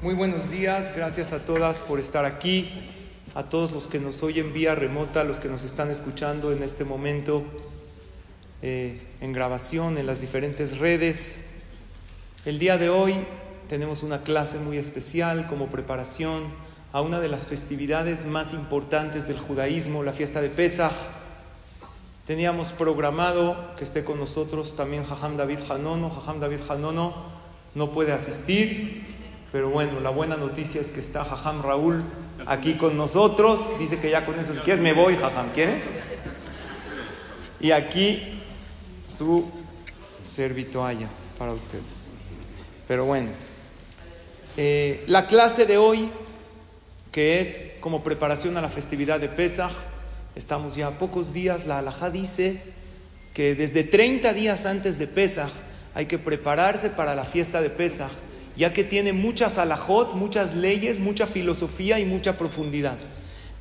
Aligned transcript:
Muy 0.00 0.14
buenos 0.14 0.48
días, 0.48 0.94
gracias 0.94 1.32
a 1.32 1.44
todas 1.44 1.80
por 1.80 1.98
estar 1.98 2.24
aquí, 2.24 2.70
a 3.34 3.42
todos 3.42 3.72
los 3.72 3.88
que 3.88 3.98
nos 3.98 4.22
oyen 4.22 4.52
vía 4.52 4.76
remota, 4.76 5.24
los 5.24 5.40
que 5.40 5.48
nos 5.48 5.64
están 5.64 5.90
escuchando 5.90 6.52
en 6.52 6.62
este 6.62 6.84
momento 6.84 7.42
eh, 8.62 9.02
en 9.20 9.32
grabación 9.32 9.98
en 9.98 10.06
las 10.06 10.20
diferentes 10.20 10.78
redes. 10.78 11.46
El 12.44 12.60
día 12.60 12.78
de 12.78 12.90
hoy 12.90 13.16
tenemos 13.68 14.04
una 14.04 14.22
clase 14.22 14.60
muy 14.60 14.78
especial 14.78 15.48
como 15.48 15.66
preparación 15.66 16.44
a 16.92 17.00
una 17.00 17.18
de 17.18 17.26
las 17.26 17.46
festividades 17.46 18.24
más 18.24 18.54
importantes 18.54 19.26
del 19.26 19.40
judaísmo, 19.40 20.04
la 20.04 20.12
fiesta 20.12 20.40
de 20.40 20.48
Pesach. 20.48 20.92
Teníamos 22.24 22.70
programado 22.70 23.74
que 23.76 23.82
esté 23.82 24.04
con 24.04 24.20
nosotros 24.20 24.76
también 24.76 25.04
Jajam 25.04 25.36
David 25.36 25.58
Hanono. 25.68 26.08
Jajam 26.08 26.38
David 26.38 26.60
Hanono 26.68 27.14
no 27.74 27.90
puede 27.90 28.12
asistir, 28.12 29.07
pero 29.50 29.70
bueno, 29.70 30.00
la 30.00 30.10
buena 30.10 30.36
noticia 30.36 30.80
es 30.80 30.92
que 30.92 31.00
está 31.00 31.24
Jajam 31.24 31.62
Raúl 31.62 32.04
aquí 32.46 32.74
con 32.74 32.96
nosotros. 32.96 33.60
Dice 33.78 33.98
que 33.98 34.10
ya 34.10 34.26
con 34.26 34.38
eso, 34.38 34.52
si 34.52 34.60
quieres 34.60 34.82
me 34.82 34.92
voy, 34.92 35.16
Jajam, 35.16 35.50
¿quieres? 35.52 35.84
Y 37.60 37.70
aquí 37.70 38.40
su 39.08 39.50
servitoalla 40.24 41.08
para 41.38 41.52
ustedes. 41.52 42.08
Pero 42.86 43.06
bueno, 43.06 43.30
eh, 44.58 45.02
la 45.06 45.26
clase 45.26 45.64
de 45.64 45.78
hoy, 45.78 46.10
que 47.10 47.40
es 47.40 47.72
como 47.80 48.04
preparación 48.04 48.56
a 48.58 48.60
la 48.60 48.68
festividad 48.68 49.18
de 49.18 49.28
Pesach, 49.28 49.72
estamos 50.34 50.76
ya 50.76 50.90
pocos 50.98 51.32
días, 51.32 51.66
la 51.66 51.78
halajá 51.78 52.10
dice 52.10 52.62
que 53.32 53.54
desde 53.54 53.82
30 53.82 54.32
días 54.34 54.66
antes 54.66 54.98
de 54.98 55.06
Pesach 55.06 55.50
hay 55.94 56.06
que 56.06 56.18
prepararse 56.18 56.90
para 56.90 57.14
la 57.14 57.24
fiesta 57.24 57.62
de 57.62 57.70
Pesach 57.70 58.10
ya 58.58 58.72
que 58.72 58.82
tiene 58.82 59.12
muchas 59.12 59.56
alajot, 59.56 60.14
muchas 60.14 60.56
leyes, 60.56 60.98
mucha 60.98 61.26
filosofía 61.26 62.00
y 62.00 62.04
mucha 62.04 62.36
profundidad. 62.36 62.98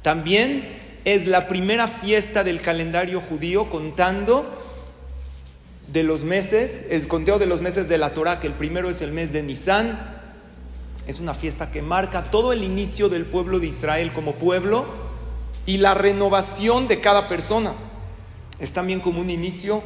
También 0.02 0.68
es 1.06 1.28
la 1.28 1.48
primera 1.48 1.88
fiesta 1.88 2.44
del 2.44 2.62
calendario 2.62 3.22
judío 3.22 3.70
contando 3.70 4.52
de 5.88 6.02
los 6.02 6.24
meses, 6.24 6.86
el 6.90 7.08
conteo 7.08 7.38
de 7.38 7.46
los 7.46 7.62
meses 7.62 7.88
de 7.88 8.00
la 8.00 8.16
Torah, 8.16 8.40
que 8.40 8.48
el 8.48 8.54
primero 8.54 8.90
es 8.90 9.02
el 9.04 9.12
mes 9.12 9.32
de 9.32 9.44
Nisan. 9.44 10.00
Es 11.06 11.20
una 11.20 11.36
fiesta 11.36 11.72
que 11.72 11.84
marca 11.84 12.24
todo 12.24 12.52
el 12.52 12.64
inicio 12.64 13.08
del 13.08 13.26
pueblo 13.26 13.60
de 13.60 13.68
Israel 13.68 14.12
como 14.12 14.34
pueblo 14.34 14.86
y 15.68 15.78
la 15.78 15.94
renovación 15.94 16.88
de 16.88 17.00
cada 17.02 17.30
persona. 17.30 17.74
Es 18.60 18.74
también 18.74 19.00
como 19.00 19.22
un 19.22 19.30
inicio 19.30 19.84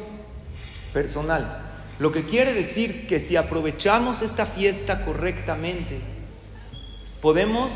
personal. 0.94 1.71
Lo 1.98 2.10
que 2.10 2.24
quiere 2.24 2.52
decir 2.52 3.06
que 3.06 3.20
si 3.20 3.36
aprovechamos 3.36 4.22
esta 4.22 4.46
fiesta 4.46 5.04
correctamente, 5.04 6.00
podemos 7.20 7.70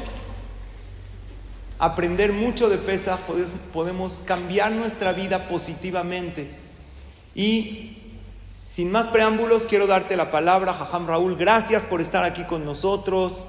aprender 1.78 2.32
mucho 2.32 2.68
de 2.68 2.78
Pesach, 2.78 3.20
podemos 3.72 4.22
cambiar 4.24 4.72
nuestra 4.72 5.12
vida 5.12 5.48
positivamente. 5.48 6.48
Y 7.34 7.98
sin 8.68 8.90
más 8.90 9.06
preámbulos, 9.06 9.66
quiero 9.66 9.86
darte 9.86 10.16
la 10.16 10.30
palabra, 10.30 10.72
Jajam 10.74 11.06
Raúl. 11.06 11.36
Gracias 11.36 11.84
por 11.84 12.00
estar 12.00 12.24
aquí 12.24 12.44
con 12.44 12.64
nosotros. 12.64 13.46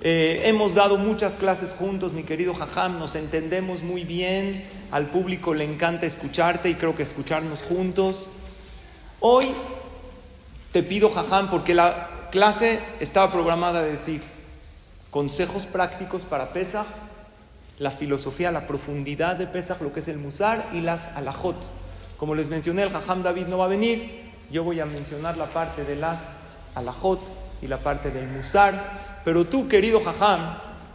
Eh, 0.00 0.42
hemos 0.44 0.74
dado 0.74 0.96
muchas 0.96 1.32
clases 1.34 1.72
juntos, 1.72 2.12
mi 2.12 2.22
querido 2.22 2.54
Jajam, 2.54 2.98
nos 2.98 3.16
entendemos 3.16 3.82
muy 3.82 4.04
bien. 4.04 4.64
Al 4.90 5.06
público 5.06 5.54
le 5.54 5.64
encanta 5.64 6.06
escucharte 6.06 6.70
y 6.70 6.74
creo 6.74 6.96
que 6.96 7.02
escucharnos 7.02 7.62
juntos. 7.62 8.30
Hoy 9.20 9.46
te 10.74 10.82
pido, 10.82 11.08
Jajam, 11.08 11.50
porque 11.50 11.72
la 11.72 12.28
clase 12.32 12.80
estaba 12.98 13.30
programada 13.30 13.80
de 13.84 13.92
decir 13.92 14.20
consejos 15.12 15.66
prácticos 15.66 16.22
para 16.22 16.52
Pesach, 16.52 16.84
la 17.78 17.92
filosofía, 17.92 18.50
la 18.50 18.66
profundidad 18.66 19.36
de 19.36 19.46
Pesach, 19.46 19.80
lo 19.80 19.92
que 19.92 20.00
es 20.00 20.08
el 20.08 20.18
Musar 20.18 20.68
y 20.72 20.80
las 20.80 21.16
alajot. 21.16 21.54
Como 22.16 22.34
les 22.34 22.48
mencioné, 22.48 22.82
el 22.82 22.90
Jajam 22.90 23.22
David 23.22 23.46
no 23.46 23.58
va 23.58 23.66
a 23.66 23.68
venir, 23.68 24.32
yo 24.50 24.64
voy 24.64 24.80
a 24.80 24.84
mencionar 24.84 25.36
la 25.36 25.46
parte 25.46 25.84
de 25.84 25.94
las 25.94 26.38
alajot 26.74 27.20
y 27.62 27.68
la 27.68 27.78
parte 27.78 28.10
del 28.10 28.26
Musar, 28.26 28.74
pero 29.24 29.46
tú, 29.46 29.68
querido 29.68 30.00
Jajam, 30.00 30.40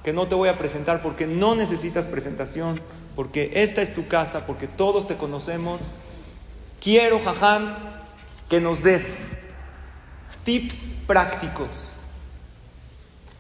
que 0.04 0.12
no 0.12 0.28
te 0.28 0.36
voy 0.36 0.50
a 0.50 0.58
presentar 0.58 1.02
porque 1.02 1.26
no 1.26 1.56
necesitas 1.56 2.06
presentación, 2.06 2.82
porque 3.16 3.52
esta 3.54 3.82
es 3.82 3.96
tu 3.96 4.10
casa, 4.10 4.46
porque 4.46 4.68
todos 4.68 5.08
te 5.08 5.16
conocemos, 5.16 5.96
quiero, 6.82 7.22
Jajam, 7.24 7.78
que 8.50 8.60
nos 8.60 8.84
des 8.84 9.39
tips 10.50 10.90
prácticos. 11.06 11.94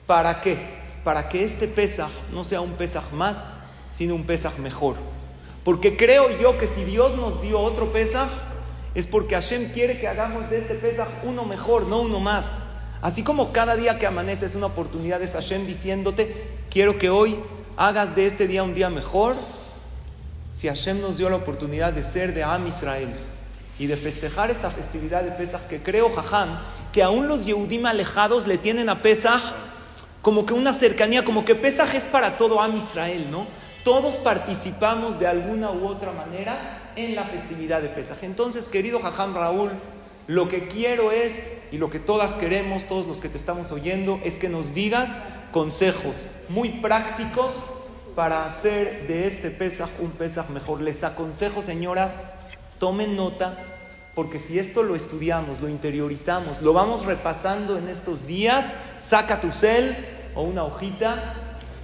¿Para 0.05 0.41
qué? 0.41 0.59
Para 1.03 1.27
que 1.27 1.43
este 1.43 1.67
Pesaj 1.67 2.11
no 2.31 2.43
sea 2.43 2.61
un 2.61 2.73
Pesaj 2.73 3.13
más, 3.13 3.55
sino 3.89 4.13
un 4.13 4.25
Pesaj 4.25 4.59
mejor. 4.59 4.95
Porque 5.63 5.97
creo 5.97 6.29
yo 6.37 6.59
que 6.59 6.67
si 6.67 6.83
Dios 6.83 7.15
nos 7.15 7.41
dio 7.41 7.61
otro 7.61 7.91
Pesaj, 7.91 8.29
es 8.93 9.07
porque 9.07 9.33
Hashem 9.33 9.71
quiere 9.71 9.99
que 9.99 10.07
hagamos 10.07 10.51
de 10.51 10.59
este 10.59 10.75
Pesaj 10.75 11.07
uno 11.23 11.45
mejor, 11.45 11.87
no 11.87 12.01
uno 12.01 12.19
más. 12.19 12.67
Así 13.01 13.23
como 13.23 13.51
cada 13.53 13.75
día 13.75 13.97
que 13.97 14.05
amanece 14.05 14.45
es 14.45 14.53
una 14.53 14.67
oportunidad, 14.67 15.19
es 15.23 15.33
Hashem 15.33 15.65
diciéndote, 15.65 16.31
quiero 16.69 16.99
que 16.99 17.09
hoy 17.09 17.39
hagas 17.75 18.15
de 18.15 18.27
este 18.27 18.45
día 18.45 18.61
un 18.61 18.75
día 18.75 18.91
mejor. 18.91 19.35
Si 20.51 20.67
Hashem 20.67 21.01
nos 21.01 21.17
dio 21.17 21.27
la 21.31 21.37
oportunidad 21.37 21.91
de 21.91 22.03
ser 22.03 22.35
de 22.35 22.43
Am 22.43 22.67
Israel 22.67 23.09
y 23.79 23.87
de 23.87 23.97
festejar 23.97 24.51
esta 24.51 24.69
festividad 24.69 25.23
de 25.23 25.31
Pesaj, 25.31 25.61
que 25.67 25.81
creo, 25.81 26.11
Jajam, 26.11 26.59
que 26.91 27.03
aún 27.03 27.27
los 27.27 27.45
Yehudim 27.45 27.85
alejados 27.85 28.47
le 28.47 28.57
tienen 28.57 28.89
a 28.89 29.01
Pesaj 29.01 29.41
como 30.22 30.45
que 30.45 30.53
una 30.53 30.73
cercanía, 30.73 31.23
como 31.23 31.45
que 31.45 31.55
Pesaj 31.55 31.95
es 31.95 32.03
para 32.03 32.38
todo 32.38 32.61
Am 32.61 32.75
Israel, 32.75 33.27
¿no? 33.31 33.47
Todos 33.83 34.17
participamos 34.17 35.19
de 35.19 35.27
alguna 35.27 35.72
u 35.72 35.88
otra 35.88 36.11
manera 36.11 36.91
en 36.95 37.16
la 37.16 37.23
festividad 37.23 37.81
de 37.81 37.88
Pesaj. 37.88 38.23
Entonces, 38.23 38.67
querido 38.67 39.00
Jajam 39.00 39.33
Raúl, 39.33 39.72
lo 40.27 40.50
que 40.50 40.67
quiero 40.67 41.11
es, 41.11 41.53
y 41.72 41.77
lo 41.77 41.89
que 41.89 42.00
todas 42.00 42.33
queremos, 42.33 42.83
todos 42.83 43.07
los 43.07 43.21
que 43.21 43.29
te 43.29 43.38
estamos 43.38 43.71
oyendo, 43.71 44.19
es 44.23 44.38
que 44.38 44.50
nos 44.50 44.73
digas 44.73 45.16
consejos 45.51 46.23
muy 46.50 46.69
prácticos 46.69 47.71
para 48.16 48.45
hacer 48.45 49.07
de 49.07 49.25
este 49.25 49.50
Pesaj 49.50 49.89
un 50.00 50.11
Pesaj 50.11 50.50
mejor. 50.50 50.81
Les 50.81 51.03
aconsejo, 51.03 51.61
señoras, 51.61 52.27
tomen 52.77 53.16
nota, 53.16 53.57
porque 54.15 54.39
si 54.39 54.59
esto 54.59 54.83
lo 54.83 54.95
estudiamos, 54.95 55.61
lo 55.61 55.69
interiorizamos, 55.69 56.61
lo 56.61 56.73
vamos 56.73 57.05
repasando 57.05 57.77
en 57.77 57.87
estos 57.87 58.27
días, 58.27 58.75
saca 58.99 59.39
tu 59.39 59.51
cel 59.51 59.95
o 60.35 60.41
una 60.41 60.63
hojita. 60.63 61.35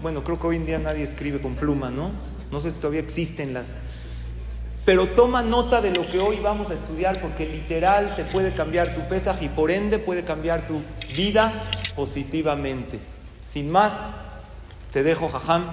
Bueno, 0.02 0.24
creo 0.24 0.40
que 0.40 0.48
hoy 0.48 0.56
en 0.58 0.66
día 0.66 0.80
nadie 0.80 1.04
escribe 1.04 1.40
con 1.40 1.56
pluma, 1.56 1.90
¿no? 1.90 2.10
No 2.52 2.60
sé 2.60 2.72
si 2.72 2.80
todavía 2.80 3.02
existen 3.02 3.54
las... 3.54 3.68
Pero 4.86 5.08
toma 5.08 5.42
nota 5.42 5.82
de 5.82 5.92
lo 5.92 6.08
que 6.08 6.20
hoy 6.20 6.38
vamos 6.42 6.70
a 6.70 6.76
estudiar 6.76 7.20
porque 7.20 7.48
literal 7.48 8.16
te 8.16 8.24
puede 8.24 8.54
cambiar 8.54 8.94
tu 8.94 9.02
pesaje 9.08 9.46
y 9.46 9.50
por 9.50 9.72
ende 9.72 9.98
puede 9.98 10.24
cambiar 10.24 10.68
tu 10.68 10.80
vida 11.16 11.52
positivamente. 11.96 13.00
Sin 13.44 13.72
más, 13.72 13.94
te 14.92 15.02
dejo, 15.02 15.28
Jajam, 15.30 15.66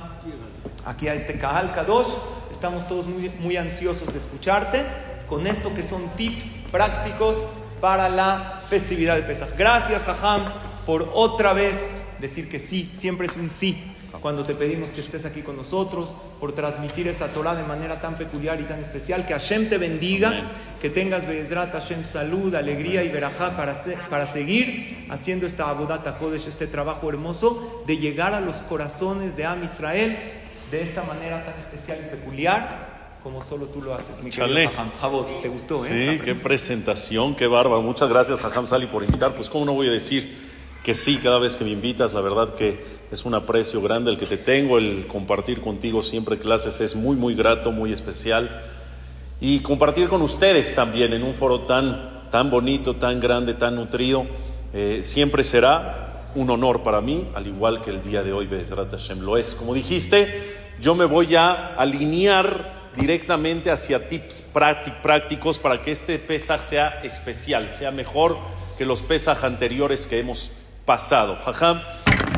aquí 0.87 1.09
a 1.09 1.15
este 1.15 1.39
Kahal 1.39 1.73
Kadosh. 1.73 2.15
Estamos 2.51 2.89
todos 2.89 3.07
muy 3.07 3.57
ansiosos 3.57 4.13
de 4.13 4.19
escucharte 4.19 4.83
con 5.27 5.47
esto 5.47 5.75
que 5.75 5.83
son 5.83 6.09
tips 6.17 6.67
prácticos 6.71 7.39
para 7.81 8.09
la 8.09 8.63
festividad 8.69 9.17
de 9.17 9.23
Pesaj. 9.23 9.51
Gracias, 9.57 10.05
Jajam, 10.05 10.43
por 10.87 11.11
otra 11.13 11.53
vez 11.53 11.91
decir 12.21 12.49
que 12.49 12.61
sí, 12.61 12.91
siempre 12.95 13.27
es 13.27 13.37
un 13.37 13.51
sí 13.51 13.93
cuando 14.21 14.45
te 14.45 14.55
pedimos 14.55 14.91
que 14.91 15.01
estés 15.01 15.25
aquí 15.25 15.41
con 15.43 15.57
nosotros, 15.57 16.15
por 16.39 16.53
transmitir 16.53 17.09
esa 17.09 17.29
Torah 17.33 17.57
de 17.57 17.65
manera 17.65 18.01
tan 18.01 18.17
peculiar 18.17 18.61
y 18.61 18.65
tan 18.65 18.79
especial. 18.79 19.27
Que 19.27 19.33
Hashem 19.33 19.69
te 19.69 19.79
bendiga, 19.79 20.49
que 20.81 20.91
tengas 20.91 21.27
Be'ezrat 21.27 21.73
Hashem 21.73 22.05
salud, 22.05 22.55
alegría 22.55 23.03
y 23.03 23.09
verajá 23.09 23.57
para, 23.57 23.75
para 24.11 24.27
seguir 24.27 25.07
haciendo 25.11 25.47
esta 25.47 25.69
Abodata 25.69 26.17
Kodesh, 26.19 26.47
este 26.47 26.67
trabajo 26.69 27.09
hermoso 27.09 27.83
de 27.87 27.97
llegar 27.97 28.35
a 28.35 28.41
los 28.41 28.63
corazones 28.63 29.37
de 29.37 29.45
Am 29.45 29.65
Israel 29.65 30.17
de 30.71 30.83
esta 30.83 31.03
manera 31.03 31.45
tan 31.45 31.59
especial 31.59 31.99
y 32.07 32.15
peculiar 32.15 32.92
como 33.23 33.43
solo 33.43 33.67
tú 33.67 33.81
lo 33.83 33.95
haces, 33.95 34.23
mi 34.23 34.31
querido 34.31 34.71
Jabot, 35.01 35.43
¿te 35.43 35.49
gustó? 35.49 35.85
Sí, 35.85 36.19
qué 36.25 36.35
presentación, 36.35 37.35
qué 37.37 37.47
bárbaro. 37.47 37.81
Muchas 37.81 38.09
gracias, 38.09 38.41
Jajam 38.41 38.67
Sali, 38.67 38.87
por 38.87 39.05
invitar. 39.05 39.35
Pues, 39.35 39.49
¿cómo 39.49 39.65
no 39.65 39.75
voy 39.75 39.89
a 39.89 39.93
decir? 39.93 40.51
que 40.83 40.95
sí, 40.95 41.19
cada 41.23 41.39
vez 41.39 41.55
que 41.55 41.65
me 41.65 41.71
invitas, 41.71 42.13
la 42.13 42.21
verdad 42.21 42.55
que 42.55 42.85
es 43.11 43.25
un 43.25 43.35
aprecio 43.35 43.81
grande 43.81 44.11
el 44.11 44.19
que 44.19 44.27
te 44.27 44.37
tengo, 44.37 44.79
el 44.79 45.07
compartir 45.07 45.61
contigo 45.61 46.03
siempre 46.03 46.39
clases 46.39 46.81
es 46.81 46.97
muy, 46.97 47.15
muy 47.15 47.35
grato, 47.35 47.71
muy 47.71 47.93
especial. 47.93 48.63
Y 49.41 49.61
compartir 49.61 50.09
con 50.09 50.23
ustedes 50.23 50.75
también 50.75 51.13
en 51.13 51.23
un 51.23 51.35
foro 51.35 51.61
tan, 51.61 52.31
tan 52.31 52.51
bonito, 52.51 52.97
tan 52.97 53.21
grande, 53.21 53.55
tan 53.55 53.77
nutrido, 53.77 54.27
eh, 54.73 55.01
siempre 55.03 55.45
será 55.45 56.31
un 56.35 56.51
honor 56.51 56.83
para 56.83 57.01
mí, 57.01 57.29
al 57.35 57.47
igual 57.47 57.81
que 57.81 57.91
el 57.91 58.03
día 58.03 58.23
de 58.23 58.33
hoy, 58.33 58.47
Bezrat 58.47 58.91
Hashem 58.91 59.21
lo 59.21 59.37
es. 59.37 59.55
Como 59.55 59.75
dijiste, 59.75 60.57
yo 60.81 60.95
me 60.95 61.05
voy 61.05 61.37
a 61.37 61.75
alinear 61.77 62.82
directamente 62.97 63.71
hacia 63.71 64.09
tips 64.09 64.51
prácticos 65.03 65.59
para 65.59 65.83
que 65.83 65.91
este 65.91 66.19
Pesaj 66.19 66.63
sea 66.63 67.01
especial, 67.03 67.69
sea 67.71 67.91
mejor 67.91 68.37
que 68.79 68.85
los 68.85 69.03
Pesaj 69.03 69.45
anteriores 69.45 70.07
que 70.07 70.21
hemos 70.21 70.53
pasado. 70.85 71.37
Jajam, 71.45 71.81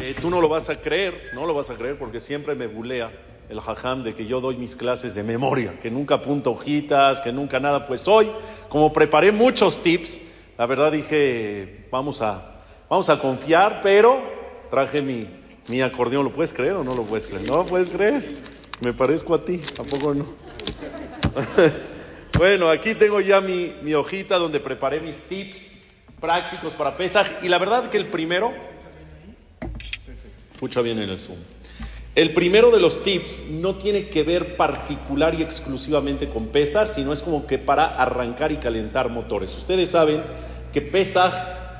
eh, 0.03 0.15
tú 0.21 0.31
no 0.31 0.41
lo 0.41 0.49
vas 0.49 0.71
a 0.71 0.81
creer, 0.81 1.31
no 1.35 1.47
lo 1.47 1.55
vas 1.55 1.71
a 1.71 1.75
creer 1.75 1.97
porque 1.97 2.21
siempre 2.21 2.55
me 2.55 2.67
bulea 2.67 3.11
el 3.49 3.61
jajam 3.61 4.03
de 4.03 4.15
que 4.15 4.27
yo 4.27 4.41
doy 4.41 4.57
mis 4.57 4.75
clases 4.77 5.15
de 5.15 5.23
memoria, 5.23 5.79
que 5.81 5.91
nunca 5.91 6.17
apunto 6.17 6.53
hojitas, 6.53 7.21
que 7.21 7.33
nunca 7.33 7.61
nada. 7.61 7.87
Pues 7.87 8.09
hoy, 8.09 8.31
como 8.69 8.93
preparé 8.93 9.33
muchos 9.33 9.83
tips, 9.83 10.33
la 10.57 10.67
verdad 10.67 10.93
dije, 10.93 11.87
vamos 11.91 12.23
a, 12.23 12.61
vamos 12.89 13.09
a 13.11 13.19
confiar, 13.19 13.81
pero 13.83 14.21
traje 14.71 15.03
mi, 15.03 15.21
mi 15.69 15.83
acordeón. 15.83 16.25
¿Lo 16.25 16.33
puedes 16.33 16.53
creer 16.53 16.73
o 16.73 16.85
no 16.85 16.95
lo 16.95 17.03
puedes 17.03 17.27
creer? 17.27 17.47
No 17.49 17.57
lo 17.57 17.67
puedes 17.67 17.91
creer. 17.91 18.23
Me 18.81 18.93
parezco 18.93 19.35
a 19.35 19.41
ti, 19.41 19.61
¿a 19.79 19.83
poco 19.83 20.15
no? 20.15 20.27
bueno, 22.39 22.71
aquí 22.71 22.95
tengo 22.95 23.21
ya 23.21 23.41
mi, 23.41 23.75
mi 23.83 23.95
hojita 23.95 24.37
donde 24.39 24.61
preparé 24.61 25.01
mis 25.01 25.21
tips 25.23 25.83
prácticos 26.21 26.75
para 26.75 26.97
Pesaj. 26.97 27.27
Y 27.43 27.49
la 27.49 27.59
verdad 27.59 27.91
que 27.91 27.97
el 27.97 28.07
primero, 28.07 28.53
escucha 30.53 30.81
bien 30.81 30.99
en 30.99 31.11
el 31.11 31.21
Zoom, 31.21 31.39
el 32.15 32.33
primero 32.33 32.71
de 32.71 32.79
los 32.79 33.03
tips 33.03 33.51
no 33.51 33.75
tiene 33.75 34.09
que 34.09 34.23
ver 34.23 34.57
particular 34.57 35.35
y 35.35 35.43
exclusivamente 35.43 36.29
con 36.29 36.47
Pesaj, 36.47 36.89
sino 36.89 37.13
es 37.13 37.23
como 37.23 37.47
que 37.47 37.59
para 37.59 37.87
arrancar 38.01 38.53
y 38.53 38.57
calentar 38.57 39.09
motores. 39.09 39.55
Ustedes 39.57 39.91
saben 39.91 40.23
que 40.73 40.81
Pesaj 40.81 41.33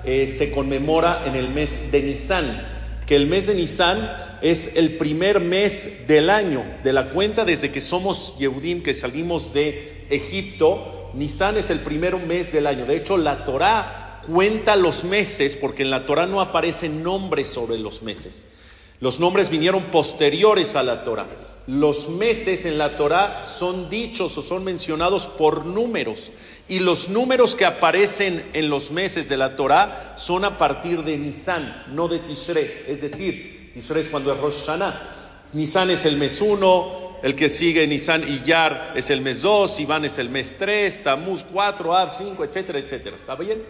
eh, 0.05 0.27
se 0.27 0.51
conmemora 0.51 1.25
en 1.27 1.37
el 1.37 1.49
mes 1.51 1.93
de 1.93 2.03
Nisan, 2.03 2.74
que 3.07 3.17
el 3.17 3.27
mes 3.27 3.47
de 3.47 3.55
Nisan 3.55 4.11
es 4.41 4.77
el 4.77 4.97
primer 4.97 5.41
mes 5.41 6.07
del 6.07 6.31
año 6.31 6.65
de 6.83 6.93
la 6.93 7.11
cuenta 7.11 7.45
desde 7.45 7.71
que 7.71 7.81
somos 7.81 8.37
Yehudim, 8.39 8.83
que 8.83 8.95
salimos 8.95 9.53
de 9.53 10.07
Egipto. 10.11 11.11
Nisan 11.15 11.57
es 11.57 11.71
el 11.71 11.81
primer 11.81 12.17
mes 12.17 12.53
del 12.53 12.67
año. 12.67 12.87
De 12.87 12.97
hecho, 12.97 13.17
la 13.17 13.45
Torá 13.45 14.21
cuenta 14.27 14.77
los 14.77 15.05
meses, 15.05 15.55
porque 15.55 15.83
en 15.83 15.91
la 15.91 16.07
Torah 16.07 16.27
no 16.27 16.41
aparecen 16.41 17.03
nombres 17.03 17.49
sobre 17.49 17.79
los 17.79 18.03
meses. 18.03 18.53
Los 19.01 19.21
nombres 19.21 19.51
vinieron 19.51 19.85
posteriores 19.85 20.77
a 20.77 20.83
la 20.83 21.05
Torah. 21.05 21.27
Los 21.67 22.11
meses 22.11 22.65
en 22.67 22.79
la 22.79 22.97
Torah 22.97 23.43
son 23.43 23.91
dichos 23.91 24.37
o 24.39 24.43
son 24.43 24.65
mencionados 24.65 25.27
por 25.27 25.67
números. 25.67 26.31
Y 26.67 26.79
los 26.79 27.11
números 27.11 27.55
que 27.55 27.67
aparecen 27.67 28.43
en 28.55 28.71
los 28.71 28.91
meses 28.91 29.29
de 29.29 29.37
la 29.37 29.55
Torah 29.55 30.15
son 30.17 30.45
a 30.45 30.57
partir 30.57 31.03
de 31.03 31.19
Nisan, 31.19 31.85
no 31.93 32.09
de 32.09 32.21
Tishre. 32.21 32.87
Es 32.89 33.03
decir, 33.03 33.71
Tishre 33.75 34.01
es 34.01 34.09
cuando 34.09 34.33
es 34.33 34.39
Rosh 34.39 34.67
Hashanah. 34.67 35.11
Nisan 35.53 35.91
es 35.91 36.07
el 36.07 36.17
mes 36.17 36.41
1, 36.41 37.19
el 37.23 37.37
que 37.37 37.51
sigue 37.51 37.87
Nisan 37.87 38.25
y 38.27 38.45
Yar 38.45 38.93
es 38.97 39.11
el 39.11 39.21
mes 39.21 39.43
2, 39.43 39.81
Iván 39.81 40.05
es 40.05 40.19
el 40.19 40.31
mes 40.31 40.57
3, 40.59 41.05
Tamuz 41.05 41.45
4, 41.45 41.95
Av 41.95 42.11
5, 42.11 42.45
etcétera, 42.45 42.79
etcétera. 42.79 43.17
¿Está 43.17 43.35
bien? 43.35 43.63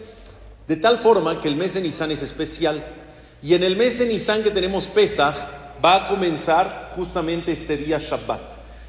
De 0.67 0.77
tal 0.77 0.97
forma 0.97 1.39
que 1.39 1.47
el 1.47 1.55
mes 1.55 1.73
de 1.73 1.81
Nisan 1.81 2.11
es 2.11 2.21
especial. 2.21 2.83
Y 3.41 3.53
en 3.53 3.63
el 3.63 3.75
mes 3.75 3.99
de 3.99 4.07
Nisan 4.07 4.41
que 4.41 4.51
tenemos 4.51 4.87
Pesach, 4.87 5.35
va 5.83 5.95
a 5.95 6.07
comenzar 6.07 6.91
justamente 6.95 7.51
este 7.51 7.77
día 7.77 7.97
Shabbat. 7.97 8.41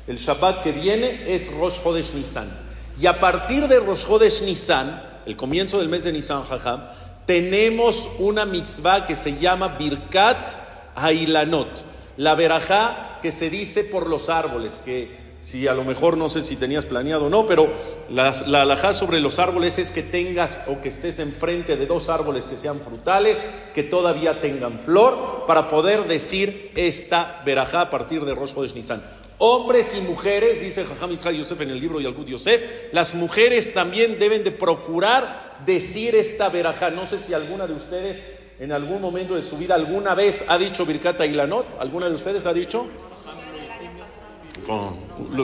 El 0.06 0.17
Shabbat 0.17 0.62
que 0.62 0.73
viene 0.73 1.25
es 1.26 1.53
Rosh 1.53 1.82
Chodesh 1.82 2.14
Nisan. 2.14 2.66
Y 2.98 3.06
a 3.06 3.20
partir 3.20 3.69
de 3.69 3.78
Rosh 3.78 4.06
Chodesh 4.06 4.43
Nisan, 4.43 5.02
el 5.26 5.37
comienzo 5.37 5.78
del 5.78 5.88
mes 5.88 6.04
de 6.04 6.12
Nisan, 6.12 6.44
jajam, 6.44 6.82
tenemos 7.26 8.08
una 8.19 8.46
mitzvah 8.46 9.04
que 9.06 9.14
se 9.14 9.37
llama 9.38 9.76
Birkat 9.76 10.52
Hailanot. 10.94 11.82
La 12.16 12.34
verajá 12.34 13.19
que 13.20 13.31
se 13.31 13.50
dice 13.50 13.84
por 13.84 14.08
los 14.08 14.31
árboles, 14.31 14.81
que 14.82 15.26
si 15.40 15.69
a 15.69 15.75
lo 15.75 15.84
mejor 15.84 16.16
no 16.16 16.31
sé 16.31 16.40
si 16.40 16.56
tenías 16.56 16.87
planeado 16.87 17.26
o 17.26 17.31
no, 17.31 17.46
pero 17.46 17.70
la, 18.08 18.32
la 18.46 18.62
alajá 18.62 18.94
sobre 18.94 19.20
los 19.20 19.38
árboles 19.38 19.78
es 19.78 19.90
que 19.90 20.02
tengas 20.02 20.64
o 20.69 20.81
que 20.81 20.88
estés 20.88 21.19
enfrente 21.19 21.76
de 21.76 21.87
dos 21.87 22.08
árboles 22.08 22.46
que 22.46 22.56
sean 22.56 22.81
frutales, 22.81 23.43
que 23.75 23.82
todavía 23.82 24.40
tengan 24.40 24.78
flor, 24.78 25.44
para 25.46 25.69
poder 25.69 26.04
decir 26.06 26.72
esta 26.76 27.43
verajá 27.44 27.82
a 27.82 27.90
partir 27.90 28.25
de 28.25 28.34
Rosh 28.34 28.54
de 28.54 28.75
Nisan. 28.75 29.02
Hombres 29.38 29.94
y 29.99 30.00
mujeres, 30.03 30.62
dice 30.62 30.85
Jajam 30.85 31.12
Israel 31.12 31.37
Yosef 31.37 31.61
en 31.61 31.71
el 31.71 31.81
libro 31.81 32.00
Yalkut 32.00 32.27
Yosef, 32.27 32.62
las 32.93 33.15
mujeres 33.15 33.75
también 33.75 34.19
deben 34.19 34.43
de 34.44 34.50
procurar 34.50 35.59
decir 35.67 36.15
esta 36.15 36.49
verajá. 36.49 36.91
No 36.91 37.05
sé 37.05 37.19
si 37.19 37.35
alguna 37.35 37.67
de 37.67 37.75
ustedes 37.75 38.38
en 38.59 38.73
algún 38.73 39.00
momento 39.03 39.35
de 39.35 39.43
su 39.43 39.59
vida 39.59 39.75
alguna 39.75 40.15
vez 40.15 40.47
ha 40.49 40.56
dicho 40.56 40.87
Birkata 40.87 41.27
Ilanot, 41.27 41.67
¿alguna 41.81 42.09
de 42.09 42.15
ustedes 42.15 42.47
ha 42.47 42.55
dicho? 42.55 42.87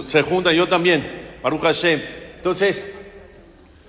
se 0.03 0.23
junta 0.23 0.53
yo 0.53 0.69
también, 0.69 1.05
Baruch 1.43 1.61
Hashem. 1.61 2.01
Entonces, 2.37 3.02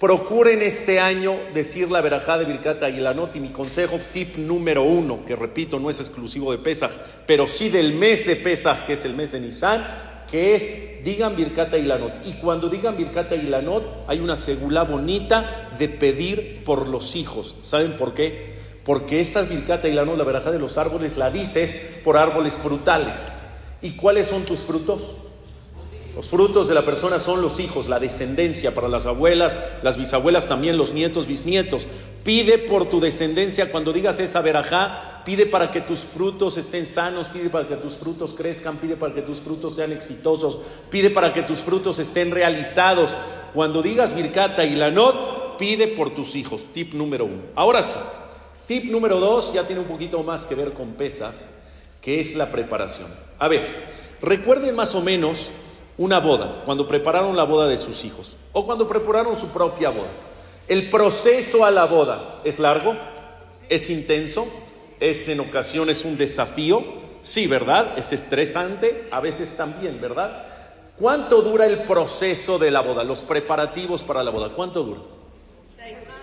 procuren 0.03 0.61
este 0.61 0.99
año 0.99 1.33
decir 1.53 1.89
la 1.89 2.01
verajá 2.01 2.37
de 2.37 2.43
Birkata 2.43 2.89
y 2.89 2.97
la 2.97 3.13
nota 3.13 3.37
y 3.37 3.41
mi 3.41 3.53
consejo, 3.53 3.97
tip 4.11 4.35
número 4.35 4.83
uno, 4.83 5.23
que 5.25 5.33
repito, 5.33 5.79
no 5.79 5.89
es 5.89 6.01
exclusivo 6.01 6.51
de 6.51 6.57
Pesach, 6.57 6.91
pero 7.25 7.47
sí 7.47 7.69
del 7.69 7.93
mes 7.93 8.27
de 8.27 8.35
Pesach, 8.35 8.85
que 8.85 8.93
es 8.93 9.05
el 9.05 9.15
mes 9.15 9.31
de 9.31 9.39
Nisan, 9.39 9.81
que 10.29 10.55
es 10.55 11.05
digan 11.05 11.37
Birkata 11.37 11.77
y 11.77 11.83
la 11.83 11.97
nota. 11.97 12.19
Y 12.25 12.33
cuando 12.33 12.67
digan 12.67 12.97
Birkata 12.97 13.35
y 13.35 13.43
la 13.43 13.61
nota, 13.61 13.87
hay 14.07 14.19
una 14.19 14.35
segula 14.35 14.83
bonita 14.83 15.71
de 15.79 15.87
pedir 15.87 16.65
por 16.65 16.89
los 16.89 17.15
hijos. 17.15 17.55
¿Saben 17.61 17.93
por 17.93 18.13
qué? 18.13 18.55
Porque 18.83 19.21
esa 19.21 19.43
Birkata 19.43 19.87
y 19.87 19.93
la 19.93 20.03
nota, 20.03 20.17
la 20.17 20.25
verajá 20.25 20.51
de 20.51 20.59
los 20.59 20.77
árboles, 20.77 21.15
la 21.15 21.31
dices 21.31 21.99
por 22.03 22.17
árboles 22.17 22.55
frutales. 22.55 23.37
¿Y 23.81 23.91
cuáles 23.91 24.27
son 24.27 24.43
tus 24.43 24.59
frutos? 24.63 25.15
Los 26.15 26.29
frutos 26.29 26.67
de 26.67 26.75
la 26.75 26.83
persona 26.83 27.17
son 27.17 27.41
los 27.41 27.59
hijos, 27.59 27.89
la 27.89 27.99
descendencia 27.99 28.75
para 28.75 28.87
las 28.87 29.07
abuelas, 29.07 29.57
las 29.81 29.97
bisabuelas 29.97 30.47
también, 30.47 30.77
los 30.77 30.93
nietos, 30.93 31.25
bisnietos. 31.25 31.87
Pide 32.23 32.59
por 32.59 32.87
tu 32.87 32.99
descendencia 32.99 33.71
cuando 33.71 33.91
digas 33.91 34.19
esa 34.19 34.41
verajá, 34.41 35.23
pide 35.25 35.47
para 35.47 35.71
que 35.71 35.81
tus 35.81 36.01
frutos 36.01 36.57
estén 36.57 36.85
sanos, 36.85 37.29
pide 37.29 37.49
para 37.49 37.67
que 37.67 37.77
tus 37.77 37.95
frutos 37.95 38.33
crezcan, 38.33 38.77
pide 38.77 38.95
para 38.95 39.15
que 39.15 39.23
tus 39.23 39.39
frutos 39.39 39.75
sean 39.75 39.91
exitosos, 39.91 40.59
pide 40.91 41.09
para 41.09 41.33
que 41.33 41.41
tus 41.41 41.61
frutos 41.61 41.97
estén 41.97 42.29
realizados. 42.29 43.15
Cuando 43.55 43.81
digas 43.81 44.13
Mirkata 44.13 44.65
y 44.65 44.75
Lanot, 44.75 45.57
pide 45.57 45.87
por 45.87 46.13
tus 46.13 46.35
hijos. 46.35 46.67
Tip 46.73 46.93
número 46.93 47.25
uno. 47.25 47.41
Ahora 47.55 47.81
sí, 47.81 47.97
tip 48.67 48.85
número 48.91 49.19
dos 49.19 49.51
ya 49.51 49.63
tiene 49.63 49.81
un 49.81 49.87
poquito 49.87 50.21
más 50.21 50.45
que 50.45 50.53
ver 50.53 50.73
con 50.73 50.93
pesa, 50.93 51.33
que 52.03 52.19
es 52.19 52.35
la 52.35 52.51
preparación. 52.51 53.09
A 53.39 53.47
ver, 53.47 53.87
recuerden 54.21 54.75
más 54.75 54.93
o 54.93 55.01
menos 55.01 55.49
una 55.97 56.19
boda, 56.19 56.61
cuando 56.65 56.87
prepararon 56.87 57.35
la 57.35 57.43
boda 57.43 57.67
de 57.67 57.77
sus 57.77 58.03
hijos 58.03 58.35
o 58.51 58.65
cuando 58.65 58.87
prepararon 58.87 59.35
su 59.35 59.47
propia 59.49 59.89
boda. 59.89 60.09
El 60.67 60.89
proceso 60.89 61.65
a 61.65 61.71
la 61.71 61.85
boda 61.85 62.41
es 62.43 62.59
largo, 62.59 62.95
es 63.69 63.89
intenso, 63.89 64.47
es 64.99 65.27
en 65.27 65.39
ocasiones 65.39 66.05
un 66.05 66.17
desafío, 66.17 66.83
sí, 67.21 67.47
¿verdad? 67.47 67.97
Es 67.97 68.13
estresante, 68.13 69.07
a 69.11 69.19
veces 69.19 69.57
también, 69.57 69.99
¿verdad? 69.99 70.45
¿Cuánto 70.97 71.41
dura 71.41 71.65
el 71.65 71.79
proceso 71.79 72.57
de 72.59 72.71
la 72.71 72.81
boda, 72.81 73.03
los 73.03 73.21
preparativos 73.21 74.03
para 74.03 74.23
la 74.23 74.31
boda? 74.31 74.49
¿Cuánto 74.49 74.83
dura? 74.83 75.01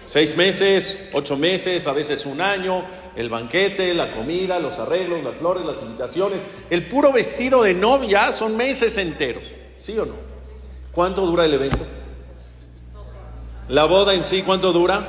Seis 0.05 0.37
meses, 0.37 1.11
ocho 1.13 1.37
meses, 1.37 1.87
a 1.87 1.93
veces 1.93 2.25
un 2.27 2.41
año, 2.41 2.85
el 3.15 3.29
banquete, 3.29 3.95
la 3.95 4.15
comida, 4.15 4.59
los 4.59 4.79
arreglos, 4.79 5.23
las 5.23 5.37
flores, 5.37 5.65
las 5.65 5.83
invitaciones, 5.83 6.67
el 6.71 6.87
puro 6.89 7.13
vestido 7.13 7.63
de 7.63 7.75
novia 7.75 8.33
son 8.33 8.57
meses 8.57 8.97
enteros. 8.97 9.53
¿Sí 9.81 9.99
o 9.99 10.05
no? 10.05 10.13
¿Cuánto 10.93 11.25
dura 11.25 11.47
el 11.47 11.55
evento? 11.55 11.79
La 13.71 13.87
boda 13.87 14.13
en 14.13 14.23
sí, 14.23 14.43
¿cuánto 14.43 14.75
dura? 14.75 15.09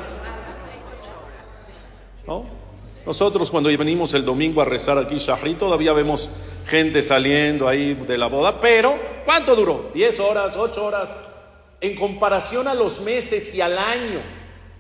Nosotros 3.06 3.52
cuando 3.52 3.68
venimos 3.68 4.14
el 4.14 4.24
domingo 4.24 4.62
a 4.62 4.66
rezar 4.66 4.98
aquí 4.98 5.18
Shahri, 5.18 5.56
todavía 5.56 5.92
vemos 5.92 6.30
gente 6.66 7.02
saliendo 7.02 7.68
ahí 7.68 7.96
de 7.96 8.18
la 8.18 8.28
boda, 8.28 8.62
pero 8.62 8.98
¿cuánto 9.26 9.58
duró? 9.58 9.92
¿10 9.94 10.20
horas, 10.22 10.56
8 10.56 10.86
horas? 10.86 11.10
En 11.82 11.98
comparación 11.98 12.70
a 12.70 12.74
los 12.74 13.02
meses 13.02 13.54
y 13.54 13.60
al 13.60 13.78
año 13.78 14.22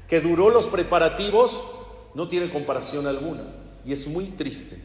que 0.07 0.21
duró 0.21 0.49
los 0.49 0.67
preparativos, 0.67 1.69
no 2.13 2.29
tiene 2.29 2.49
comparación 2.49 3.07
alguna. 3.07 3.43
Y 3.85 3.91
es 3.91 4.07
muy 4.07 4.25
triste 4.27 4.77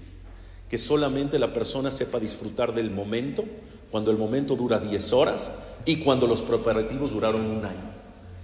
que 0.68 0.78
solamente 0.78 1.38
la 1.38 1.52
persona 1.52 1.92
sepa 1.92 2.18
disfrutar 2.18 2.74
del 2.74 2.90
momento 2.90 3.44
cuando 3.90 4.10
el 4.10 4.16
momento 4.16 4.56
dura 4.56 4.78
10 4.78 5.12
horas 5.12 5.58
y 5.84 5.96
cuando 5.96 6.26
los 6.26 6.42
preparativos 6.42 7.12
duraron 7.12 7.42
un 7.42 7.64
año. 7.64 7.92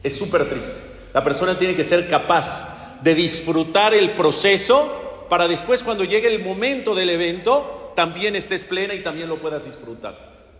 Es 0.02 0.16
súper 0.16 0.48
triste. 0.48 0.92
La 1.12 1.22
persona 1.22 1.58
tiene 1.58 1.76
que 1.76 1.84
ser 1.84 2.08
capaz 2.08 3.00
de 3.02 3.14
disfrutar 3.14 3.94
el 3.94 4.14
proceso 4.14 5.26
para 5.28 5.48
después 5.48 5.82
cuando 5.82 6.04
llegue 6.04 6.28
el 6.28 6.44
momento 6.44 6.94
del 6.94 7.10
evento, 7.10 7.92
también 7.96 8.36
estés 8.36 8.64
plena 8.64 8.94
y 8.94 9.02
también 9.02 9.28
lo 9.28 9.40
puedas 9.40 9.64
disfrutar. 9.64 10.14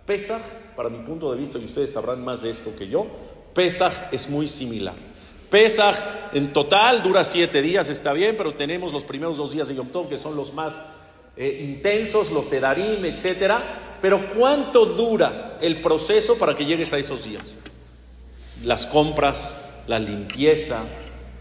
Pesaj, 0.07 0.41
para 0.75 0.89
mi 0.89 0.99
punto 0.99 1.31
de 1.31 1.39
vista, 1.39 1.59
y 1.59 1.65
ustedes 1.65 1.93
sabrán 1.93 2.25
más 2.25 2.43
de 2.43 2.51
esto 2.51 2.75
que 2.77 2.89
yo, 2.89 3.07
Pesaj 3.55 3.93
es 4.13 4.31
muy 4.31 4.47
similar. 4.47 4.95
Pesaj 5.51 5.95
en 6.33 6.55
total 6.55 7.03
dura 7.03 7.25
siete 7.25 7.61
días, 7.61 7.91
está 7.91 8.15
bien, 8.15 8.35
pero 8.37 8.55
tenemos 8.55 8.93
los 8.93 9.05
primeros 9.05 9.37
dos 9.37 9.53
días 9.53 9.69
de 9.69 9.75
Yom 9.75 9.89
Tov 9.89 10.09
que 10.09 10.17
son 10.17 10.35
los 10.35 10.55
más 10.55 10.93
eh, 11.37 11.61
intensos, 11.63 12.31
los 12.31 12.47
Sedarim, 12.47 13.05
etcétera. 13.05 13.92
Pero 14.03 14.35
¿cuánto 14.35 14.85
dura 14.85 15.59
el 15.63 15.81
proceso 15.81 16.37
para 16.37 16.57
que 16.57 16.65
llegues 16.65 16.93
a 16.93 16.99
esos 16.99 17.25
días? 17.25 17.61
Las 18.65 18.85
compras, 18.85 19.65
la 19.87 20.01
limpieza, 20.01 20.83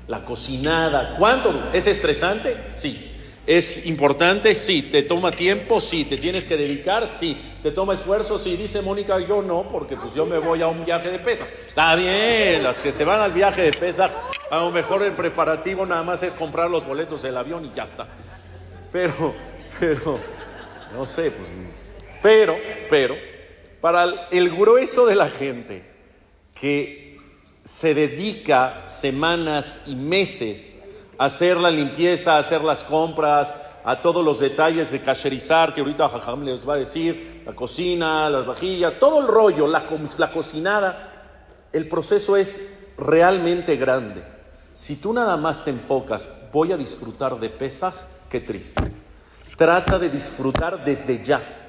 la 0.08 0.24
cocinada. 0.24 1.16
¿Cuánto? 1.18 1.70
¿Es 1.74 1.88
estresante? 1.88 2.56
Sí. 2.70 3.08
¿Es 3.48 3.88
importante? 3.88 4.54
Sí. 4.54 4.84
¿Te 4.84 5.02
toma 5.02 5.32
tiempo? 5.32 5.82
Sí. 5.82 6.06
¿Te 6.06 6.18
tienes 6.18 6.46
que 6.46 6.56
dedicar? 6.56 7.08
Sí. 7.08 7.36
¿Te 7.64 7.72
toma 7.72 7.96
esfuerzo? 7.96 8.38
Sí. 8.38 8.56
Dice 8.56 8.84
Mónica, 8.84 9.20
yo 9.20 9.42
no, 9.42 9.68
porque 9.68 9.98
pues 9.98 10.14
yo 10.14 10.28
me 10.28 10.38
voy 10.38 10.62
a 10.62 10.68
un 10.68 10.86
viaje 10.86 11.10
de 11.10 11.18
pesa. 11.18 11.46
Está 11.68 11.96
bien, 11.96 12.62
las 12.62 12.80
que 12.80 12.92
se 12.92 13.04
van 13.04 13.22
al 13.22 13.32
viaje 13.32 13.64
de 13.64 13.72
pesa, 13.72 14.08
a 14.52 14.58
lo 14.58 14.70
mejor 14.70 15.02
el 15.02 15.14
preparativo 15.14 15.84
nada 15.88 16.04
más 16.04 16.22
es 16.22 16.36
comprar 16.36 16.70
los 16.70 16.86
boletos 16.86 17.24
del 17.24 17.38
avión 17.38 17.66
y 17.66 17.72
ya 17.76 17.84
está. 17.84 18.08
Pero, 18.92 19.34
pero, 19.80 20.20
no 20.94 21.08
sé, 21.08 21.32
pues, 21.32 21.50
pero, 22.22 22.58
pero, 22.90 23.16
para 23.80 24.28
el 24.30 24.50
grueso 24.50 25.06
de 25.06 25.16
la 25.16 25.30
gente 25.30 25.84
que 26.54 27.18
se 27.64 27.94
dedica 27.94 28.84
semanas 28.86 29.84
y 29.88 29.96
meses 29.96 30.84
a 31.18 31.26
hacer 31.26 31.58
la 31.58 31.72
limpieza, 31.72 32.36
a 32.36 32.40
hacer 32.40 32.64
las 32.64 32.84
compras, 32.84 33.56
a 33.84 34.02
todos 34.02 34.24
los 34.24 34.40
detalles 34.40 34.92
de 34.92 35.00
cacherizar, 35.00 35.74
que 35.74 35.82
ahorita 35.82 36.10
Jajam 36.10 36.44
les 36.44 36.68
va 36.68 36.76
a 36.76 36.78
decir, 36.78 37.44
la 37.46 37.54
cocina, 37.54 38.30
las 38.30 38.46
vajillas, 38.46 39.00
todo 39.00 39.22
el 39.22 39.28
rollo, 39.28 39.68
la, 39.68 39.86
la 40.18 40.32
cocinada, 40.32 41.12
el 41.74 41.88
proceso 41.88 42.38
es 42.38 42.70
realmente 42.98 43.76
grande. 43.76 44.24
Si 44.74 45.02
tú 45.02 45.14
nada 45.14 45.38
más 45.38 45.64
te 45.66 45.72
enfocas, 45.72 46.50
voy 46.54 46.72
a 46.72 46.78
disfrutar 46.78 47.40
de 47.40 47.50
Pesaj, 47.50 47.94
qué 48.30 48.40
triste. 48.40 48.84
Trata 49.58 50.00
de 50.00 50.10
disfrutar 50.10 50.84
desde 50.84 51.24
ya. 51.24 51.61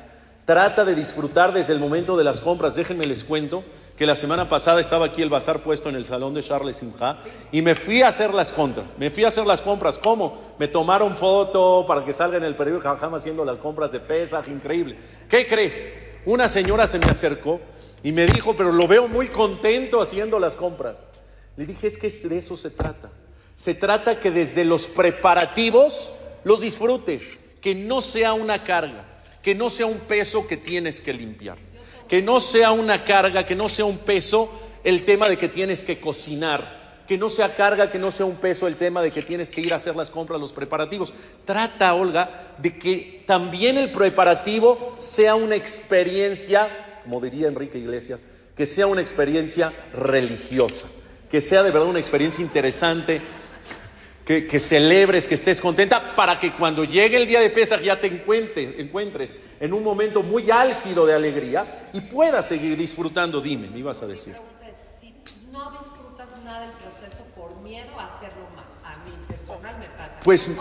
Trata 0.53 0.85
de 0.85 0.95
disfrutar 0.95 1.55
desde 1.55 1.73
el 1.73 1.79
momento 1.79 2.15
de 2.15 2.25
las 2.25 2.39
compras. 2.39 2.75
Déjenme 2.75 3.07
les 3.07 3.25
cuento 3.25 3.65
que 3.97 4.05
la 4.05 4.15
semana 4.15 4.51
pasada 4.51 4.83
estaba 4.83 5.07
aquí 5.07 5.23
el 5.23 5.31
bazar 5.31 5.61
puesto 5.61 5.89
en 5.89 5.97
el 5.97 6.05
salón 6.05 6.35
de 6.35 6.43
Charles 6.43 6.77
Simha 6.77 7.21
y 7.51 7.63
me 7.63 7.75
fui 7.75 8.03
a 8.03 8.09
hacer 8.09 8.35
las 8.35 8.53
compras. 8.53 8.85
Me 8.99 9.09
fui 9.09 9.25
a 9.25 9.29
hacer 9.29 9.47
las 9.47 9.63
compras. 9.63 9.97
¿Cómo? 9.97 10.53
Me 10.59 10.69
tomaron 10.69 11.17
foto 11.17 11.87
para 11.89 12.05
que 12.05 12.13
salga 12.13 12.37
en 12.37 12.45
el 12.45 12.55
periódico 12.55 12.87
Jajam 12.87 13.15
haciendo 13.15 13.47
las 13.47 13.57
compras 13.61 13.93
de 13.93 14.01
pesaj, 14.01 14.47
increíble. 14.49 14.99
¿Qué 15.27 15.47
crees? 15.47 15.91
Una 16.27 16.49
señora 16.49 16.87
se 16.87 16.99
me 16.99 17.07
acercó 17.07 17.59
y 18.03 18.13
me 18.13 18.27
dijo, 18.27 18.55
pero 18.55 18.73
lo 18.73 18.87
veo 18.87 19.09
muy 19.09 19.29
contento 19.29 20.03
haciendo 20.03 20.39
las 20.39 20.55
compras. 20.55 21.09
Le 21.57 21.65
dije, 21.65 21.87
es 21.87 21.97
que 21.97 22.11
de 22.29 22.37
eso 22.37 22.57
se 22.57 22.69
trata. 22.69 23.09
Se 23.57 23.75
trata 23.75 24.21
que 24.21 24.31
desde 24.31 24.67
los 24.67 24.87
preparativos 24.87 26.13
los 26.45 26.61
disfrutes, 26.61 27.39
que 27.63 27.75
no 27.75 28.03
sea 28.03 28.35
una 28.35 28.65
carga, 28.65 29.12
que 29.43 29.55
no 29.55 29.71
sea 29.71 29.87
un 29.87 29.99
peso 29.99 30.47
que 30.47 30.57
tienes 30.57 31.01
que 31.01 31.13
limpiar 31.13 31.59
que 32.13 32.21
no 32.21 32.41
sea 32.41 32.73
una 32.73 33.07
carga, 33.07 33.47
que 33.47 33.55
no 33.55 33.71
sea 33.71 33.87
un 33.87 33.97
peso 33.97 34.53
el 34.85 35.03
tema 35.07 35.31
de 35.31 35.39
que 35.39 35.49
tienes 35.49 35.83
que 35.83 35.99
cocinar, 35.99 37.03
que 37.09 37.17
no 37.17 37.31
sea 37.31 37.55
carga, 37.55 37.91
que 37.91 37.99
no 37.99 38.11
sea 38.11 38.27
un 38.27 38.37
peso 38.37 38.67
el 38.67 38.77
tema 38.77 39.01
de 39.01 39.11
que 39.11 39.23
tienes 39.23 39.51
que 39.51 39.63
ir 39.63 39.73
a 39.73 39.77
hacer 39.77 39.97
las 39.97 40.11
compras, 40.11 40.39
los 40.39 40.53
preparativos. 40.53 41.15
Trata, 41.47 41.95
Olga, 41.95 42.55
de 42.59 42.79
que 42.79 43.25
también 43.27 43.79
el 43.79 43.93
preparativo 43.93 44.95
sea 44.99 45.37
una 45.37 45.57
experiencia, 45.57 47.01
como 47.03 47.19
diría 47.19 47.49
Enrique 47.49 47.79
Iglesias, 47.79 48.27
que 48.55 48.67
sea 48.67 48.87
una 48.87 49.01
experiencia 49.01 49.73
religiosa, 49.95 50.89
que 51.31 51.41
sea 51.41 51.63
de 51.63 51.71
verdad 51.71 51.89
una 51.89 51.99
experiencia 51.99 52.43
interesante, 52.43 53.23
que, 54.25 54.61
celebres, 54.61 55.27
que 55.27 55.35
estés 55.35 55.61
contenta, 55.61 56.15
para 56.15 56.39
que 56.39 56.53
cuando 56.53 56.85
llegue 56.85 57.17
el 57.17 57.27
día 57.27 57.41
de 57.41 57.51
Pesach 57.51 57.81
ya 57.81 58.01
te 58.01 58.07
encuentres, 58.07 59.37
en 59.59 59.73
un 59.73 59.83
momento 59.83 60.23
muy 60.23 60.51
álgido 60.51 61.07
de 61.07 61.15
alegría 61.15 61.91
y 61.93 62.01
puedas 62.01 62.47
seguir 62.47 62.77
disfrutando. 62.77 63.41
Dime, 63.41 63.69
me 63.69 63.79
ibas 63.79 64.03
a 64.03 64.07
decir. 64.07 64.35
si 65.01 65.13
no 65.51 65.71
disfrutas 65.73 66.29
nada 66.45 66.61
del 66.61 66.73
proceso 66.73 67.25
por 67.35 67.57
miedo 67.63 67.99
a 67.99 68.07
hacerlo 68.07 68.47
mal, 68.55 68.65
a 68.85 68.97
mí 69.05 69.13
personal 69.27 69.79
me 69.79 69.87
pasa. 69.87 70.21
Pues 70.23 70.57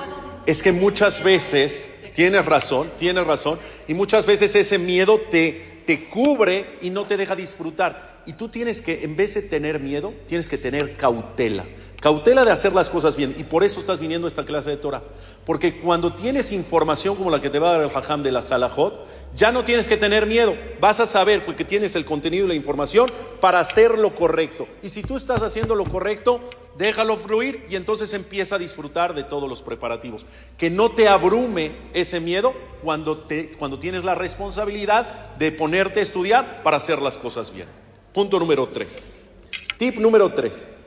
es 0.45 0.63
que 0.63 0.71
muchas 0.71 1.23
veces, 1.23 2.01
tienes 2.15 2.45
razón, 2.45 2.89
tienes 2.97 3.25
razón, 3.27 3.59
y 3.87 3.93
muchas 3.93 4.25
veces 4.25 4.55
ese 4.55 4.79
miedo 4.79 5.19
te, 5.29 5.83
te 5.85 6.09
cubre 6.09 6.77
y 6.81 6.89
no 6.89 7.05
te 7.05 7.15
deja 7.15 7.35
disfrutar. 7.35 8.23
Y 8.25 8.33
tú 8.33 8.49
tienes 8.49 8.81
que, 8.81 9.03
en 9.03 9.15
vez 9.15 9.33
de 9.35 9.43
tener 9.43 9.79
miedo, 9.79 10.13
tienes 10.27 10.47
que 10.47 10.57
tener 10.57 10.95
cautela. 10.95 11.65
Cautela 12.01 12.43
de 12.43 12.51
hacer 12.51 12.73
las 12.73 12.89
cosas 12.89 13.15
bien. 13.15 13.35
Y 13.37 13.43
por 13.43 13.63
eso 13.63 13.79
estás 13.79 13.99
viniendo 13.99 14.25
a 14.25 14.29
esta 14.29 14.43
clase 14.43 14.71
de 14.71 14.77
Torah. 14.77 15.03
Porque 15.45 15.79
cuando 15.79 16.13
tienes 16.13 16.51
información 16.51 17.15
como 17.15 17.29
la 17.29 17.39
que 17.39 17.51
te 17.51 17.59
va 17.59 17.69
a 17.69 17.71
dar 17.73 17.81
el 17.83 17.95
Hajam 17.95 18.23
de 18.23 18.31
la 18.31 18.41
Salahot, 18.41 19.05
ya 19.35 19.51
no 19.51 19.63
tienes 19.63 19.87
que 19.87 19.97
tener 19.97 20.25
miedo. 20.25 20.55
Vas 20.79 20.99
a 20.99 21.05
saber 21.05 21.45
porque 21.45 21.63
tienes 21.63 21.95
el 21.95 22.03
contenido 22.03 22.45
y 22.45 22.47
la 22.47 22.55
información 22.55 23.05
para 23.39 23.59
hacer 23.59 23.99
lo 23.99 24.15
correcto. 24.15 24.67
Y 24.81 24.89
si 24.89 25.03
tú 25.03 25.15
estás 25.15 25.43
haciendo 25.43 25.75
lo 25.75 25.83
correcto, 25.83 26.41
déjalo 26.75 27.17
fluir 27.17 27.67
y 27.69 27.75
entonces 27.75 28.15
empieza 28.15 28.55
a 28.55 28.59
disfrutar 28.59 29.13
de 29.13 29.23
todos 29.23 29.47
los 29.47 29.61
preparativos. 29.61 30.25
Que 30.57 30.71
no 30.71 30.89
te 30.89 31.07
abrume 31.07 31.71
ese 31.93 32.19
miedo 32.19 32.51
cuando, 32.81 33.19
te, 33.19 33.51
cuando 33.59 33.77
tienes 33.77 34.03
la 34.03 34.15
responsabilidad 34.15 35.35
de 35.35 35.51
ponerte 35.51 35.99
a 35.99 36.03
estudiar 36.03 36.63
para 36.63 36.77
hacer 36.77 36.99
las 36.99 37.15
cosas 37.17 37.53
bien. 37.53 37.67
Punto 38.11 38.39
número 38.39 38.67
tres. 38.67 39.29
Tip 39.77 39.97
número 39.97 40.33
tres. 40.33 40.80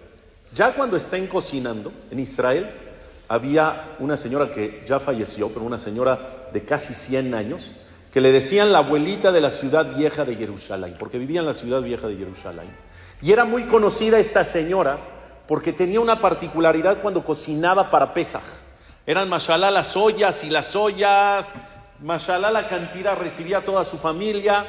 Ya 0.54 0.72
cuando 0.72 0.96
estén 0.96 1.26
cocinando 1.26 1.92
en 2.12 2.20
Israel, 2.20 2.70
había 3.28 3.96
una 3.98 4.16
señora 4.16 4.52
que 4.52 4.84
ya 4.86 5.00
falleció, 5.00 5.48
pero 5.48 5.64
una 5.64 5.80
señora 5.80 6.48
de 6.52 6.64
casi 6.64 6.94
100 6.94 7.34
años, 7.34 7.72
que 8.12 8.20
le 8.20 8.30
decían 8.30 8.70
la 8.72 8.78
abuelita 8.78 9.32
de 9.32 9.40
la 9.40 9.50
ciudad 9.50 9.96
vieja 9.96 10.24
de 10.24 10.36
Jerusalén, 10.36 10.94
porque 10.96 11.18
vivía 11.18 11.40
en 11.40 11.46
la 11.46 11.54
ciudad 11.54 11.82
vieja 11.82 12.06
de 12.06 12.16
Jerusalén. 12.16 12.68
Y 13.20 13.32
era 13.32 13.44
muy 13.44 13.64
conocida 13.64 14.20
esta 14.20 14.44
señora 14.44 14.98
porque 15.48 15.72
tenía 15.72 16.00
una 16.00 16.20
particularidad 16.20 17.02
cuando 17.02 17.24
cocinaba 17.24 17.90
para 17.90 18.14
Pesaj. 18.14 18.44
Eran 19.06 19.28
mashallah 19.28 19.72
las 19.72 19.96
ollas 19.96 20.44
y 20.44 20.50
las 20.50 20.76
ollas, 20.76 21.52
mashallah 22.00 22.52
la 22.52 22.68
cantidad 22.68 23.16
recibía 23.16 23.62
toda 23.62 23.82
su 23.82 23.98
familia, 23.98 24.64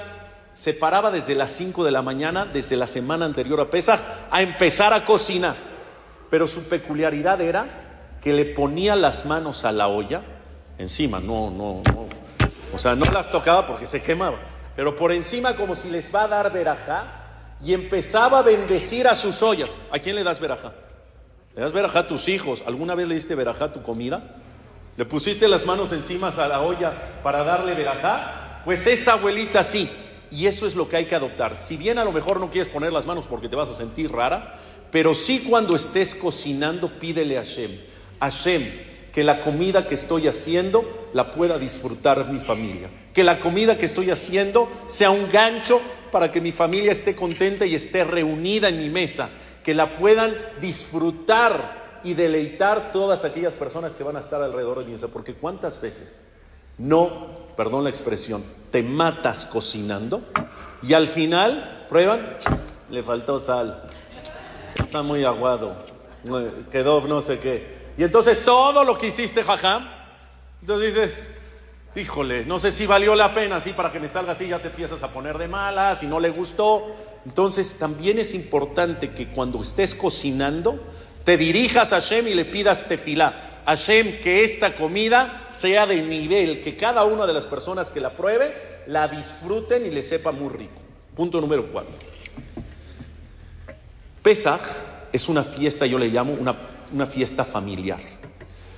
se 0.56 0.74
paraba 0.74 1.12
desde 1.12 1.36
las 1.36 1.52
5 1.52 1.84
de 1.84 1.92
la 1.92 2.02
mañana, 2.02 2.46
desde 2.46 2.76
la 2.76 2.88
semana 2.88 3.26
anterior 3.26 3.60
a 3.62 3.70
Pesaj, 3.70 4.00
a 4.32 4.42
empezar 4.42 4.92
a 4.94 5.06
cocinar. 5.06 5.75
Pero 6.30 6.48
su 6.48 6.68
peculiaridad 6.68 7.42
era 7.42 8.18
que 8.22 8.34
le 8.34 8.46
ponía 8.46 8.96
las 8.96 9.26
manos 9.26 9.66
a 9.66 9.72
la 9.72 9.88
olla 9.88 10.22
encima, 10.78 11.20
no, 11.20 11.50
no, 11.50 11.82
no. 11.94 12.08
O 12.74 12.78
sea, 12.78 12.96
no 12.96 13.10
las 13.12 13.32
tocaba 13.32 13.68
porque 13.68 13.86
se 13.86 14.02
quemaba, 14.02 14.38
pero 14.76 14.96
por 14.96 15.12
encima 15.12 15.56
como 15.56 15.76
si 15.76 15.90
les 15.90 16.14
va 16.14 16.24
a 16.24 16.28
dar 16.28 16.52
verajá 16.52 17.26
y 17.64 17.74
empezaba 17.74 18.40
a 18.40 18.42
bendecir 18.42 19.08
a 19.08 19.16
sus 19.16 19.42
ollas. 19.42 19.78
¿A 19.92 20.00
quién 20.00 20.16
le 20.16 20.24
das 20.24 20.40
verajá? 20.40 20.74
¿Le 21.56 21.62
das 21.62 21.72
verajá 21.72 22.00
a 22.00 22.08
tus 22.08 22.28
hijos? 22.28 22.64
¿Alguna 22.68 22.96
vez 22.96 23.08
le 23.08 23.16
diste 23.16 23.36
verajá 23.36 23.66
a 23.66 23.74
tu 23.74 23.82
comida? 23.82 24.24
¿Le 24.98 25.06
pusiste 25.06 25.48
las 25.48 25.66
manos 25.66 25.92
encima 25.92 26.30
a 26.30 26.48
la 26.48 26.62
olla 26.62 27.22
para 27.24 27.44
darle 27.44 27.74
verajá? 27.74 28.62
Pues 28.66 28.88
esta 28.88 29.14
abuelita 29.14 29.64
sí. 29.64 29.90
Y 30.32 30.48
eso 30.48 30.68
es 30.68 30.76
lo 30.76 30.90
que 30.90 30.98
hay 30.98 31.06
que 31.06 31.16
adoptar. 31.16 31.56
Si 31.56 31.78
bien 31.78 31.98
a 31.98 32.04
lo 32.04 32.12
mejor 32.12 32.40
no 32.40 32.50
quieres 32.50 32.72
poner 32.72 32.92
las 32.92 33.06
manos 33.06 33.28
porque 33.28 33.48
te 33.48 33.56
vas 33.56 33.70
a 33.70 33.74
sentir 33.74 34.12
rara, 34.12 34.60
pero 34.92 35.14
sí 35.14 35.46
cuando 35.50 35.76
estés 35.76 36.16
cocinando, 36.16 36.90
pídele 36.90 37.38
a 37.38 37.44
Hashem, 37.44 37.72
Hashem, 38.20 38.64
que 39.14 39.24
la 39.24 39.42
comida 39.42 39.88
que 39.88 39.96
estoy 39.96 40.28
haciendo 40.28 41.10
la 41.14 41.32
pueda 41.32 41.58
disfrutar 41.58 42.30
mi 42.32 42.40
familia. 42.40 42.90
Que 43.14 43.24
la 43.24 43.40
comida 43.40 43.78
que 43.78 43.86
estoy 43.86 44.10
haciendo 44.10 44.70
sea 44.88 45.10
un 45.10 45.30
gancho 45.32 45.82
para 46.12 46.32
que 46.32 46.42
mi 46.42 46.52
familia 46.52 46.92
esté 46.92 47.16
contenta 47.16 47.66
y 47.66 47.76
esté 47.76 48.04
reunida 48.04 48.68
en 48.68 48.80
mi 48.80 48.90
mesa. 48.90 49.30
Que 49.64 49.74
la 49.74 49.96
puedan 49.96 50.36
disfrutar 50.60 52.02
y 52.04 52.14
deleitar 52.14 52.92
todas 52.92 53.24
aquellas 53.24 53.56
personas 53.56 53.94
que 53.94 54.04
van 54.04 54.18
a 54.18 54.20
estar 54.20 54.44
alrededor 54.44 54.80
de 54.80 54.86
mi 54.86 54.92
mesa. 54.92 55.08
Porque 55.08 55.34
cuántas 55.34 55.82
veces 55.82 56.26
no, 56.78 57.28
perdón 57.56 57.86
la 57.86 57.90
expresión, 57.90 58.44
te 58.72 58.84
matas 58.84 59.46
cocinando 59.46 60.24
y 60.84 60.94
al 60.94 61.08
final 61.08 61.86
prueban, 61.88 62.38
le 62.90 63.02
faltó 63.02 63.40
sal 63.40 63.82
está 64.84 65.02
muy 65.02 65.24
aguado, 65.24 65.76
quedó 66.72 67.02
no 67.08 67.22
sé 67.22 67.40
qué. 67.40 67.76
Y 67.98 68.04
entonces 68.04 68.44
todo 68.44 68.84
lo 68.84 68.98
que 68.98 69.08
hiciste, 69.08 69.44
jajam, 69.44 69.88
entonces 70.62 70.96
dices, 70.96 71.24
híjole, 71.96 72.46
no 72.46 72.60
sé 72.60 72.72
si 72.72 72.86
valió 72.86 73.16
la 73.16 73.34
pena, 73.34 73.58
así 73.58 73.72
para 73.72 73.92
que 73.92 74.00
me 74.00 74.08
salga 74.08 74.34
así 74.34 74.48
ya 74.48 74.60
te 74.60 74.68
empiezas 74.68 75.02
a 75.04 75.10
poner 75.10 75.38
de 75.38 75.48
mala, 75.48 75.96
si 75.96 76.08
no 76.08 76.20
le 76.20 76.30
gustó. 76.30 76.88
Entonces 77.26 77.80
también 77.80 78.20
es 78.20 78.34
importante 78.34 79.12
que 79.12 79.28
cuando 79.28 79.62
estés 79.62 79.96
cocinando, 79.96 80.80
te 81.24 81.38
dirijas 81.38 81.94
a 81.94 82.00
Shem 82.00 82.28
y 82.28 82.34
le 82.34 82.46
pidas 82.46 82.88
tefilá. 82.88 83.62
Hashem, 83.66 84.20
que 84.22 84.44
esta 84.44 84.76
comida 84.76 85.48
sea 85.52 85.88
de 85.88 86.02
nivel, 86.02 86.62
que 86.62 86.78
cada 86.78 87.04
una 87.04 87.26
de 87.26 87.34
las 87.34 87.48
personas 87.48 87.90
que 87.90 88.00
la 88.00 88.12
pruebe 88.12 88.54
la 88.88 89.08
disfruten 89.08 89.86
y 89.86 89.90
le 89.90 90.04
sepa 90.04 90.32
muy 90.32 90.50
rico. 90.50 90.80
Punto 91.16 91.42
número 91.42 91.72
cuatro. 91.72 91.94
Pesach 94.26 94.62
es 95.14 95.30
una 95.30 95.44
fiesta, 95.44 95.86
yo 95.86 96.00
le 96.00 96.08
llamo 96.08 96.34
una, 96.34 96.56
una 96.92 97.06
fiesta 97.06 97.46
familiar, 97.46 98.00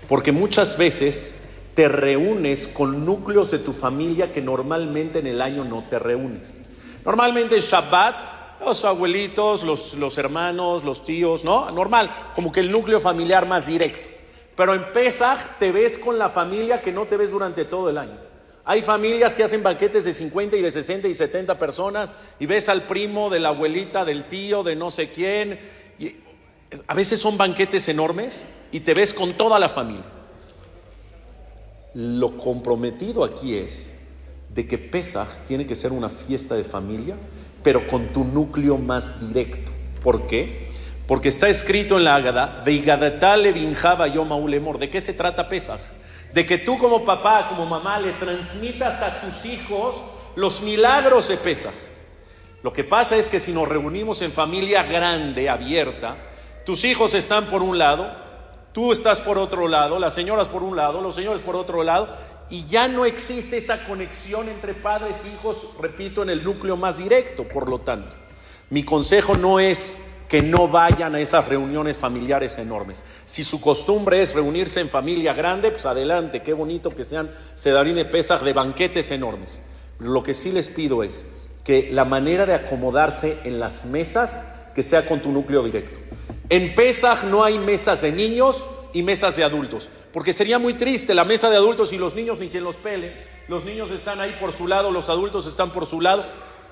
porque 0.09 0.33
muchas 0.33 0.77
veces 0.77 1.45
te 1.73 1.87
reúnes 1.87 2.67
con 2.67 3.05
núcleos 3.05 3.51
de 3.51 3.59
tu 3.59 3.71
familia 3.71 4.33
que 4.33 4.41
normalmente 4.41 5.19
en 5.19 5.27
el 5.27 5.41
año 5.41 5.63
no 5.63 5.85
te 5.89 5.99
reúnes. 5.99 6.65
Normalmente 7.05 7.55
en 7.55 7.61
Shabbat, 7.61 8.59
los 8.59 8.83
abuelitos, 8.83 9.63
los, 9.63 9.93
los 9.93 10.17
hermanos, 10.17 10.83
los 10.83 11.05
tíos, 11.05 11.45
¿no? 11.45 11.71
Normal, 11.71 12.09
como 12.35 12.51
que 12.51 12.59
el 12.59 12.69
núcleo 12.69 12.99
familiar 12.99 13.47
más 13.47 13.67
directo. 13.67 14.05
Pero 14.53 14.73
en 14.73 14.83
Pesach 14.91 15.39
te 15.59 15.71
ves 15.71 15.97
con 15.97 16.19
la 16.19 16.27
familia 16.27 16.81
que 16.81 16.91
no 16.91 17.05
te 17.05 17.15
ves 17.15 17.31
durante 17.31 17.63
todo 17.63 17.89
el 17.89 17.97
año. 17.97 18.26
Hay 18.69 18.81
familias 18.81 19.33
que 19.33 19.45
hacen 19.45 19.63
banquetes 19.63 20.03
de 20.03 20.13
50 20.13 20.57
y 20.57 20.61
de 20.61 20.69
60 20.69 21.07
y 21.07 21.13
70 21.13 21.57
personas 21.57 22.11
y 22.37 22.47
ves 22.47 22.67
al 22.67 22.81
primo, 22.81 23.29
de 23.29 23.39
la 23.39 23.47
abuelita, 23.47 24.03
del 24.03 24.25
tío, 24.25 24.61
de 24.61 24.75
no 24.75 24.91
sé 24.91 25.09
quién. 25.09 25.57
A 26.85 26.93
veces 26.93 27.17
son 27.21 27.37
banquetes 27.37 27.87
enormes 27.87 28.55
y 28.73 28.81
te 28.81 28.93
ves 28.93 29.13
con 29.13 29.31
toda 29.31 29.57
la 29.57 29.69
familia. 29.69 30.03
Lo 31.93 32.37
comprometido 32.37 33.23
aquí 33.23 33.55
es 33.55 33.99
de 34.53 34.67
que 34.67 34.77
Pesach 34.77 35.29
tiene 35.47 35.65
que 35.65 35.73
ser 35.73 35.93
una 35.93 36.09
fiesta 36.09 36.55
de 36.55 36.65
familia, 36.65 37.15
pero 37.63 37.87
con 37.87 38.07
tu 38.07 38.25
núcleo 38.25 38.77
más 38.77 39.25
directo. 39.25 39.71
¿Por 40.03 40.27
qué? 40.27 40.67
Porque 41.07 41.29
está 41.29 41.47
escrito 41.47 41.95
en 41.97 42.03
la 42.03 42.15
Ágada, 42.15 42.63
¿de 42.65 42.81
qué 44.89 44.99
se 44.99 45.13
trata 45.13 45.47
Pesach? 45.47 45.79
De 46.33 46.45
que 46.45 46.57
tú 46.57 46.77
como 46.77 47.05
papá, 47.05 47.47
como 47.49 47.65
mamá, 47.65 47.99
le 47.99 48.13
transmitas 48.13 49.01
a 49.01 49.21
tus 49.21 49.45
hijos 49.45 49.95
los 50.35 50.61
milagros 50.61 51.27
de 51.29 51.37
Pesach. 51.37 51.73
Lo 52.63 52.73
que 52.73 52.83
pasa 52.83 53.15
es 53.15 53.27
que 53.27 53.39
si 53.39 53.51
nos 53.51 53.67
reunimos 53.67 54.21
en 54.21 54.31
familia 54.31 54.83
grande, 54.83 55.49
abierta, 55.49 56.17
tus 56.65 56.83
hijos 56.85 57.13
están 57.13 57.45
por 57.45 57.61
un 57.61 57.77
lado, 57.77 58.11
tú 58.73 58.91
estás 58.91 59.19
por 59.19 59.37
otro 59.37 59.67
lado, 59.67 59.99
las 59.99 60.13
señoras 60.13 60.47
por 60.47 60.63
un 60.63 60.75
lado, 60.75 61.01
los 61.01 61.15
señores 61.15 61.41
por 61.41 61.55
otro 61.55 61.83
lado, 61.83 62.15
y 62.49 62.67
ya 62.67 62.87
no 62.87 63.05
existe 63.05 63.57
esa 63.57 63.85
conexión 63.85 64.47
entre 64.49 64.73
padres 64.73 65.23
e 65.25 65.29
hijos, 65.29 65.75
repito, 65.81 66.23
en 66.23 66.29
el 66.29 66.43
núcleo 66.43 66.77
más 66.77 66.97
directo. 66.97 67.47
Por 67.47 67.69
lo 67.69 67.79
tanto, 67.79 68.11
mi 68.69 68.83
consejo 68.83 69.35
no 69.35 69.59
es 69.59 70.16
que 70.27 70.41
no 70.41 70.67
vayan 70.67 71.15
a 71.15 71.21
esas 71.21 71.47
reuniones 71.47 71.97
familiares 71.97 72.57
enormes. 72.57 73.03
Si 73.25 73.43
su 73.43 73.61
costumbre 73.61 74.21
es 74.21 74.33
reunirse 74.33 74.81
en 74.81 74.89
familia 74.89 75.33
grande, 75.33 75.71
pues 75.71 75.85
adelante, 75.85 76.41
qué 76.41 76.53
bonito 76.53 76.89
que 76.89 77.03
sean 77.03 77.31
sedarín 77.55 77.95
de 77.95 78.05
pesas 78.05 78.43
de 78.43 78.53
banquetes 78.53 79.11
enormes. 79.11 79.69
Lo 79.99 80.23
que 80.23 80.33
sí 80.33 80.51
les 80.51 80.67
pido 80.67 81.03
es 81.03 81.33
que 81.63 81.89
la 81.91 82.05
manera 82.05 82.45
de 82.45 82.53
acomodarse 82.53 83.39
en 83.45 83.59
las 83.59 83.85
mesas, 83.85 84.55
que 84.75 84.83
sea 84.83 85.05
con 85.05 85.21
tu 85.21 85.31
núcleo 85.31 85.63
directo. 85.63 85.99
En 86.49 86.75
Pesaj 86.75 87.23
no 87.25 87.43
hay 87.43 87.57
mesas 87.57 88.01
de 88.01 88.11
niños 88.11 88.69
y 88.93 89.03
mesas 89.03 89.35
de 89.35 89.43
adultos, 89.43 89.89
porque 90.13 90.33
sería 90.33 90.59
muy 90.59 90.75
triste 90.75 91.13
la 91.13 91.25
mesa 91.25 91.49
de 91.49 91.57
adultos 91.57 91.93
y 91.93 91.97
los 91.97 92.15
niños 92.15 92.39
ni 92.39 92.49
quien 92.49 92.63
los 92.63 92.75
pele. 92.77 93.37
Los 93.47 93.63
niños 93.63 93.91
están 93.91 94.19
ahí 94.19 94.35
por 94.39 94.51
su 94.51 94.67
lado, 94.67 94.91
los 94.91 95.09
adultos 95.09 95.47
están 95.47 95.71
por 95.71 95.85
su 95.85 96.01
lado 96.01 96.25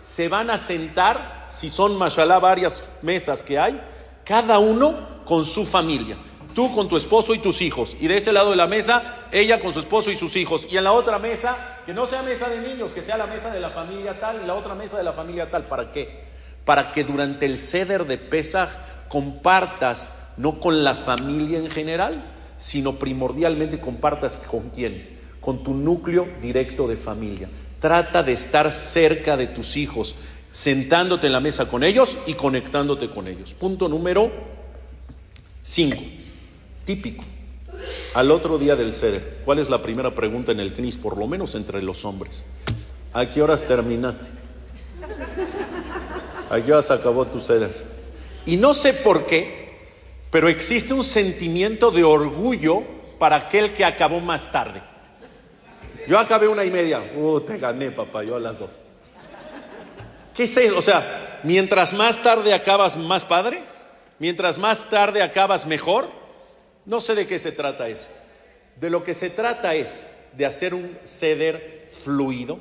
se 0.06 0.30
van 0.30 0.52
a 0.52 0.58
sentar, 0.60 1.48
si 1.50 1.68
son 1.68 1.98
mashallah 1.98 2.38
varias 2.38 2.92
mesas 3.02 3.42
que 3.42 3.58
hay, 3.58 3.82
cada 4.24 4.60
uno 4.60 5.24
con 5.26 5.44
su 5.44 5.66
familia. 5.66 6.16
Tú 6.54 6.74
con 6.76 6.88
tu 6.88 6.96
esposo 6.96 7.34
y 7.34 7.40
tus 7.40 7.60
hijos. 7.62 7.98
Y 8.00 8.08
de 8.08 8.18
ese 8.18 8.32
lado 8.32 8.52
de 8.52 8.56
la 8.56 8.68
mesa, 8.68 9.26
ella 9.32 9.60
con 9.60 9.74
su 9.74 9.80
esposo 9.80 10.12
y 10.12 10.16
sus 10.16 10.36
hijos. 10.36 10.68
Y 10.72 10.78
en 10.78 10.84
la 10.84 10.92
otra 10.92 11.18
mesa, 11.18 11.82
que 11.88 11.94
no 11.94 12.06
sea 12.06 12.22
mesa 12.22 12.48
de 12.50 12.62
niños, 12.62 12.94
que 12.94 13.02
sea 13.02 13.18
la 13.18 13.26
mesa 13.26 13.52
de 13.52 13.60
la 13.60 13.72
familia 13.72 14.20
tal 14.20 14.44
y 14.44 14.46
la 14.46 14.54
otra 14.54 14.76
mesa 14.76 14.96
de 14.98 15.04
la 15.04 15.12
familia 15.12 15.50
tal. 15.50 15.66
¿Para 15.66 15.92
qué? 15.92 16.26
Para 16.66 16.92
que 16.92 17.04
durante 17.04 17.48
el 17.48 17.58
ceder 17.58 18.06
de 18.06 18.20
Pesaj 18.20 18.70
compartas, 19.10 20.22
no 20.38 20.60
con 20.60 20.84
la 20.84 20.94
familia 20.94 21.58
en 21.58 21.70
general, 21.70 22.32
sino 22.58 22.94
primordialmente 22.94 23.82
compartas 23.82 24.38
con 24.38 24.70
quién? 24.70 25.20
Con 25.42 25.64
tu 25.64 25.74
núcleo 25.74 26.28
directo 26.42 26.88
de 26.88 26.96
familia. 26.96 27.50
Trata 27.86 28.24
de 28.24 28.34
estar 28.34 28.74
cerca 28.74 29.38
de 29.38 29.46
tus 29.46 29.78
hijos, 29.78 30.16
sentándote 30.50 31.28
en 31.28 31.34
la 31.34 31.40
mesa 31.40 31.70
con 31.70 31.84
ellos 31.84 32.18
y 32.26 32.34
conectándote 32.34 33.12
con 33.12 33.28
ellos. 33.28 33.54
Punto 33.54 33.88
número 33.88 34.32
5. 35.62 35.96
Típico. 36.84 37.24
Al 38.16 38.32
otro 38.32 38.58
día 38.58 38.76
del 38.76 38.96
ceder, 38.96 39.42
¿cuál 39.46 39.60
es 39.60 39.70
la 39.70 39.84
primera 39.84 40.16
pregunta 40.16 40.52
en 40.52 40.62
el 40.62 40.74
CNIS? 40.74 40.98
Por 40.98 41.16
lo 41.20 41.28
menos 41.28 41.54
entre 41.54 41.80
los 41.84 42.06
hombres. 42.06 42.56
¿A 43.14 43.30
qué 43.30 43.44
horas 43.44 43.66
terminaste? 43.66 44.30
¿A 46.50 46.60
qué 46.60 46.74
horas 46.74 46.90
acabó 46.90 47.26
tu 47.26 47.40
ceder? 47.40 47.70
Y 48.48 48.58
no 48.58 48.74
sé 48.74 48.94
por 48.96 49.28
qué, 49.28 49.78
pero 50.32 50.50
existe 50.50 50.96
un 50.96 51.04
sentimiento 51.04 51.92
de 51.92 52.04
orgullo 52.04 52.82
para 53.20 53.36
aquel 53.36 53.76
que 53.76 53.86
acabó 53.86 54.22
más 54.22 54.52
tarde. 54.52 54.82
Yo 56.08 56.20
acabé 56.20 56.48
una 56.48 56.64
y 56.64 56.72
media. 56.72 57.02
Uh, 57.16 57.40
te 57.42 57.58
gané, 57.58 57.92
papá, 57.92 58.24
yo 58.24 58.36
a 58.36 58.40
las 58.40 58.60
dos. 58.60 58.70
¿Qué 60.36 60.44
es 60.44 60.58
eso? 60.58 60.78
O 60.78 60.82
sea, 60.82 61.40
mientras 61.44 61.94
más 61.94 62.22
tarde 62.22 62.54
acabas, 62.54 62.98
más 62.98 63.24
padre. 63.24 63.64
Mientras 64.20 64.58
más 64.58 64.90
tarde 64.90 65.22
acabas, 65.22 65.66
mejor. 65.66 66.10
No 66.86 67.00
sé 67.00 67.16
de 67.16 67.28
qué 67.28 67.40
se 67.40 67.52
trata 67.52 67.88
eso. 67.88 68.10
De 68.80 68.90
lo 68.90 69.04
que 69.04 69.14
se 69.14 69.30
trata 69.30 69.74
es 69.74 70.16
de 70.34 70.46
hacer 70.46 70.74
un 70.74 70.98
ceder 71.04 71.88
fluido, 71.90 72.60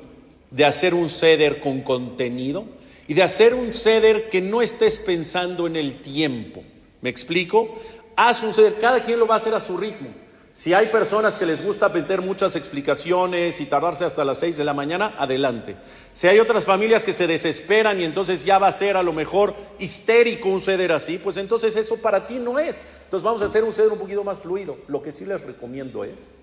de 0.49 0.65
hacer 0.65 0.93
un 0.93 1.09
ceder 1.09 1.59
con 1.59 1.81
contenido 1.81 2.65
y 3.07 3.13
de 3.13 3.23
hacer 3.23 3.53
un 3.53 3.73
ceder 3.73 4.29
que 4.29 4.41
no 4.41 4.61
estés 4.61 4.97
pensando 4.97 5.67
en 5.67 5.75
el 5.75 6.01
tiempo. 6.01 6.63
¿Me 7.01 7.09
explico? 7.09 7.77
Haz 8.15 8.43
un 8.43 8.53
ceder, 8.53 8.75
cada 8.79 9.03
quien 9.03 9.19
lo 9.19 9.27
va 9.27 9.35
a 9.35 9.37
hacer 9.37 9.53
a 9.53 9.59
su 9.59 9.77
ritmo. 9.77 10.09
Si 10.55 10.73
hay 10.73 10.87
personas 10.87 11.35
que 11.35 11.45
les 11.45 11.61
gusta 11.61 11.89
meter 11.89 12.21
muchas 12.21 12.55
explicaciones 12.55 13.59
y 13.59 13.65
tardarse 13.65 14.05
hasta 14.05 14.23
las 14.23 14.39
6 14.39 14.55
de 14.55 14.63
la 14.63 14.73
mañana, 14.73 15.13
adelante. 15.17 15.75
Si 16.13 16.27
hay 16.29 16.39
otras 16.39 16.65
familias 16.65 17.03
que 17.03 17.11
se 17.11 17.27
desesperan 17.27 17.99
y 17.99 18.05
entonces 18.05 18.45
ya 18.45 18.57
va 18.57 18.69
a 18.69 18.71
ser 18.71 18.95
a 18.95 19.03
lo 19.03 19.11
mejor 19.11 19.53
histérico 19.79 20.47
un 20.47 20.61
ceder 20.61 20.93
así, 20.93 21.17
pues 21.17 21.35
entonces 21.35 21.75
eso 21.75 22.01
para 22.01 22.25
ti 22.25 22.35
no 22.35 22.57
es. 22.57 22.83
Entonces 23.03 23.23
vamos 23.25 23.41
a 23.41 23.45
hacer 23.45 23.65
un 23.65 23.73
ceder 23.73 23.91
un 23.91 23.99
poquito 23.99 24.23
más 24.23 24.39
fluido. 24.39 24.77
Lo 24.87 25.03
que 25.03 25.11
sí 25.11 25.25
les 25.25 25.41
recomiendo 25.41 26.05
es, 26.05 26.35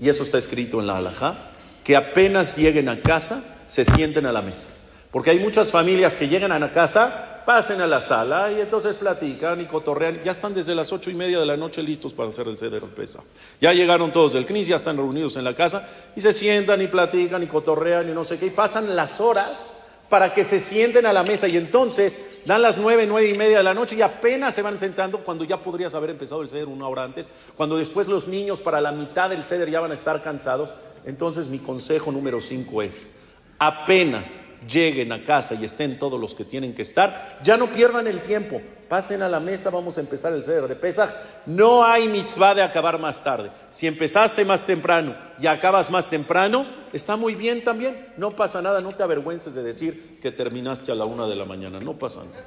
y 0.00 0.08
eso 0.08 0.24
está 0.24 0.38
escrito 0.38 0.80
en 0.80 0.88
la 0.88 0.96
alajá, 0.96 1.36
que 1.84 1.94
apenas 1.94 2.56
lleguen 2.56 2.88
a 2.88 3.00
casa, 3.00 3.44
se 3.68 3.84
sienten 3.84 4.26
a 4.26 4.32
la 4.32 4.42
mesa. 4.42 4.70
Porque 5.12 5.28
hay 5.28 5.38
muchas 5.38 5.70
familias 5.70 6.16
que 6.16 6.26
llegan 6.26 6.52
a 6.52 6.58
la 6.58 6.72
casa, 6.72 7.42
pasen 7.44 7.82
a 7.82 7.86
la 7.86 8.00
sala 8.00 8.50
y 8.50 8.62
entonces 8.62 8.96
platican 8.96 9.60
y 9.60 9.66
cotorrean. 9.66 10.18
Ya 10.24 10.30
están 10.30 10.54
desde 10.54 10.74
las 10.74 10.90
ocho 10.90 11.10
y 11.10 11.14
media 11.14 11.38
de 11.38 11.44
la 11.44 11.56
noche 11.56 11.82
listos 11.82 12.14
para 12.14 12.30
hacer 12.30 12.48
el 12.48 12.56
ceder 12.56 12.82
pesa. 12.84 13.22
Ya 13.60 13.74
llegaron 13.74 14.10
todos 14.10 14.32
del 14.32 14.46
CNIS, 14.46 14.68
ya 14.68 14.76
están 14.76 14.96
reunidos 14.96 15.36
en 15.36 15.44
la 15.44 15.54
casa 15.54 15.86
y 16.16 16.22
se 16.22 16.32
sientan 16.32 16.80
y 16.80 16.86
platican 16.86 17.42
y 17.42 17.46
cotorrean 17.46 18.08
y 18.08 18.14
no 18.14 18.24
sé 18.24 18.38
qué. 18.38 18.46
Y 18.46 18.50
pasan 18.50 18.96
las 18.96 19.20
horas 19.20 19.68
para 20.08 20.32
que 20.32 20.44
se 20.44 20.58
sienten 20.58 21.04
a 21.04 21.12
la 21.12 21.24
mesa 21.24 21.46
y 21.46 21.58
entonces 21.58 22.18
dan 22.46 22.62
las 22.62 22.78
nueve, 22.78 23.06
nueve 23.06 23.28
y 23.28 23.34
media 23.34 23.58
de 23.58 23.64
la 23.64 23.74
noche 23.74 23.96
y 23.96 24.02
apenas 24.02 24.54
se 24.54 24.62
van 24.62 24.78
sentando 24.78 25.18
cuando 25.18 25.44
ya 25.44 25.58
podrías 25.58 25.94
haber 25.94 26.08
empezado 26.08 26.40
el 26.40 26.48
ceder 26.48 26.68
una 26.68 26.88
hora 26.88 27.04
antes, 27.04 27.30
cuando 27.54 27.76
después 27.76 28.08
los 28.08 28.28
niños 28.28 28.62
para 28.62 28.80
la 28.80 28.92
mitad 28.92 29.28
del 29.28 29.44
ceder 29.44 29.70
ya 29.70 29.80
van 29.80 29.90
a 29.90 29.94
estar 29.94 30.22
cansados. 30.22 30.72
Entonces 31.04 31.48
mi 31.48 31.58
consejo 31.58 32.10
número 32.12 32.40
cinco 32.40 32.80
es, 32.80 33.16
apenas 33.58 34.40
lleguen 34.68 35.12
a 35.12 35.24
casa 35.24 35.54
y 35.54 35.64
estén 35.64 35.98
todos 35.98 36.20
los 36.20 36.34
que 36.34 36.44
tienen 36.44 36.74
que 36.74 36.82
estar, 36.82 37.38
ya 37.42 37.56
no 37.56 37.72
pierdan 37.72 38.06
el 38.06 38.22
tiempo, 38.22 38.60
pasen 38.88 39.22
a 39.22 39.28
la 39.28 39.40
mesa, 39.40 39.70
vamos 39.70 39.96
a 39.96 40.00
empezar 40.00 40.32
el 40.32 40.44
ceder 40.44 40.68
de 40.68 40.76
Pesaj. 40.76 41.10
No 41.46 41.84
hay 41.84 42.08
mitzvah 42.08 42.54
de 42.54 42.62
acabar 42.62 42.98
más 42.98 43.22
tarde. 43.22 43.50
Si 43.70 43.86
empezaste 43.86 44.44
más 44.44 44.66
temprano 44.66 45.16
y 45.38 45.46
acabas 45.46 45.90
más 45.90 46.08
temprano, 46.08 46.66
está 46.92 47.16
muy 47.16 47.34
bien 47.34 47.64
también, 47.64 48.12
no 48.16 48.30
pasa 48.32 48.60
nada, 48.62 48.80
no 48.80 48.92
te 48.92 49.02
avergüences 49.02 49.54
de 49.54 49.62
decir 49.62 50.18
que 50.20 50.30
terminaste 50.30 50.92
a 50.92 50.94
la 50.94 51.04
una 51.04 51.26
de 51.26 51.36
la 51.36 51.44
mañana, 51.44 51.80
no 51.80 51.98
pasa 51.98 52.24
nada. 52.24 52.44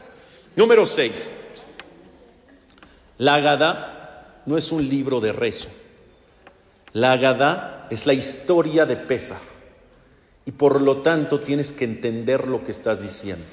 Número 0.56 0.86
6. 0.86 1.32
La 3.18 3.36
Agada 3.36 4.42
no 4.46 4.58
es 4.58 4.72
un 4.72 4.88
libro 4.88 5.20
de 5.20 5.32
rezo. 5.32 5.70
La 6.94 7.14
Agada 7.14 7.88
es 7.90 8.06
la 8.06 8.14
historia 8.14 8.86
de 8.86 8.96
Pesaj 8.98 9.55
y 10.46 10.52
por 10.52 10.82
lo 10.82 10.98
tanto 10.98 11.40
tienes 11.40 11.72
que 11.72 11.86
entender 11.86 12.48
lo 12.48 12.64
que 12.64 12.72
estás 12.72 13.02
diciendo. 13.02 13.46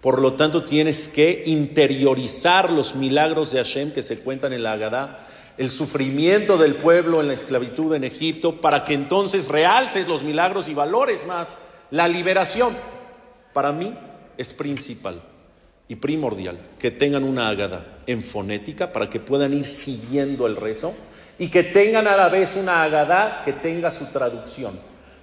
Por 0.00 0.20
lo 0.20 0.34
tanto 0.34 0.64
tienes 0.64 1.08
que 1.08 1.44
interiorizar 1.46 2.70
los 2.70 2.94
milagros 2.94 3.52
de 3.52 3.58
Hashem 3.58 3.92
que 3.92 4.02
se 4.02 4.20
cuentan 4.20 4.52
en 4.52 4.62
la 4.62 4.72
Agadá, 4.72 5.26
el 5.56 5.70
sufrimiento 5.70 6.58
del 6.58 6.76
pueblo 6.76 7.20
en 7.20 7.28
la 7.28 7.34
esclavitud 7.34 7.94
en 7.94 8.04
Egipto, 8.04 8.60
para 8.60 8.84
que 8.84 8.94
entonces 8.94 9.48
realces 9.48 10.08
los 10.08 10.22
milagros 10.22 10.68
y 10.68 10.74
valores 10.74 11.26
más 11.26 11.54
la 11.90 12.08
liberación. 12.08 12.74
Para 13.52 13.72
mí 13.72 13.94
es 14.36 14.52
principal 14.52 15.20
y 15.88 15.96
primordial 15.96 16.58
que 16.78 16.90
tengan 16.90 17.24
una 17.24 17.48
Agadá 17.48 17.94
en 18.06 18.22
fonética 18.22 18.92
para 18.92 19.08
que 19.08 19.20
puedan 19.20 19.52
ir 19.52 19.64
siguiendo 19.64 20.46
el 20.46 20.56
rezo 20.56 20.94
y 21.38 21.48
que 21.48 21.62
tengan 21.62 22.06
a 22.06 22.16
la 22.16 22.28
vez 22.28 22.56
una 22.56 22.82
agadá 22.82 23.42
que 23.44 23.52
tenga 23.52 23.90
su 23.90 24.06
traducción, 24.06 24.78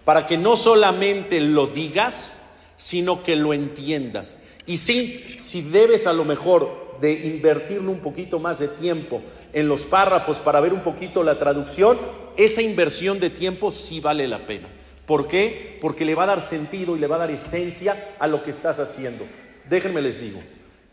para 0.06 0.28
que 0.28 0.38
no 0.38 0.56
solamente 0.56 1.40
lo 1.40 1.68
digas, 1.68 2.44
sino 2.76 3.24
que 3.24 3.36
lo 3.36 3.54
entiendas. 3.54 4.44
Y 4.66 4.78
sí, 4.78 5.36
si 5.38 5.62
debes 5.62 6.08
a 6.08 6.14
lo 6.14 6.26
mejor 6.26 6.98
de 7.02 7.14
invertirle 7.14 7.90
un 7.90 8.00
poquito 8.00 8.40
más 8.40 8.60
de 8.60 8.68
tiempo 8.68 9.22
en 9.54 9.68
los 9.68 9.84
párrafos 9.84 10.38
para 10.38 10.62
ver 10.62 10.74
un 10.74 10.82
poquito 10.82 11.24
la 11.24 11.40
traducción, 11.40 11.98
esa 12.38 12.62
inversión 12.62 13.20
de 13.20 13.30
tiempo 13.30 13.72
sí 13.72 14.00
vale 14.00 14.28
la 14.28 14.46
pena. 14.46 14.68
¿Por 15.06 15.28
qué? 15.28 15.78
Porque 15.82 16.06
le 16.06 16.16
va 16.16 16.24
a 16.24 16.28
dar 16.28 16.42
sentido 16.42 16.96
y 16.96 17.00
le 17.00 17.08
va 17.08 17.18
a 17.18 17.20
dar 17.20 17.32
esencia 17.32 18.14
a 18.20 18.28
lo 18.28 18.44
que 18.44 18.52
estás 18.52 18.80
haciendo. 18.80 19.26
Déjenme 19.70 20.02
les 20.02 20.22
digo 20.22 20.40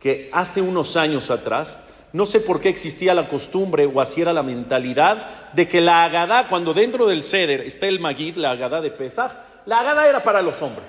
que 0.01 0.29
hace 0.33 0.63
unos 0.63 0.97
años 0.97 1.31
atrás, 1.31 1.87
no 2.13 2.25
sé 2.27 2.41
por 2.41 2.61
qué 2.61 2.69
existía 2.69 3.15
la 3.15 3.29
costumbre 3.29 3.87
o 3.87 4.01
así 4.01 4.23
era 4.23 4.33
la 4.33 4.43
mentalidad 4.43 5.53
de 5.53 5.69
que 5.69 5.81
la 5.81 6.05
agadá, 6.05 6.49
cuando 6.49 6.73
dentro 6.73 7.07
del 7.07 7.23
ceder 7.23 7.61
está 7.61 7.87
el 7.87 8.01
magid, 8.01 8.37
la 8.37 8.53
agadá 8.53 8.81
de 8.81 8.91
Pesach, 8.91 9.33
la 9.67 9.81
agadá 9.81 10.09
era 10.09 10.23
para 10.23 10.41
los 10.41 10.63
hombres. 10.63 10.87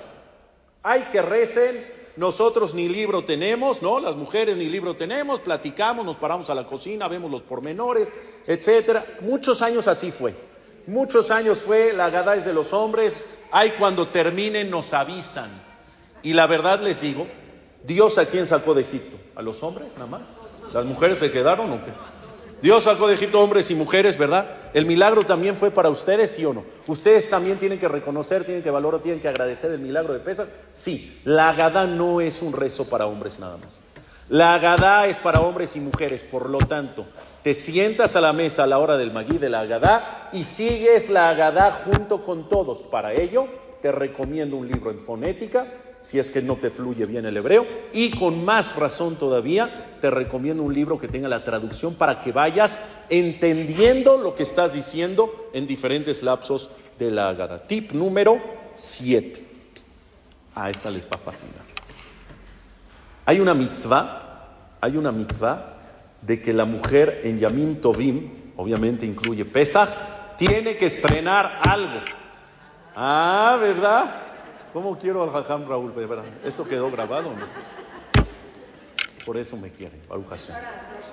Hay 0.82 1.02
que 1.12 1.20
recen, 1.20 1.86
nosotros 2.16 2.74
ni 2.74 2.88
libro 2.88 3.24
tenemos, 3.24 3.82
¿no? 3.82 4.00
Las 4.00 4.16
mujeres 4.16 4.56
ni 4.56 4.66
libro 4.66 4.96
tenemos, 4.96 5.40
platicamos, 5.40 6.06
nos 6.06 6.16
paramos 6.16 6.48
a 6.48 6.54
la 6.54 6.64
cocina, 6.64 7.06
vemos 7.06 7.30
los 7.30 7.42
pormenores, 7.42 8.12
etcétera. 8.46 9.04
Muchos 9.20 9.60
años 9.60 9.88
así 9.88 10.10
fue. 10.10 10.34
Muchos 10.86 11.30
años 11.30 11.58
fue, 11.58 11.92
la 11.92 12.06
agadá 12.06 12.36
es 12.36 12.46
de 12.46 12.54
los 12.54 12.72
hombres, 12.72 13.26
hay 13.50 13.72
cuando 13.72 14.08
terminen 14.08 14.70
nos 14.70 14.94
avisan. 14.94 15.50
Y 16.22 16.32
la 16.32 16.46
verdad 16.46 16.80
les 16.80 17.02
digo, 17.02 17.26
Dios 17.84 18.18
a 18.18 18.26
quién 18.26 18.46
sacó 18.46 18.74
de 18.74 18.82
Egipto? 18.82 19.18
¿A 19.36 19.42
los 19.42 19.62
hombres 19.62 19.92
nada 19.94 20.06
más? 20.06 20.49
¿Las 20.72 20.84
mujeres 20.84 21.18
se 21.18 21.30
quedaron 21.30 21.70
o 21.72 21.84
qué? 21.84 21.90
Dios 22.62 22.84
sacó 22.84 23.08
de 23.08 23.14
Egipto 23.14 23.40
hombres 23.40 23.70
y 23.70 23.74
mujeres, 23.74 24.18
¿verdad? 24.18 24.46
El 24.74 24.84
milagro 24.84 25.22
también 25.22 25.56
fue 25.56 25.70
para 25.70 25.88
ustedes, 25.88 26.32
¿sí 26.32 26.44
o 26.44 26.52
no? 26.52 26.62
Ustedes 26.86 27.28
también 27.28 27.58
tienen 27.58 27.78
que 27.78 27.88
reconocer, 27.88 28.44
tienen 28.44 28.62
que 28.62 28.70
valorar, 28.70 29.00
tienen 29.00 29.20
que 29.20 29.28
agradecer 29.28 29.70
el 29.70 29.80
milagro 29.80 30.12
de 30.12 30.20
Pesach. 30.20 30.46
Sí, 30.74 31.20
la 31.24 31.48
Agadá 31.48 31.86
no 31.86 32.20
es 32.20 32.42
un 32.42 32.52
rezo 32.52 32.88
para 32.88 33.06
hombres 33.06 33.40
nada 33.40 33.56
más. 33.56 33.84
La 34.28 34.54
Agadá 34.54 35.06
es 35.06 35.18
para 35.18 35.40
hombres 35.40 35.74
y 35.74 35.80
mujeres, 35.80 36.22
por 36.22 36.50
lo 36.50 36.58
tanto, 36.58 37.06
te 37.42 37.54
sientas 37.54 38.14
a 38.14 38.20
la 38.20 38.34
mesa 38.34 38.64
a 38.64 38.66
la 38.66 38.78
hora 38.78 38.98
del 38.98 39.10
magí 39.10 39.38
de 39.38 39.48
la 39.48 39.60
Agadá 39.60 40.28
y 40.32 40.44
sigues 40.44 41.08
la 41.08 41.30
Agadá 41.30 41.72
junto 41.72 42.24
con 42.24 42.48
todos. 42.48 42.82
Para 42.82 43.14
ello, 43.14 43.46
te 43.80 43.90
recomiendo 43.90 44.56
un 44.56 44.68
libro 44.68 44.90
en 44.90 45.00
fonética 45.00 45.66
si 46.00 46.18
es 46.18 46.30
que 46.30 46.42
no 46.42 46.56
te 46.56 46.70
fluye 46.70 47.06
bien 47.06 47.26
el 47.26 47.36
hebreo. 47.36 47.66
Y 47.92 48.10
con 48.10 48.44
más 48.44 48.76
razón 48.76 49.16
todavía, 49.16 49.96
te 50.00 50.10
recomiendo 50.10 50.62
un 50.62 50.74
libro 50.74 50.98
que 50.98 51.08
tenga 51.08 51.28
la 51.28 51.44
traducción 51.44 51.94
para 51.94 52.20
que 52.20 52.32
vayas 52.32 52.88
entendiendo 53.08 54.16
lo 54.16 54.34
que 54.34 54.42
estás 54.42 54.72
diciendo 54.72 55.50
en 55.52 55.66
diferentes 55.66 56.22
lapsos 56.22 56.70
de 56.98 57.10
la 57.10 57.28
Agada. 57.28 57.58
Tip 57.58 57.92
número 57.92 58.40
7. 58.76 59.44
A 60.54 60.70
esta 60.70 60.90
les 60.90 61.04
va 61.04 61.16
a 61.16 61.18
fascinar. 61.18 61.64
Hay 63.26 63.40
una 63.40 63.54
mitzvah, 63.54 64.76
hay 64.80 64.96
una 64.96 65.12
mitzvah 65.12 65.76
de 66.22 66.40
que 66.40 66.52
la 66.52 66.64
mujer 66.64 67.20
en 67.24 67.38
Yamim 67.38 67.80
Tovim, 67.80 68.30
obviamente 68.56 69.06
incluye 69.06 69.44
Pesach, 69.44 69.88
tiene 70.36 70.76
que 70.76 70.86
estrenar 70.86 71.60
algo. 71.62 72.00
Ah, 72.96 73.56
¿verdad? 73.60 74.29
¿Cómo 74.72 74.98
quiero 74.98 75.22
al 75.22 75.30
Jajam 75.30 75.68
Raúl? 75.68 75.92
¿Esto 76.44 76.64
quedó 76.64 76.90
grabado 76.90 77.30
no? 77.30 78.24
Por 79.24 79.36
eso 79.36 79.56
me 79.56 79.70
quieren, 79.70 80.00
Baruch 80.08 80.28
Hashem. 80.28 80.56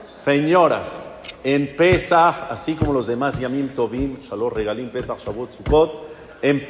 Señoras, 0.10 1.20
en 1.44 1.76
Pesach, 1.76 2.36
así 2.50 2.76
como 2.76 2.94
los 2.94 3.08
demás 3.08 3.40
Yamim 3.40 3.70
Tovim, 3.70 4.18
Shalom 4.18 4.52
Regalim, 4.52 4.90
Pesach, 4.90 5.20
Shavuot, 5.20 5.52
Sukkot, 5.52 6.08
en 6.42 6.70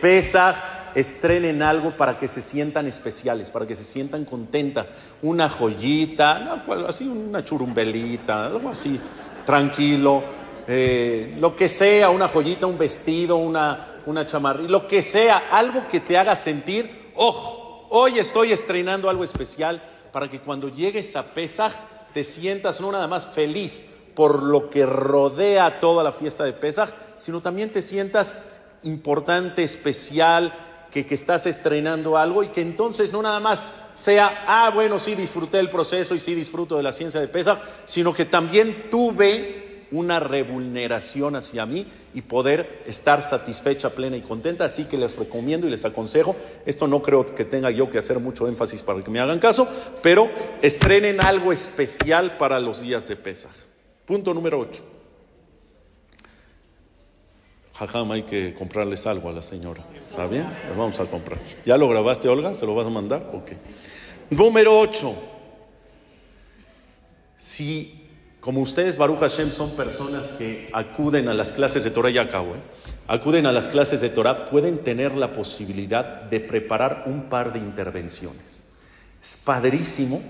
estrenen 0.96 1.62
algo 1.62 1.96
para 1.96 2.18
que 2.18 2.28
se 2.28 2.42
sientan 2.42 2.88
especiales, 2.88 3.52
para 3.52 3.68
que 3.68 3.76
se 3.76 3.84
sientan 3.84 4.26
contentas. 4.26 4.92
Una 5.22 5.48
joyita, 5.48 6.64
así 6.88 7.08
una 7.08 7.44
churumbelita, 7.44 8.46
algo 8.46 8.70
así, 8.70 9.00
tranquilo. 9.46 10.24
Eh, 10.68 11.36
lo 11.40 11.56
que 11.56 11.68
sea, 11.68 12.10
una 12.10 12.28
joyita, 12.28 12.66
un 12.66 12.78
vestido, 12.78 13.38
una, 13.38 13.97
una 14.08 14.26
chamarrita, 14.26 14.72
lo 14.72 14.88
que 14.88 15.02
sea, 15.02 15.50
algo 15.52 15.88
que 15.88 16.00
te 16.00 16.18
haga 16.18 16.34
sentir, 16.36 17.12
ojo, 17.16 17.88
hoy 17.90 18.20
estoy 18.20 18.54
estrenando 18.54 19.10
algo 19.10 19.24
especial 19.24 19.84
para 20.14 20.30
que 20.30 20.40
cuando 20.40 20.70
llegues 20.70 21.16
a 21.18 21.24
Pesaj 21.24 21.74
te 22.14 22.24
sientas 22.24 22.80
no 22.80 22.92
nada 22.92 23.08
más 23.08 23.28
feliz 23.28 23.86
por 24.16 24.44
lo 24.44 24.70
que 24.70 24.86
rodea 24.86 25.82
toda 25.82 26.04
la 26.04 26.14
fiesta 26.14 26.46
de 26.46 26.54
Pesaj, 26.54 26.90
sino 27.18 27.42
también 27.42 27.70
te 27.70 27.82
sientas 27.82 28.46
importante, 28.84 29.64
especial, 29.64 30.54
que, 30.90 31.06
que, 31.06 31.16
estás 31.16 31.46
estrenando 31.46 32.18
algo 32.18 32.44
y 32.44 32.48
que 32.48 32.62
entonces 32.62 33.12
no 33.12 33.22
nada 33.22 33.42
más 33.42 33.68
sea, 33.94 34.46
ah, 34.48 34.72
bueno, 34.74 35.00
sí 35.00 35.16
disfruté 35.16 35.60
el 35.60 35.70
proceso 35.70 36.16
y 36.16 36.20
sí 36.20 36.34
disfruto 36.34 36.78
de 36.78 36.84
la 36.84 36.94
ciencia 36.94 37.20
de 37.20 37.28
Pesaj, 37.28 37.60
sino 37.84 38.14
que 38.14 38.24
también 38.24 38.90
tuve 38.90 39.68
una 39.92 40.20
revulneración 40.20 41.36
hacia 41.36 41.66
mí 41.66 41.86
y 42.18 42.24
poder 42.24 42.82
estar 42.88 43.22
satisfecha, 43.22 43.92
plena 43.92 44.18
y 44.18 44.22
contenta. 44.22 44.66
Así 44.66 44.86
que 44.86 44.98
les 44.98 45.18
recomiendo 45.18 45.68
y 45.68 45.70
les 45.70 45.86
aconsejo, 45.86 46.36
esto 46.66 46.88
no 46.88 47.04
creo 47.04 47.24
que 47.24 47.46
tenga 47.46 47.70
yo 47.70 47.92
que 47.92 48.00
hacer 48.00 48.18
mucho 48.20 48.48
énfasis 48.48 48.82
para 48.82 49.04
que 49.04 49.12
me 49.12 49.20
hagan 49.20 49.38
caso, 49.38 49.70
pero 50.02 50.28
estrenen 50.64 51.22
algo 51.22 51.52
especial 51.52 52.38
para 52.38 52.60
los 52.60 52.82
días 52.82 53.08
de 53.08 53.18
Pesaj. 53.18 53.52
Punto 54.08 54.34
número 54.34 54.58
8. 54.58 54.84
Jajam, 57.76 58.12
hay 58.12 58.24
que 58.24 58.56
comprarles 58.56 59.06
algo 59.06 59.30
a 59.30 59.34
la 59.34 59.44
señora. 59.44 59.84
¿Está 59.96 60.26
bien? 60.26 60.48
Vamos 60.76 61.00
a 61.00 61.06
comprar. 61.06 61.38
¿Ya 61.68 61.78
lo 61.78 61.88
grabaste, 61.88 62.28
Olga? 62.28 62.56
¿Se 62.56 62.66
lo 62.66 62.74
vas 62.74 62.88
a 62.88 62.90
mandar? 62.90 63.30
Ok. 63.32 63.52
Número 64.32 64.80
8. 64.80 65.14
Si 67.38 68.07
como 68.48 68.62
ustedes, 68.62 68.98
Baruch 68.98 69.20
Hashem, 69.20 69.52
son 69.52 69.72
personas 69.72 70.38
que 70.38 70.70
acuden 70.72 71.28
a 71.28 71.34
las 71.34 71.52
clases 71.52 71.84
de 71.84 71.92
Torah 71.92 72.12
y 72.12 72.18
acabo, 72.18 72.56
¿eh? 72.56 72.60
acuden 73.10 73.46
a 73.46 73.52
las 73.52 73.68
clases 73.68 74.00
de 74.00 74.08
Torah, 74.08 74.50
pueden 74.50 74.78
tener 74.78 75.16
la 75.16 75.34
posibilidad 75.34 76.22
de 76.22 76.40
preparar 76.40 77.04
un 77.08 77.24
par 77.24 77.52
de 77.52 77.60
intervenciones. 77.60 78.64
Es 79.22 79.42
padrísimo 79.46 80.22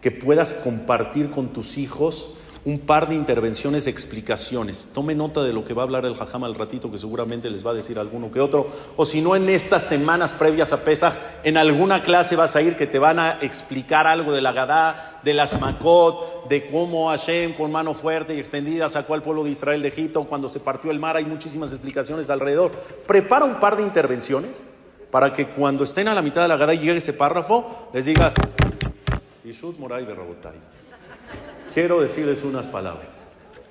que 0.00 0.10
puedas 0.10 0.54
compartir 0.54 1.28
con 1.28 1.52
tus 1.52 1.76
hijos 1.76 2.37
un 2.64 2.80
par 2.80 3.08
de 3.08 3.14
intervenciones, 3.14 3.86
explicaciones. 3.86 4.92
Tome 4.94 5.14
nota 5.14 5.42
de 5.42 5.52
lo 5.52 5.64
que 5.64 5.74
va 5.74 5.82
a 5.82 5.84
hablar 5.84 6.04
el 6.04 6.14
Jajam 6.14 6.44
al 6.44 6.54
ratito, 6.54 6.90
que 6.90 6.98
seguramente 6.98 7.50
les 7.50 7.66
va 7.66 7.70
a 7.70 7.74
decir 7.74 7.98
alguno 7.98 8.30
que 8.30 8.40
otro. 8.40 8.68
O 8.96 9.04
si 9.04 9.20
no, 9.20 9.36
en 9.36 9.48
estas 9.48 9.84
semanas 9.84 10.32
previas 10.32 10.72
a 10.72 10.82
Pesach, 10.84 11.14
en 11.44 11.56
alguna 11.56 12.02
clase 12.02 12.36
vas 12.36 12.56
a 12.56 12.62
ir 12.62 12.76
que 12.76 12.86
te 12.86 12.98
van 12.98 13.18
a 13.18 13.38
explicar 13.40 14.06
algo 14.06 14.32
de 14.32 14.40
la 14.40 14.52
Gadá, 14.52 15.20
de 15.22 15.34
las 15.34 15.60
Makot, 15.60 16.48
de 16.48 16.68
cómo 16.68 17.08
Hashem 17.08 17.54
con 17.54 17.72
mano 17.72 17.94
fuerte 17.94 18.34
y 18.34 18.38
extendida 18.38 18.88
sacó 18.88 19.14
al 19.14 19.22
pueblo 19.22 19.44
de 19.44 19.50
Israel 19.50 19.82
de 19.82 19.88
Egipto 19.88 20.24
cuando 20.24 20.48
se 20.48 20.60
partió 20.60 20.90
el 20.90 20.98
mar. 20.98 21.16
Hay 21.16 21.24
muchísimas 21.24 21.72
explicaciones 21.72 22.30
alrededor. 22.30 22.72
Prepara 23.06 23.44
un 23.44 23.58
par 23.58 23.76
de 23.76 23.82
intervenciones 23.82 24.62
para 25.10 25.32
que 25.32 25.46
cuando 25.48 25.84
estén 25.84 26.08
a 26.08 26.14
la 26.14 26.22
mitad 26.22 26.42
de 26.42 26.48
la 26.48 26.56
Gadá 26.56 26.74
y 26.74 26.78
llegue 26.78 26.98
ese 26.98 27.12
párrafo, 27.12 27.88
les 27.92 28.04
digas, 28.04 28.34
Moray 29.78 30.06
quiero 31.78 32.00
decirles 32.00 32.42
unas 32.42 32.66
palabras. 32.66 33.20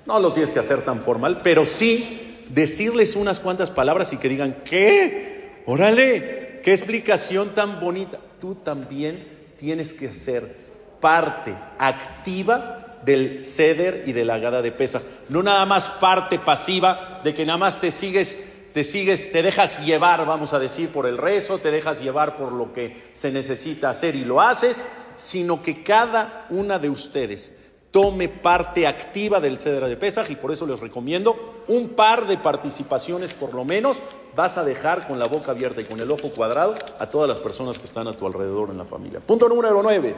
No 0.06 0.18
lo 0.18 0.32
tienes 0.32 0.52
que 0.52 0.58
hacer 0.58 0.80
tan 0.80 0.98
formal, 0.98 1.42
pero 1.42 1.66
sí 1.66 2.38
decirles 2.48 3.16
unas 3.16 3.38
cuantas 3.38 3.70
palabras 3.70 4.14
y 4.14 4.16
que 4.16 4.30
digan, 4.30 4.62
¿qué? 4.64 5.62
Órale, 5.66 6.62
qué 6.64 6.70
explicación 6.72 7.50
tan 7.50 7.78
bonita. 7.80 8.18
Tú 8.40 8.54
también 8.54 9.28
tienes 9.58 9.92
que 9.92 10.14
ser 10.14 10.56
parte 11.00 11.54
activa 11.78 12.96
del 13.04 13.44
ceder 13.44 14.04
y 14.06 14.14
de 14.14 14.24
la 14.24 14.38
gada 14.38 14.62
de 14.62 14.72
pesa. 14.72 15.02
No 15.28 15.42
nada 15.42 15.66
más 15.66 15.88
parte 15.88 16.38
pasiva 16.38 17.20
de 17.22 17.34
que 17.34 17.44
nada 17.44 17.58
más 17.58 17.78
te 17.78 17.90
sigues, 17.90 18.54
te 18.72 18.84
sigues, 18.84 19.32
te 19.32 19.42
dejas 19.42 19.84
llevar, 19.84 20.24
vamos 20.24 20.54
a 20.54 20.58
decir, 20.58 20.88
por 20.88 21.04
el 21.04 21.18
rezo, 21.18 21.58
te 21.58 21.70
dejas 21.70 22.02
llevar 22.02 22.38
por 22.38 22.54
lo 22.54 22.72
que 22.72 23.10
se 23.12 23.30
necesita 23.30 23.90
hacer 23.90 24.16
y 24.16 24.24
lo 24.24 24.40
haces, 24.40 24.82
sino 25.16 25.62
que 25.62 25.82
cada 25.82 26.46
una 26.48 26.78
de 26.78 26.88
ustedes 26.88 27.67
tome 27.98 28.28
parte 28.28 28.86
activa 28.86 29.40
del 29.40 29.58
Cedra 29.58 29.88
de 29.88 29.96
Pesaj 29.96 30.30
y 30.30 30.36
por 30.36 30.52
eso 30.52 30.64
les 30.64 30.78
recomiendo 30.78 31.64
un 31.66 31.88
par 31.88 32.28
de 32.28 32.38
participaciones 32.38 33.34
por 33.34 33.54
lo 33.54 33.64
menos. 33.64 34.00
Vas 34.36 34.56
a 34.56 34.62
dejar 34.62 35.08
con 35.08 35.18
la 35.18 35.26
boca 35.26 35.50
abierta 35.50 35.80
y 35.80 35.84
con 35.84 35.98
el 35.98 36.08
ojo 36.08 36.30
cuadrado 36.30 36.76
a 37.00 37.08
todas 37.08 37.28
las 37.28 37.40
personas 37.40 37.76
que 37.76 37.86
están 37.86 38.06
a 38.06 38.12
tu 38.12 38.24
alrededor 38.24 38.70
en 38.70 38.78
la 38.78 38.84
familia. 38.84 39.18
Punto 39.18 39.48
número 39.48 39.82
nueve. 39.82 40.14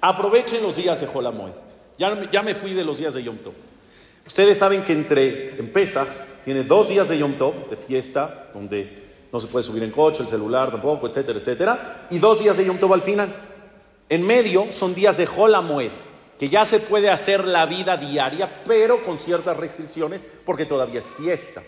Aprovechen 0.00 0.62
los 0.62 0.76
días 0.76 1.00
de 1.00 1.08
Jolamoed. 1.08 1.50
Ya, 1.98 2.30
ya 2.30 2.44
me 2.44 2.54
fui 2.54 2.72
de 2.72 2.84
los 2.84 2.98
días 2.98 3.14
de 3.14 3.24
Yom 3.24 3.38
Tov. 3.38 3.54
Ustedes 4.24 4.56
saben 4.56 4.84
que 4.84 4.92
entre 4.92 5.58
en 5.58 5.72
Pesaj 5.72 6.06
tiene 6.44 6.62
dos 6.62 6.88
días 6.88 7.08
de 7.08 7.18
Yom 7.18 7.32
Tov, 7.32 7.68
de 7.68 7.74
fiesta, 7.74 8.50
donde 8.54 9.08
no 9.32 9.40
se 9.40 9.48
puede 9.48 9.64
subir 9.64 9.82
en 9.82 9.90
coche, 9.90 10.22
el 10.22 10.28
celular 10.28 10.70
tampoco, 10.70 11.08
etcétera, 11.08 11.40
etcétera, 11.40 12.06
y 12.10 12.20
dos 12.20 12.38
días 12.38 12.56
de 12.56 12.64
Yom 12.64 12.78
Tov 12.78 12.94
al 12.94 13.02
final. 13.02 13.34
En 14.08 14.24
medio 14.24 14.70
son 14.70 14.94
días 14.94 15.16
de 15.16 15.26
Jolamoed 15.26 15.90
que 16.42 16.48
ya 16.48 16.64
se 16.64 16.80
puede 16.80 17.08
hacer 17.08 17.44
la 17.44 17.66
vida 17.66 17.96
diaria, 17.96 18.64
pero 18.64 19.04
con 19.04 19.16
ciertas 19.16 19.56
restricciones, 19.56 20.22
porque 20.44 20.66
todavía 20.66 20.98
es 20.98 21.06
fiesta. 21.06 21.62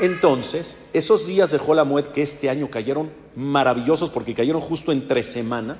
Entonces, 0.00 0.78
esos 0.92 1.28
días 1.28 1.52
de 1.52 1.58
Jolamued 1.58 2.06
que 2.06 2.22
este 2.22 2.50
año 2.50 2.68
cayeron 2.68 3.12
maravillosos 3.36 4.10
porque 4.10 4.34
cayeron 4.34 4.62
justo 4.62 4.90
entre 4.90 5.22
semana, 5.22 5.76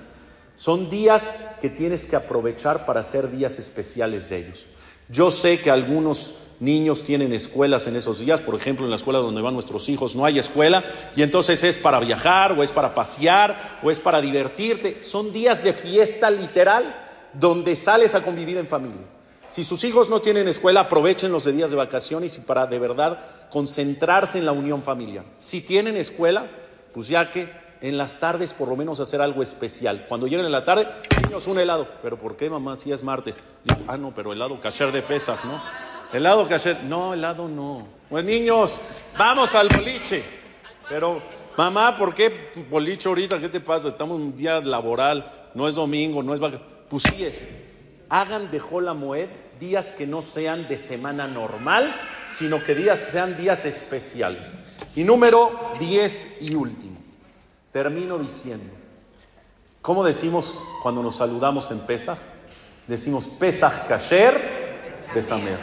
son 0.54 0.88
días 0.88 1.34
que 1.60 1.70
tienes 1.70 2.04
que 2.04 2.14
aprovechar 2.14 2.86
para 2.86 3.00
hacer 3.00 3.32
días 3.32 3.58
especiales 3.58 4.30
de 4.30 4.36
ellos. 4.36 4.66
Yo 5.08 5.32
sé 5.32 5.60
que 5.60 5.72
algunos 5.72 6.34
niños 6.60 7.02
tienen 7.02 7.32
escuelas 7.32 7.88
en 7.88 7.96
esos 7.96 8.20
días, 8.20 8.40
por 8.40 8.54
ejemplo, 8.54 8.84
en 8.84 8.90
la 8.90 8.96
escuela 8.96 9.18
donde 9.18 9.42
van 9.42 9.54
nuestros 9.54 9.88
hijos 9.88 10.14
no 10.14 10.24
hay 10.24 10.38
escuela, 10.38 10.84
y 11.16 11.22
entonces 11.22 11.64
es 11.64 11.76
para 11.78 11.98
viajar, 11.98 12.52
o 12.52 12.62
es 12.62 12.70
para 12.70 12.94
pasear, 12.94 13.80
o 13.82 13.90
es 13.90 13.98
para 13.98 14.20
divertirte. 14.20 15.02
Son 15.02 15.32
días 15.32 15.64
de 15.64 15.72
fiesta 15.72 16.30
literal 16.30 17.08
donde 17.34 17.76
sales 17.76 18.14
a 18.14 18.22
convivir 18.22 18.56
en 18.58 18.66
familia. 18.66 19.06
Si 19.46 19.64
sus 19.64 19.82
hijos 19.82 20.08
no 20.10 20.20
tienen 20.20 20.46
escuela, 20.46 20.82
aprovechen 20.82 21.32
los 21.32 21.44
de 21.44 21.52
días 21.52 21.70
de 21.70 21.76
vacaciones 21.76 22.38
y 22.38 22.42
para 22.42 22.66
de 22.66 22.78
verdad 22.78 23.18
concentrarse 23.50 24.38
en 24.38 24.46
la 24.46 24.52
unión 24.52 24.82
familiar. 24.82 25.24
Si 25.38 25.60
tienen 25.60 25.96
escuela, 25.96 26.48
pues 26.94 27.08
ya 27.08 27.32
que 27.32 27.50
en 27.80 27.98
las 27.98 28.20
tardes 28.20 28.54
por 28.54 28.68
lo 28.68 28.76
menos 28.76 29.00
hacer 29.00 29.20
algo 29.20 29.42
especial. 29.42 30.06
Cuando 30.08 30.26
lleguen 30.26 30.46
en 30.46 30.52
la 30.52 30.64
tarde, 30.64 30.86
niños, 31.24 31.46
un 31.46 31.58
helado. 31.58 31.88
¿Pero 32.02 32.16
por 32.16 32.36
qué, 32.36 32.48
mamá? 32.48 32.76
Si 32.76 32.92
es 32.92 33.02
martes. 33.02 33.36
ah, 33.88 33.96
no, 33.96 34.12
pero 34.14 34.32
helado 34.32 34.60
cacher 34.60 34.92
de 34.92 35.02
pesas, 35.02 35.44
¿no? 35.44 35.60
Helado 36.12 36.46
cacher. 36.48 36.84
No, 36.84 37.14
helado 37.14 37.48
no. 37.48 37.88
Pues 38.08 38.24
niños, 38.24 38.78
vamos 39.18 39.54
al 39.54 39.68
boliche. 39.68 40.22
Pero, 40.88 41.20
mamá, 41.56 41.96
¿por 41.96 42.14
qué 42.14 42.52
boliche 42.68 43.08
ahorita? 43.08 43.40
¿Qué 43.40 43.48
te 43.48 43.60
pasa? 43.60 43.88
Estamos 43.88 44.16
en 44.18 44.26
un 44.26 44.36
día 44.36 44.60
laboral, 44.60 45.50
no 45.54 45.66
es 45.66 45.74
domingo, 45.74 46.22
no 46.22 46.34
es 46.34 46.40
vacaciones. 46.40 46.79
Pues 46.90 47.04
sí 47.04 47.24
es 47.24 47.46
hagan 48.10 48.50
de 48.50 48.58
Jola 48.58 48.92
Moed 48.92 49.28
días 49.58 49.92
que 49.92 50.06
no 50.06 50.20
sean 50.20 50.68
de 50.68 50.76
semana 50.76 51.26
normal, 51.26 51.94
sino 52.32 52.62
que 52.62 52.74
días 52.74 52.98
sean 52.98 53.36
días 53.36 53.64
especiales. 53.64 54.54
Y 54.96 55.04
número 55.04 55.72
10 55.78 56.38
y 56.42 56.54
último, 56.54 56.98
termino 57.72 58.18
diciendo, 58.18 58.72
¿cómo 59.80 60.04
decimos 60.04 60.60
cuando 60.82 61.02
nos 61.02 61.16
saludamos 61.16 61.70
en 61.70 61.80
Pesach? 61.80 62.18
Decimos 62.88 63.26
Pesach 63.26 63.86
Kasher, 63.86 65.06
Besamer. 65.14 65.58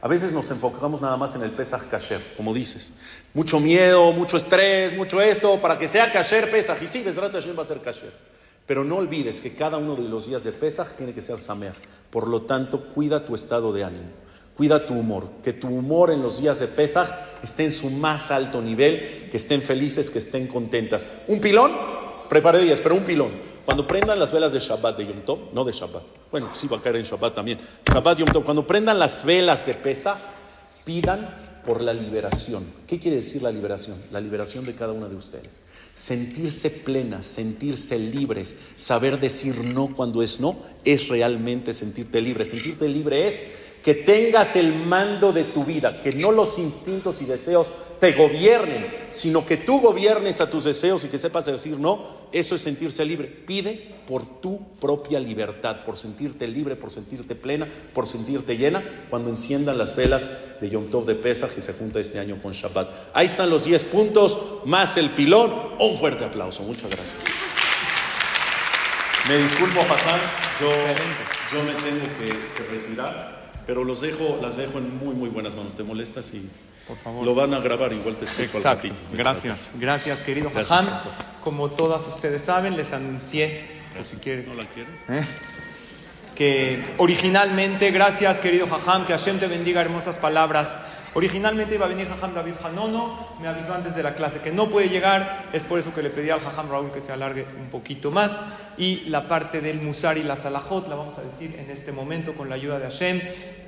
A 0.00 0.06
veces 0.06 0.30
nos 0.30 0.48
enfocamos 0.52 1.02
nada 1.02 1.16
más 1.16 1.34
en 1.34 1.42
el 1.42 1.50
Pesach 1.50 1.88
Kasher, 1.90 2.20
como 2.36 2.54
dices. 2.54 2.92
Mucho 3.34 3.58
miedo, 3.58 4.12
mucho 4.12 4.36
estrés, 4.36 4.96
mucho 4.96 5.20
esto, 5.20 5.60
para 5.60 5.76
que 5.76 5.88
sea 5.88 6.12
Kasher 6.12 6.48
Pesach. 6.50 6.80
Y 6.80 6.86
sí, 6.86 7.02
Besrat 7.02 7.32
Hashem 7.32 7.58
va 7.58 7.62
a 7.62 7.66
ser 7.66 7.80
Kasher. 7.80 8.37
Pero 8.68 8.84
no 8.84 8.96
olvides 8.98 9.40
que 9.40 9.54
cada 9.54 9.78
uno 9.78 9.96
de 9.96 10.02
los 10.02 10.26
días 10.26 10.44
de 10.44 10.52
Pesach 10.52 10.88
tiene 10.90 11.14
que 11.14 11.22
ser 11.22 11.40
Samer. 11.40 11.72
Por 12.10 12.28
lo 12.28 12.42
tanto, 12.42 12.92
cuida 12.94 13.24
tu 13.24 13.34
estado 13.34 13.72
de 13.72 13.82
ánimo, 13.82 14.10
cuida 14.54 14.86
tu 14.86 14.92
humor, 14.92 15.26
que 15.42 15.54
tu 15.54 15.68
humor 15.68 16.10
en 16.10 16.20
los 16.20 16.42
días 16.42 16.58
de 16.60 16.66
Pesach 16.66 17.08
esté 17.42 17.64
en 17.64 17.72
su 17.72 17.88
más 17.88 18.30
alto 18.30 18.60
nivel, 18.60 19.28
que 19.30 19.38
estén 19.38 19.62
felices, 19.62 20.10
que 20.10 20.18
estén 20.18 20.46
contentas. 20.46 21.06
Un 21.28 21.40
pilón, 21.40 21.72
preparé 22.28 22.60
días, 22.60 22.80
pero 22.80 22.94
un 22.94 23.04
pilón. 23.04 23.30
Cuando 23.64 23.86
prendan 23.86 24.18
las 24.18 24.32
velas 24.32 24.52
de 24.52 24.60
Shabbat 24.60 24.98
de 24.98 25.06
Yom 25.06 25.20
Tov, 25.22 25.54
no 25.54 25.64
de 25.64 25.72
Shabbat, 25.72 26.02
bueno, 26.30 26.50
sí 26.52 26.68
va 26.68 26.76
a 26.76 26.82
caer 26.82 26.96
en 26.96 27.04
Shabbat 27.04 27.34
también, 27.34 27.58
Shabbat 27.90 28.18
Yom 28.18 28.28
Tov, 28.28 28.44
cuando 28.44 28.66
prendan 28.66 28.98
las 28.98 29.24
velas 29.24 29.64
de 29.64 29.72
Pesach, 29.72 30.18
pidan 30.84 31.62
por 31.64 31.80
la 31.80 31.94
liberación. 31.94 32.66
¿Qué 32.86 32.98
quiere 32.98 33.16
decir 33.16 33.42
la 33.42 33.50
liberación? 33.50 33.96
La 34.10 34.20
liberación 34.20 34.66
de 34.66 34.74
cada 34.74 34.92
uno 34.92 35.08
de 35.08 35.16
ustedes. 35.16 35.62
Sentirse 35.98 36.70
plenas, 36.70 37.26
sentirse 37.26 37.98
libres, 37.98 38.56
saber 38.76 39.18
decir 39.18 39.56
no 39.64 39.88
cuando 39.96 40.22
es 40.22 40.38
no, 40.38 40.56
es 40.84 41.08
realmente 41.08 41.72
sentirte 41.72 42.20
libre. 42.20 42.44
Sentirte 42.44 42.88
libre 42.88 43.26
es 43.26 43.42
que 43.82 43.94
tengas 43.94 44.54
el 44.54 44.72
mando 44.74 45.32
de 45.32 45.42
tu 45.42 45.64
vida, 45.64 46.00
que 46.00 46.12
no 46.12 46.30
los 46.30 46.56
instintos 46.60 47.20
y 47.20 47.24
deseos 47.24 47.72
te 47.98 48.12
gobiernen, 48.12 49.08
sino 49.10 49.44
que 49.46 49.56
tú 49.56 49.80
gobiernes 49.80 50.40
a 50.40 50.50
tus 50.50 50.64
deseos 50.64 51.04
y 51.04 51.08
que 51.08 51.18
sepas 51.18 51.46
decir 51.46 51.78
no, 51.78 52.28
eso 52.32 52.54
es 52.54 52.60
sentirse 52.60 53.04
libre. 53.04 53.26
Pide 53.26 53.98
por 54.06 54.40
tu 54.40 54.74
propia 54.80 55.20
libertad, 55.20 55.84
por 55.84 55.96
sentirte 55.96 56.46
libre, 56.46 56.76
por 56.76 56.90
sentirte 56.90 57.34
plena, 57.34 57.68
por 57.92 58.06
sentirte 58.06 58.56
llena, 58.56 58.82
cuando 59.10 59.30
enciendan 59.30 59.78
las 59.78 59.96
velas 59.96 60.60
de 60.60 60.70
Yom 60.70 60.88
Tov 60.88 61.04
de 61.04 61.14
Pesach 61.14 61.50
que 61.50 61.60
se 61.60 61.74
junta 61.74 62.00
este 62.00 62.18
año 62.18 62.38
con 62.42 62.52
Shabbat. 62.52 62.88
Ahí 63.14 63.26
están 63.26 63.50
los 63.50 63.64
10 63.64 63.84
puntos, 63.84 64.38
más 64.64 64.96
el 64.96 65.10
pilón. 65.10 65.52
Un 65.78 65.96
fuerte 65.96 66.24
aplauso, 66.24 66.62
muchas 66.62 66.90
gracias. 66.90 67.18
Me 69.28 69.36
disculpo, 69.36 69.80
Patán, 69.80 70.20
yo, 70.58 70.70
yo 71.52 71.62
me 71.64 71.74
tengo 71.74 72.04
que, 72.18 72.62
retirar, 72.64 73.52
pero 73.66 73.84
los 73.84 74.00
dejo, 74.00 74.38
las 74.40 74.56
dejo 74.56 74.78
en 74.78 74.96
muy, 74.96 75.14
muy 75.14 75.28
buenas 75.28 75.54
manos. 75.54 75.74
¿Te 75.76 75.82
molestas? 75.82 76.32
Y 76.32 76.48
por 76.88 76.96
favor. 76.96 77.24
Lo 77.24 77.34
van 77.34 77.52
a 77.52 77.60
grabar, 77.60 77.92
igual 77.92 78.16
te 78.16 78.24
explico 78.24 78.56
al 78.56 78.64
ratito. 78.64 78.94
Gracias, 79.12 79.70
gracias 79.74 80.20
querido 80.22 80.50
Jajam. 80.50 80.88
Como 81.44 81.68
todas 81.68 82.06
ustedes 82.06 82.42
saben, 82.42 82.76
les 82.76 82.92
anuncié, 82.94 83.68
por 83.94 84.06
si 84.06 84.16
quieres. 84.16 84.48
¿No 84.48 84.54
la 84.54 84.64
quieres? 84.64 84.94
¿eh? 85.08 85.24
Que 86.34 86.82
originalmente, 86.96 87.90
gracias 87.90 88.38
querido 88.38 88.66
Jajam, 88.66 89.06
que 89.06 89.12
Hashem 89.12 89.38
te 89.38 89.46
bendiga 89.46 89.82
hermosas 89.82 90.16
palabras. 90.16 90.80
Originalmente 91.14 91.74
iba 91.74 91.86
a 91.86 91.88
venir 91.88 92.08
Jajam 92.08 92.34
David 92.34 92.54
Hanono, 92.62 93.36
me 93.40 93.48
avisó 93.48 93.74
antes 93.74 93.94
de 93.94 94.02
la 94.02 94.14
clase 94.14 94.40
que 94.40 94.52
no 94.52 94.68
puede 94.68 94.88
llegar, 94.88 95.44
es 95.52 95.64
por 95.64 95.78
eso 95.78 95.94
que 95.94 96.02
le 96.02 96.10
pedí 96.10 96.30
al 96.30 96.40
Jajam 96.40 96.70
Raúl 96.70 96.92
que 96.92 97.00
se 97.00 97.12
alargue 97.12 97.46
un 97.58 97.68
poquito 97.70 98.10
más. 98.10 98.40
Y 98.76 99.00
la 99.08 99.26
parte 99.26 99.60
del 99.60 99.80
Musar 99.80 100.16
y 100.16 100.22
la 100.22 100.36
Salahot 100.36 100.88
la 100.88 100.94
vamos 100.94 101.18
a 101.18 101.22
decir 101.22 101.56
en 101.58 101.70
este 101.70 101.92
momento 101.92 102.34
con 102.34 102.48
la 102.48 102.54
ayuda 102.54 102.78
de 102.78 102.84
Hashem. 102.84 103.20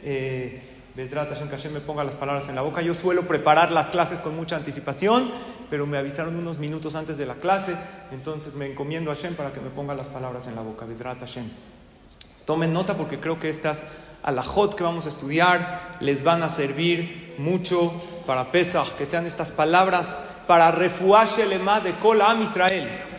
Eh, 0.05 0.63
Hashem, 1.09 1.49
que 1.49 1.57
Hashem 1.57 1.73
me 1.73 1.81
ponga 1.81 2.05
las 2.05 2.15
palabras 2.15 2.49
en 2.49 2.55
la 2.55 2.63
boca. 2.63 2.83
Yo 2.83 2.95
suelo 2.95 3.23
preparar 3.23 3.71
las 3.71 3.89
clases 3.89 4.21
con 4.21 4.37
mucha 4.37 4.57
anticipación, 4.57 5.31
pero 5.69 5.87
me 5.87 5.99
avisaron 5.99 6.37
unos 6.37 6.59
minutos 6.59 6.95
antes 6.95 7.17
de 7.17 7.27
la 7.27 7.35
clase, 7.35 7.77
entonces 8.13 8.55
me 8.55 8.67
encomiendo 8.67 9.11
a 9.11 9.15
Hashem 9.15 9.35
para 9.35 9.53
que 9.53 9.61
me 9.61 9.71
ponga 9.71 9.95
las 9.95 10.09
palabras 10.09 10.47
en 10.47 10.57
la 10.57 10.63
boca. 10.63 10.87
Bezrat 10.87 11.21
Hashem. 11.21 11.49
Tomen 12.45 12.73
nota 12.73 12.97
porque 12.97 13.21
creo 13.21 13.39
que 13.39 13.49
estas 13.49 13.85
alajot 14.23 14.75
que 14.75 14.83
vamos 14.83 15.07
a 15.07 15.09
estudiar 15.09 15.99
les 16.01 16.23
van 16.23 16.43
a 16.43 16.49
servir 16.49 17.35
mucho 17.39 17.93
para 18.27 18.51
Pesach, 18.51 18.97
que 18.97 19.07
sean 19.07 19.27
estas 19.27 19.51
palabras 19.51 20.21
para 20.47 20.71
refuashe 20.71 21.47
lema 21.47 21.81
de 21.81 21.93
Kol 21.95 22.21
Am 22.21 22.43
Israel 22.43 23.10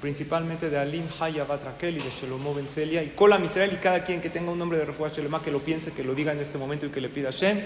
principalmente 0.00 0.70
de 0.70 0.78
Alim 0.78 1.04
Haya 1.20 1.44
Batrakel 1.44 1.96
y 1.96 2.00
de 2.00 2.10
Shelomo 2.10 2.54
Ben 2.54 2.68
Celia 2.68 3.02
y 3.02 3.08
Kolam 3.08 3.44
Israel 3.44 3.72
y 3.72 3.76
cada 3.76 4.04
quien 4.04 4.20
que 4.20 4.30
tenga 4.30 4.50
un 4.50 4.58
nombre 4.58 4.78
de 4.78 4.84
Refuah 4.84 5.08
Shelema 5.08 5.42
que 5.42 5.50
lo 5.50 5.60
piense, 5.60 5.92
que 5.92 6.04
lo 6.04 6.14
diga 6.14 6.32
en 6.32 6.40
este 6.40 6.58
momento 6.58 6.86
y 6.86 6.90
que 6.90 7.00
le 7.00 7.08
pida 7.08 7.28
a 7.28 7.32
Shem 7.32 7.60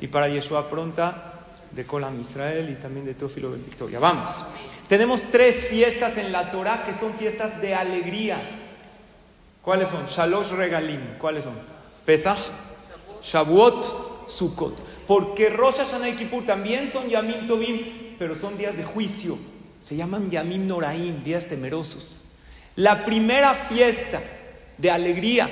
y 0.00 0.06
para 0.08 0.28
Yeshua 0.28 0.68
pronta 0.68 1.32
de 1.70 1.84
Kolam 1.84 2.20
Israel 2.20 2.68
y 2.70 2.74
también 2.74 3.06
de 3.06 3.14
Teófilo 3.14 3.50
Ben 3.50 3.64
Victoria. 3.64 3.98
Vamos. 3.98 4.30
Tenemos 4.88 5.22
tres 5.30 5.64
fiestas 5.64 6.18
en 6.18 6.30
la 6.30 6.50
Torah 6.50 6.84
que 6.84 6.94
son 6.94 7.12
fiestas 7.14 7.60
de 7.60 7.74
alegría. 7.74 8.38
¿Cuáles 9.62 9.88
son? 9.88 10.04
Shalosh 10.06 10.50
Regalim. 10.50 11.16
¿Cuáles 11.18 11.44
son? 11.44 11.54
Pesach, 12.04 12.38
Shavuot, 13.22 14.28
Sukkot. 14.28 14.76
Porque 15.06 15.48
Rosh 15.50 15.76
Hashanah 15.76 16.10
y 16.10 16.16
Kippur 16.16 16.44
también 16.44 16.90
son 16.90 17.08
Yamim 17.08 17.46
Tovim, 17.46 18.16
pero 18.18 18.34
son 18.34 18.56
días 18.56 18.76
de 18.76 18.84
juicio. 18.84 19.38
Se 19.84 19.96
llaman 19.96 20.30
Yamim 20.30 20.66
Noraim, 20.66 21.22
días 21.22 21.46
temerosos. 21.46 22.16
La 22.76 23.04
primera 23.04 23.52
fiesta 23.52 24.22
de 24.78 24.90
alegría 24.90 25.50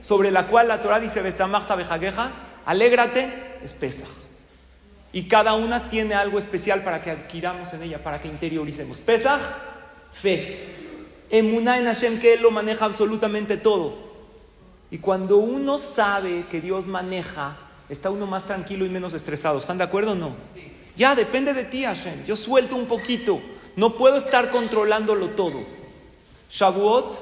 sobre 0.00 0.30
la 0.30 0.46
cual 0.46 0.68
la 0.68 0.80
Torah 0.80 0.98
dice 0.98 1.20
Besamachta 1.20 1.74
Bejageja, 1.74 2.30
alégrate, 2.64 3.28
es 3.62 3.74
Pesach. 3.74 4.08
Y 5.12 5.28
cada 5.28 5.52
una 5.52 5.90
tiene 5.90 6.14
algo 6.14 6.38
especial 6.38 6.82
para 6.82 7.02
que 7.02 7.10
adquiramos 7.10 7.74
en 7.74 7.82
ella, 7.82 8.02
para 8.02 8.20
que 8.20 8.26
interioricemos. 8.26 9.00
Pesach, 9.00 9.40
fe. 10.12 10.74
Emuná 11.28 11.76
en 11.76 11.84
Hashem, 11.84 12.18
que 12.18 12.32
Él 12.32 12.42
lo 12.42 12.50
maneja 12.50 12.86
absolutamente 12.86 13.58
todo. 13.58 13.98
Y 14.90 14.96
cuando 14.96 15.36
uno 15.36 15.78
sabe 15.78 16.46
que 16.50 16.62
Dios 16.62 16.86
maneja, 16.86 17.58
está 17.90 18.10
uno 18.10 18.26
más 18.26 18.44
tranquilo 18.44 18.86
y 18.86 18.88
menos 18.88 19.12
estresado. 19.12 19.58
¿Están 19.58 19.76
de 19.76 19.84
acuerdo 19.84 20.12
o 20.12 20.14
no? 20.14 20.32
Ya, 20.96 21.14
depende 21.14 21.52
de 21.52 21.64
ti, 21.64 21.84
Hashem. 21.84 22.24
Yo 22.24 22.34
suelto 22.34 22.76
un 22.76 22.86
poquito. 22.86 23.40
No 23.76 23.96
puedo 23.96 24.16
estar 24.16 24.50
controlándolo 24.50 25.30
todo. 25.30 25.62
Shavuot 26.50 27.16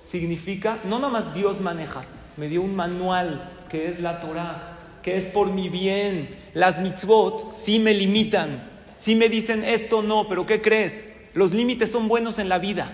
significa, 0.00 0.78
no 0.84 0.98
nada 0.98 1.12
más 1.12 1.34
Dios 1.34 1.60
maneja, 1.60 2.02
me 2.36 2.48
dio 2.48 2.62
un 2.62 2.76
manual 2.76 3.66
que 3.68 3.88
es 3.88 4.00
la 4.00 4.20
Torah, 4.20 4.76
que 5.02 5.16
es 5.16 5.26
por 5.26 5.48
mi 5.48 5.68
bien. 5.68 6.28
Las 6.54 6.78
mitzvot 6.80 7.54
sí 7.54 7.78
me 7.78 7.94
limitan, 7.94 8.62
sí 8.96 9.14
me 9.14 9.28
dicen 9.28 9.64
esto 9.64 10.02
no, 10.02 10.28
pero 10.28 10.46
¿qué 10.46 10.62
crees? 10.62 11.08
Los 11.34 11.52
límites 11.52 11.90
son 11.90 12.08
buenos 12.08 12.38
en 12.38 12.48
la 12.48 12.58
vida. 12.58 12.90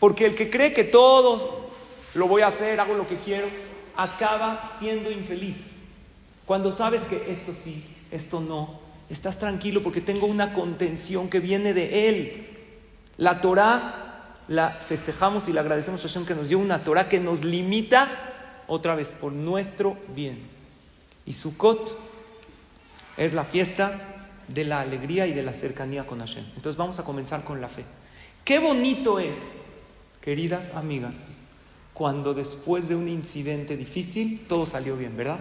Porque 0.00 0.26
el 0.26 0.34
que 0.34 0.50
cree 0.50 0.72
que 0.72 0.84
todos 0.84 1.46
lo 2.14 2.28
voy 2.28 2.42
a 2.42 2.48
hacer, 2.48 2.78
hago 2.80 2.94
lo 2.94 3.06
que 3.06 3.16
quiero, 3.16 3.46
acaba 3.96 4.70
siendo 4.78 5.10
infeliz. 5.10 5.86
Cuando 6.46 6.72
sabes 6.72 7.04
que 7.04 7.16
esto 7.30 7.52
sí, 7.54 7.84
esto 8.10 8.40
no, 8.40 8.83
estás 9.08 9.38
tranquilo 9.38 9.82
porque 9.82 10.00
tengo 10.00 10.26
una 10.26 10.52
contención 10.52 11.28
que 11.28 11.40
viene 11.40 11.74
de 11.74 12.08
Él. 12.08 12.46
La 13.16 13.40
Torah 13.40 14.04
la 14.48 14.70
festejamos 14.70 15.48
y 15.48 15.52
le 15.52 15.60
agradecemos 15.60 16.04
a 16.04 16.08
Hashem 16.08 16.26
que 16.26 16.34
nos 16.34 16.48
dio 16.48 16.58
una 16.58 16.84
Torah 16.84 17.08
que 17.08 17.20
nos 17.20 17.44
limita 17.44 18.08
otra 18.66 18.94
vez 18.94 19.12
por 19.12 19.32
nuestro 19.32 19.96
bien. 20.14 20.38
Y 21.26 21.32
Sukkot 21.32 21.96
es 23.16 23.32
la 23.32 23.44
fiesta 23.44 24.14
de 24.48 24.64
la 24.64 24.80
alegría 24.80 25.26
y 25.26 25.32
de 25.32 25.42
la 25.42 25.52
cercanía 25.52 26.06
con 26.06 26.20
Hashem. 26.20 26.44
Entonces 26.56 26.76
vamos 26.76 26.98
a 26.98 27.04
comenzar 27.04 27.44
con 27.44 27.60
la 27.60 27.68
fe. 27.68 27.84
Qué 28.44 28.58
bonito 28.58 29.18
es, 29.18 29.62
queridas 30.20 30.74
amigas, 30.74 31.14
cuando 31.94 32.34
después 32.34 32.88
de 32.88 32.96
un 32.96 33.08
incidente 33.08 33.76
difícil 33.76 34.44
todo 34.46 34.66
salió 34.66 34.96
bien, 34.96 35.16
¿verdad? 35.16 35.38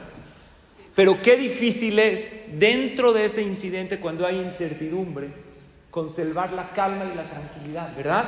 Pero 0.95 1.21
qué 1.21 1.37
difícil 1.37 1.97
es 1.99 2.59
dentro 2.59 3.13
de 3.13 3.25
ese 3.25 3.41
incidente 3.41 3.99
cuando 3.99 4.25
hay 4.25 4.39
incertidumbre 4.39 5.29
conservar 5.89 6.53
la 6.53 6.69
calma 6.69 7.05
y 7.11 7.15
la 7.15 7.23
tranquilidad, 7.29 7.95
¿verdad? 7.95 8.25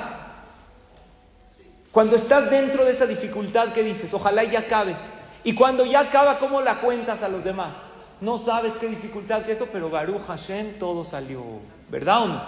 Cuando 1.91 2.15
estás 2.15 2.51
dentro 2.51 2.85
de 2.85 2.91
esa 2.91 3.07
dificultad 3.07 3.73
que 3.73 3.81
dices, 3.81 4.13
ojalá 4.13 4.43
ya 4.43 4.59
acabe. 4.59 4.95
Y 5.43 5.55
cuando 5.55 5.85
ya 5.85 6.01
acaba, 6.01 6.39
¿cómo 6.39 6.61
la 6.61 6.75
cuentas 6.81 7.23
a 7.23 7.29
los 7.29 7.43
demás? 7.43 7.77
No 8.21 8.37
sabes 8.37 8.73
qué 8.73 8.87
dificultad 8.87 9.43
que 9.43 9.51
esto, 9.51 9.67
pero 9.71 9.89
Baruch 9.89 10.21
Hashem 10.27 10.77
todo 10.79 11.03
salió, 11.03 11.43
¿verdad 11.89 12.23
o 12.23 12.27
no? 12.27 12.45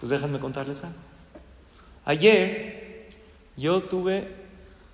Pues 0.00 0.10
déjenme 0.10 0.38
contarles 0.38 0.84
algo. 0.84 0.96
Ayer 2.04 3.08
yo 3.56 3.82
tuve 3.82 4.28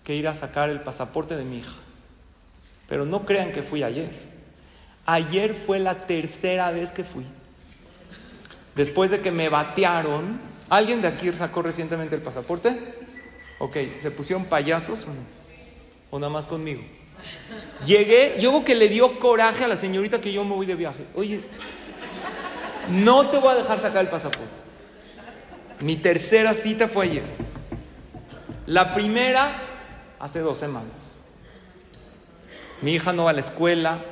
que 0.05 0.14
ir 0.14 0.29
a 0.29 0.35
sacar 0.35 0.70
el 0.70 0.81
pasaporte 0.81 1.37
de 1.37 1.44
mi 1.44 1.59
hija, 1.59 1.76
pero 2.88 3.05
no 3.05 3.24
crean 3.24 3.53
que 3.53 3.62
fui 3.62 3.83
ayer. 3.83 4.30
Ayer 5.11 5.55
fue 5.55 5.81
la 5.81 6.03
tercera 6.03 6.70
vez 6.70 6.92
que 6.92 7.03
fui. 7.03 7.25
Después 8.77 9.11
de 9.11 9.18
que 9.18 9.33
me 9.33 9.49
batearon, 9.49 10.40
¿alguien 10.68 11.03
de 11.03 11.09
aquí 11.09 11.33
sacó 11.33 11.62
recientemente 11.62 12.14
el 12.14 12.23
pasaporte? 12.23 12.79
Ok, 13.59 13.77
¿se 13.99 14.12
pusieron 14.12 14.44
payasos 14.44 15.07
o 15.07 15.09
no? 15.09 15.23
¿O 16.12 16.20
nada 16.20 16.33
más 16.33 16.46
conmigo? 16.46 16.83
Llegué, 17.85 18.37
yo 18.38 18.62
que 18.62 18.77
le 18.77 18.88
dio 18.88 19.18
coraje 19.18 19.64
a 19.64 19.68
la 19.68 19.77
señorita 19.77 20.20
que 20.20 20.33
yo 20.33 20.44
me 20.44 20.55
voy 20.55 20.66
de 20.66 20.77
viaje. 20.77 21.05
Oye, 21.16 21.40
no 22.88 23.31
te 23.31 23.38
voy 23.38 23.51
a 23.51 23.57
dejar 23.57 23.81
sacar 23.81 24.05
el 24.05 24.11
pasaporte. 24.12 24.62
Mi 25.81 25.96
tercera 25.96 26.55
cita 26.55 26.87
fue 26.87 27.07
ayer. 27.07 27.25
La 28.66 28.94
primera, 28.94 29.61
hace 30.20 30.38
dos 30.38 30.57
semanas. 30.57 31.18
Mi 32.81 32.92
hija 32.92 33.12
no 33.12 33.25
va 33.25 33.31
a 33.31 33.33
la 33.33 33.40
escuela. 33.40 34.05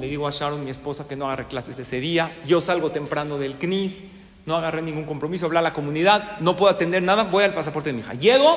Le 0.00 0.06
digo 0.06 0.26
a 0.26 0.30
Sharon, 0.30 0.64
mi 0.64 0.70
esposa, 0.70 1.06
que 1.06 1.14
no 1.14 1.26
agarre 1.26 1.46
clases 1.46 1.78
ese 1.78 2.00
día. 2.00 2.34
Yo 2.46 2.62
salgo 2.62 2.90
temprano 2.90 3.36
del 3.36 3.56
CNIS. 3.58 4.04
No 4.46 4.56
agarré 4.56 4.80
ningún 4.80 5.04
compromiso. 5.04 5.44
Habla 5.44 5.60
a 5.60 5.64
la 5.64 5.72
comunidad. 5.74 6.40
No 6.40 6.56
puedo 6.56 6.72
atender 6.72 7.02
nada. 7.02 7.24
Voy 7.24 7.44
al 7.44 7.52
pasaporte 7.52 7.90
de 7.90 7.92
mi 7.92 8.00
hija. 8.00 8.14
Llego. 8.14 8.56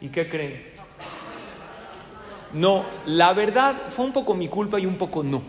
¿Y 0.00 0.08
qué 0.08 0.26
creen? 0.26 0.72
No, 2.54 2.84
la 3.04 3.34
verdad 3.34 3.76
fue 3.90 4.06
un 4.06 4.12
poco 4.12 4.34
mi 4.34 4.48
culpa 4.48 4.80
y 4.80 4.86
un 4.86 4.96
poco 4.96 5.22
no. 5.22 5.42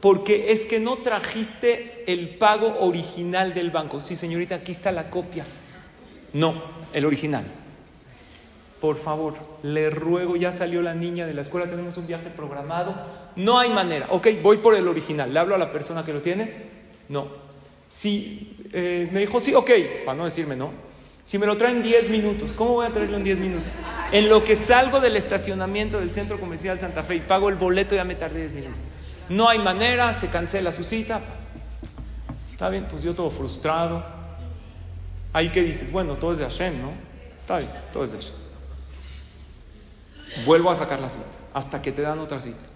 Porque 0.00 0.52
es 0.52 0.64
que 0.64 0.80
no 0.80 0.96
trajiste 0.96 2.04
el 2.10 2.30
pago 2.30 2.78
original 2.80 3.52
del 3.52 3.70
banco. 3.70 4.00
Sí, 4.00 4.16
señorita, 4.16 4.54
aquí 4.54 4.72
está 4.72 4.90
la 4.90 5.10
copia. 5.10 5.44
No, 6.32 6.54
el 6.94 7.04
original. 7.04 7.44
Por 8.80 8.96
favor, 8.96 9.34
le 9.62 9.90
ruego, 9.90 10.36
ya 10.36 10.52
salió 10.52 10.80
la 10.80 10.94
niña 10.94 11.26
de 11.26 11.34
la 11.34 11.42
escuela, 11.42 11.68
tenemos 11.68 11.98
un 11.98 12.06
viaje 12.06 12.30
programado. 12.30 12.94
No 13.36 13.58
hay 13.58 13.70
manera. 13.70 14.06
Ok, 14.10 14.28
voy 14.42 14.58
por 14.58 14.74
el 14.74 14.88
original. 14.88 15.32
¿Le 15.32 15.40
hablo 15.40 15.54
a 15.54 15.58
la 15.58 15.72
persona 15.72 16.04
que 16.04 16.12
lo 16.12 16.20
tiene? 16.20 16.52
No. 17.08 17.28
Si 17.88 18.56
eh, 18.72 19.08
me 19.12 19.20
dijo, 19.20 19.40
sí, 19.40 19.54
ok, 19.54 19.70
para 20.04 20.16
no 20.16 20.24
decirme 20.24 20.56
no. 20.56 20.70
Si 21.24 21.38
me 21.38 21.46
lo 21.46 21.56
traen 21.56 21.82
10 21.82 22.10
minutos, 22.10 22.52
¿cómo 22.52 22.74
voy 22.74 22.86
a 22.86 22.90
traerlo 22.90 23.16
en 23.16 23.24
10 23.24 23.38
minutos? 23.38 23.74
En 24.10 24.28
lo 24.28 24.42
que 24.42 24.56
salgo 24.56 24.98
del 25.00 25.16
estacionamiento 25.16 26.00
del 26.00 26.10
Centro 26.10 26.40
Comercial 26.40 26.80
Santa 26.80 27.04
Fe 27.04 27.16
y 27.16 27.20
pago 27.20 27.48
el 27.48 27.54
boleto, 27.54 27.94
ya 27.94 28.04
me 28.04 28.16
tardé 28.16 28.48
10 28.48 28.52
minutos. 28.52 28.78
No 29.28 29.48
hay 29.48 29.60
manera, 29.60 30.12
se 30.12 30.28
cancela 30.28 30.72
su 30.72 30.82
cita. 30.82 31.20
Está 32.50 32.68
bien, 32.68 32.86
pues 32.90 33.02
yo 33.02 33.14
todo 33.14 33.30
frustrado. 33.30 34.04
Ahí 35.32 35.50
que 35.50 35.62
dices, 35.62 35.92
bueno, 35.92 36.16
todo 36.16 36.32
es 36.32 36.38
de 36.38 36.44
Hashem, 36.44 36.82
¿no? 36.82 36.90
Está 37.40 37.58
bien, 37.58 37.70
todo 37.92 38.02
es 38.02 38.10
de 38.10 38.18
Hashem. 38.18 38.34
Vuelvo 40.46 40.70
a 40.70 40.76
sacar 40.76 41.00
la 41.00 41.08
cita, 41.08 41.28
hasta 41.54 41.80
que 41.80 41.92
te 41.92 42.02
dan 42.02 42.18
otra 42.18 42.40
cita. 42.40 42.69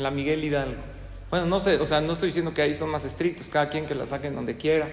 En 0.00 0.04
la 0.04 0.10
Miguel 0.10 0.42
Hidalgo. 0.42 0.80
Bueno, 1.28 1.44
no 1.44 1.60
sé, 1.60 1.76
o 1.76 1.84
sea, 1.84 2.00
no 2.00 2.14
estoy 2.14 2.28
diciendo 2.28 2.54
que 2.54 2.62
ahí 2.62 2.72
son 2.72 2.88
más 2.88 3.04
estrictos, 3.04 3.50
cada 3.50 3.68
quien 3.68 3.84
que 3.84 3.94
la 3.94 4.06
saquen 4.06 4.34
donde 4.34 4.56
quiera. 4.56 4.88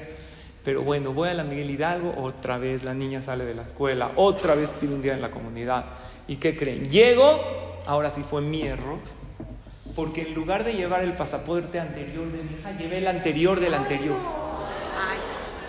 Pero 0.65 0.81
bueno, 0.81 1.13
voy 1.13 1.29
a 1.29 1.33
la 1.33 1.45
Miguel 1.45 1.69
Hidalgo, 1.69 2.13
otra 2.21 2.57
vez 2.57 2.83
la 2.83 2.93
niña 2.93 3.21
sale 3.21 3.45
de 3.45 3.55
la 3.55 3.61
escuela, 3.61 4.11
otra 4.17 4.53
vez 4.53 4.69
pido 4.69 4.93
un 4.95 5.01
día 5.01 5.13
en 5.13 5.21
la 5.21 5.31
comunidad. 5.31 5.85
¿Y 6.27 6.35
qué 6.35 6.57
creen? 6.57 6.89
Llego, 6.89 7.39
ahora 7.85 8.09
sí 8.09 8.21
fue 8.29 8.41
mi 8.41 8.63
error, 8.63 8.97
porque 9.95 10.23
en 10.23 10.33
lugar 10.33 10.65
de 10.65 10.73
llevar 10.73 11.05
el 11.05 11.13
pasaporte 11.13 11.79
anterior 11.79 12.29
de 12.29 12.43
mi 12.43 12.59
hija, 12.59 12.77
llevé 12.77 12.97
el 12.97 13.07
anterior 13.07 13.61
del 13.61 13.75
anterior. 13.75 14.17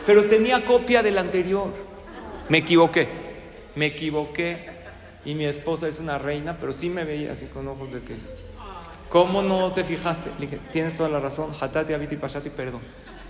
Pero 0.04 0.24
tenía 0.24 0.64
copia 0.64 1.00
del 1.00 1.16
anterior. 1.16 1.72
Me 2.48 2.58
equivoqué, 2.58 3.06
me 3.76 3.86
equivoqué. 3.86 4.76
Y 5.24 5.34
mi 5.34 5.44
esposa 5.44 5.86
es 5.86 5.98
una 5.98 6.16
reina, 6.16 6.56
pero 6.58 6.72
sí 6.72 6.88
me 6.88 7.04
veía 7.04 7.32
así 7.32 7.46
con 7.46 7.68
ojos 7.68 7.92
de 7.92 8.00
que, 8.00 8.14
¿cómo 9.08 9.42
no 9.42 9.72
te 9.72 9.84
fijaste? 9.84 10.30
Le 10.38 10.46
dije, 10.46 10.60
tienes 10.72 10.96
toda 10.96 11.08
la 11.08 11.20
razón, 11.20 11.50
hatati, 11.60 11.92
abiti, 11.92 12.16
pashati, 12.16 12.50
perdón. 12.50 12.80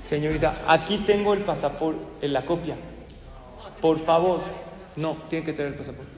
Señorita, 0.01 0.55
aquí 0.67 0.99
tengo 0.99 1.35
el 1.35 1.41
pasaporte, 1.41 2.01
en 2.23 2.33
la 2.33 2.45
copia. 2.45 2.77
Por 3.81 3.99
favor, 3.99 4.41
no, 4.97 5.17
tiene 5.29 5.45
que 5.45 5.53
tener 5.53 5.73
el 5.73 5.79
pasaporte. 5.79 6.11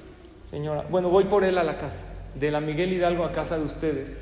Señora, 0.49 0.85
bueno, 0.89 1.09
voy 1.09 1.25
por 1.25 1.45
él 1.45 1.59
a 1.59 1.65
la 1.65 1.77
casa. 1.79 2.05
De 2.35 2.51
la 2.51 2.61
Miguel 2.61 2.93
Hidalgo 2.93 3.25
a 3.25 3.33
casa 3.33 3.59
de 3.59 3.65
ustedes. 3.65 4.17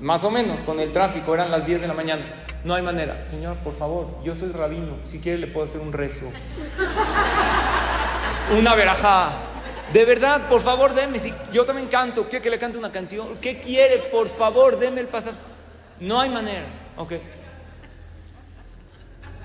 Más 0.00 0.24
o 0.24 0.30
menos, 0.30 0.60
con 0.60 0.80
el 0.80 0.92
tráfico, 0.92 1.34
eran 1.34 1.50
las 1.50 1.66
10 1.66 1.82
de 1.82 1.88
la 1.88 1.94
mañana. 1.94 2.22
No 2.64 2.74
hay 2.74 2.82
manera. 2.82 3.24
Señor, 3.24 3.56
por 3.58 3.74
favor, 3.74 4.08
yo 4.24 4.34
soy 4.34 4.50
rabino. 4.50 4.96
Si 5.04 5.20
quiere, 5.20 5.38
le 5.38 5.46
puedo 5.46 5.64
hacer 5.64 5.80
un 5.80 5.92
rezo. 5.92 6.26
Una 8.58 8.74
verajá. 8.74 9.32
De 9.92 10.04
verdad, 10.04 10.48
por 10.48 10.62
favor, 10.62 10.94
deme. 10.94 11.18
Si 11.18 11.34
yo 11.52 11.64
también 11.64 11.88
canto, 11.88 12.24
quiere 12.24 12.42
que 12.42 12.50
le 12.50 12.58
cante 12.58 12.78
una 12.78 12.92
canción. 12.92 13.38
¿Qué 13.38 13.60
quiere? 13.60 13.98
Por 13.98 14.28
favor, 14.28 14.78
deme 14.78 15.00
el 15.00 15.08
pasaporte. 15.08 15.44
No 16.00 16.20
hay 16.20 16.30
manera. 16.30 16.64
Ok. 16.96 17.14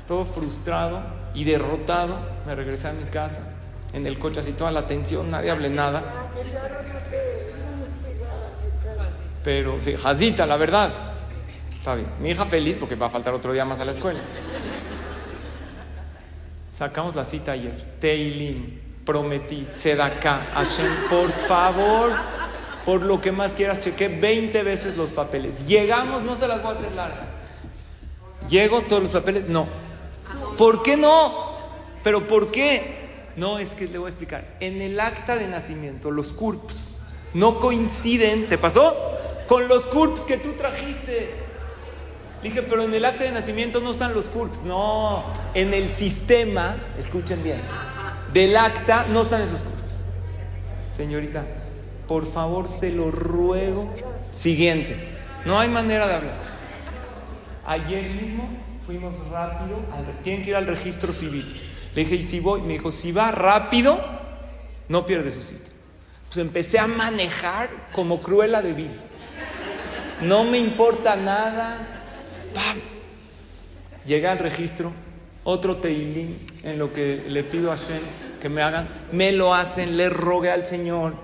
Todo 0.07 0.23
frustrado 0.23 1.01
y 1.33 1.43
derrotado, 1.43 2.19
me 2.45 2.53
regresé 2.53 2.89
a 2.89 2.93
mi 2.93 3.03
casa. 3.09 3.53
En 3.91 4.05
el 4.05 4.19
coche, 4.19 4.39
así 4.39 4.51
toda 4.53 4.71
la 4.71 4.85
tensión, 4.85 5.31
nadie 5.31 5.49
hable 5.49 5.69
nada. 5.69 6.03
Pero, 9.43 9.81
sí, 9.81 9.95
jazita, 9.95 10.45
la 10.45 10.57
verdad. 10.57 10.91
Está 11.77 11.95
bien. 11.95 12.09
Mi 12.19 12.29
hija 12.29 12.45
feliz 12.45 12.77
porque 12.77 12.95
va 12.95 13.07
a 13.07 13.09
faltar 13.09 13.33
otro 13.33 13.51
día 13.51 13.65
más 13.65 13.79
a 13.79 13.85
la 13.85 13.91
escuela. 13.91 14.19
Sacamos 16.75 17.15
la 17.15 17.23
cita 17.23 17.53
ayer. 17.53 17.97
Teilin, 17.99 18.84
prometí, 19.05 19.67
Tzedakah, 19.77 20.47
Hashem, 20.55 21.09
por 21.09 21.31
favor, 21.47 22.11
por 22.85 23.01
lo 23.01 23.21
que 23.21 23.31
más 23.31 23.53
quieras, 23.53 23.81
chequé 23.81 24.07
20 24.07 24.63
veces 24.63 24.97
los 24.97 25.11
papeles. 25.11 25.65
Llegamos, 25.67 26.23
no 26.23 26.35
se 26.35 26.47
las 26.47 26.61
voy 26.61 26.75
a 26.75 26.79
hacer 26.79 26.91
larga. 26.93 27.27
Llego, 28.49 28.81
todos 28.81 29.03
los 29.03 29.11
papeles, 29.11 29.47
no. 29.47 29.67
¿Por 30.57 30.83
qué 30.83 30.97
no? 30.97 31.55
¿Pero 32.03 32.27
por 32.27 32.51
qué? 32.51 33.05
No, 33.35 33.59
es 33.59 33.71
que 33.71 33.87
le 33.87 33.97
voy 33.97 34.07
a 34.07 34.09
explicar. 34.09 34.55
En 34.59 34.81
el 34.81 34.99
acta 34.99 35.35
de 35.35 35.47
nacimiento, 35.47 36.11
los 36.11 36.31
CURPS 36.31 36.97
no 37.33 37.59
coinciden, 37.59 38.47
¿te 38.47 38.57
pasó? 38.57 38.95
Con 39.47 39.67
los 39.67 39.85
CURPS 39.87 40.23
que 40.23 40.37
tú 40.37 40.53
trajiste. 40.53 41.31
Dije, 42.41 42.61
pero 42.61 42.83
en 42.83 42.93
el 42.93 43.03
acta 43.03 43.23
de 43.23 43.31
nacimiento 43.31 43.81
no 43.81 43.91
están 43.91 44.13
los 44.13 44.29
CURPS. 44.29 44.63
No, 44.63 45.23
en 45.53 45.73
el 45.73 45.89
sistema, 45.89 46.77
escuchen 46.97 47.43
bien, 47.43 47.59
del 48.35 48.57
acta 48.57 49.05
no 49.11 49.21
están 49.21 49.41
esos 49.41 49.61
CURPS. 49.61 50.97
Señorita, 50.97 51.45
por 52.05 52.29
favor, 52.29 52.67
se 52.67 52.91
lo 52.91 53.09
ruego. 53.09 53.89
Siguiente, 54.29 54.97
no 55.45 55.57
hay 55.57 55.69
manera 55.69 56.05
de 56.05 56.15
hablar. 56.15 56.37
Ayer 57.65 58.03
mismo 58.11 58.49
fuimos 58.85 59.13
rápido, 59.29 59.79
al, 59.93 60.21
tienen 60.21 60.43
que 60.43 60.49
ir 60.49 60.57
al 60.57 60.67
registro 60.67 61.13
civil. 61.13 61.61
Le 61.95 62.03
dije, 62.03 62.15
¿y 62.15 62.23
si 62.23 62.41
voy? 62.41 62.61
Me 62.61 62.73
dijo, 62.73 62.91
si 62.91 63.13
va 63.13 63.31
rápido, 63.31 63.97
no 64.89 65.05
pierde 65.05 65.31
su 65.31 65.41
sitio. 65.41 65.73
Pues 66.27 66.37
empecé 66.37 66.77
a 66.77 66.87
manejar 66.87 67.69
como 67.93 68.21
cruela 68.21 68.61
de. 68.61 68.89
No 70.21 70.43
me 70.43 70.57
importa 70.57 71.15
nada. 71.15 71.87
¡Pam! 72.53 72.79
Llegué 74.05 74.27
al 74.27 74.39
registro, 74.39 74.91
otro 75.45 75.77
teilín 75.77 76.37
en 76.63 76.77
lo 76.77 76.91
que 76.91 77.23
le 77.29 77.43
pido 77.45 77.71
a 77.71 77.77
Shem 77.77 78.24
que 78.45 78.49
me 78.49 78.61
hagan. 78.61 78.87
Me 79.11 79.31
lo 79.31 79.55
hacen, 79.55 79.97
le 79.97 80.07
rogué 80.07 80.51
al 80.51 80.67
Señor. 80.67 81.15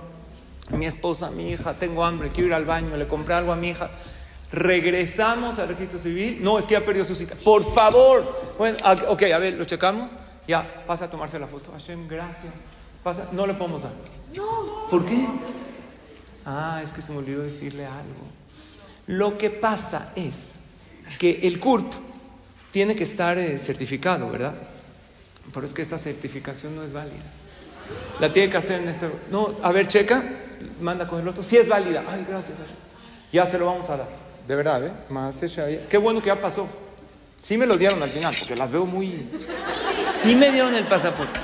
Mi 0.71 0.87
esposa, 0.87 1.29
mi 1.29 1.51
hija, 1.51 1.75
tengo 1.75 2.03
hambre, 2.03 2.29
quiero 2.29 2.47
ir 2.47 2.53
al 2.55 2.65
baño, 2.65 2.97
le 2.97 3.07
compré 3.07 3.35
algo 3.35 3.51
a 3.51 3.55
mi 3.55 3.69
hija. 3.69 3.91
Regresamos 4.51 5.59
al 5.59 5.67
registro 5.67 5.99
civil. 5.99 6.39
No, 6.41 6.57
es 6.57 6.65
que 6.65 6.73
ya 6.73 6.81
perdió 6.83 7.05
su 7.05 7.13
cita. 7.13 7.35
Por 7.35 7.63
favor. 7.63 8.55
Bueno, 8.57 8.75
ok, 9.07 9.21
a 9.35 9.37
ver, 9.37 9.53
lo 9.53 9.65
checamos. 9.65 10.09
Ya, 10.47 10.83
pasa 10.87 11.05
a 11.05 11.09
tomarse 11.11 11.37
la 11.37 11.45
foto. 11.45 11.71
Hashem, 11.73 12.07
gracias. 12.07 12.53
Pasa, 13.03 13.27
no 13.33 13.45
le 13.45 13.53
podemos 13.53 13.83
dar. 13.83 13.91
No. 14.35 14.87
¿Por 14.89 15.05
qué? 15.05 15.23
Ah, 16.43 16.81
es 16.83 16.89
que 16.89 17.03
se 17.03 17.11
me 17.11 17.19
olvidó 17.19 17.43
decirle 17.43 17.85
algo. 17.85 18.25
Lo 19.05 19.37
que 19.37 19.51
pasa 19.51 20.11
es 20.15 20.53
que 21.19 21.41
el 21.43 21.59
CURP 21.59 21.93
tiene 22.71 22.95
que 22.95 23.03
estar 23.03 23.37
eh, 23.37 23.59
certificado, 23.59 24.27
¿verdad? 24.31 24.55
Pero 25.53 25.65
es 25.65 25.73
que 25.73 25.81
esta 25.81 25.97
certificación 25.97 26.75
no 26.75 26.83
es 26.83 26.93
válida. 26.93 27.23
La 28.19 28.31
tiene 28.31 28.51
que 28.51 28.57
hacer 28.57 28.81
en 28.81 28.87
este. 28.87 29.09
No, 29.29 29.55
a 29.61 29.71
ver, 29.71 29.87
checa, 29.87 30.23
manda 30.79 31.07
con 31.07 31.19
el 31.19 31.27
otro. 31.27 31.43
Si 31.43 31.57
es 31.57 31.67
válida. 31.67 32.03
Ay, 32.07 32.25
gracias. 32.27 32.59
Ya 33.31 33.45
se 33.45 33.57
lo 33.57 33.65
vamos 33.65 33.89
a 33.89 33.97
dar. 33.97 34.07
De 34.47 34.55
verdad, 34.55 34.85
¿eh? 34.85 34.93
Más 35.09 35.41
Qué 35.89 35.97
bueno 35.97 36.19
que 36.19 36.27
ya 36.27 36.41
pasó. 36.41 36.67
Sí 37.41 37.57
me 37.57 37.65
lo 37.65 37.75
dieron 37.75 38.01
al 38.03 38.09
final, 38.09 38.35
porque 38.37 38.55
las 38.55 38.71
veo 38.71 38.85
muy. 38.85 39.27
Sí 40.21 40.35
me 40.35 40.51
dieron 40.51 40.73
el 40.75 40.85
pasaporte. 40.85 41.39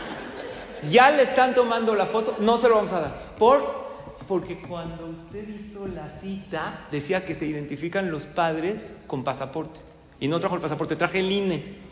Ya 0.92 1.10
le 1.10 1.24
están 1.24 1.56
tomando 1.56 1.96
la 1.96 2.06
foto, 2.06 2.36
no 2.40 2.58
se 2.58 2.70
lo 2.70 2.76
vamos 2.76 2.92
a 2.92 3.02
dar. 3.02 3.36
¿Por? 3.40 3.88
Porque 4.28 4.60
cuando 4.60 5.08
usted 5.08 5.48
hizo 5.48 5.88
la 5.88 6.10
cita, 6.10 6.86
decía 6.92 7.26
que 7.26 7.34
se 7.34 7.46
identifican 7.46 8.12
los 8.12 8.26
padres 8.26 9.06
con 9.08 9.24
pasaporte. 9.24 9.80
Y 10.20 10.28
no 10.28 10.40
trajo 10.40 10.56
el 10.56 10.62
pasaporte, 10.62 10.96
traje 10.96 11.22
el 11.22 11.32
INE. 11.32 11.87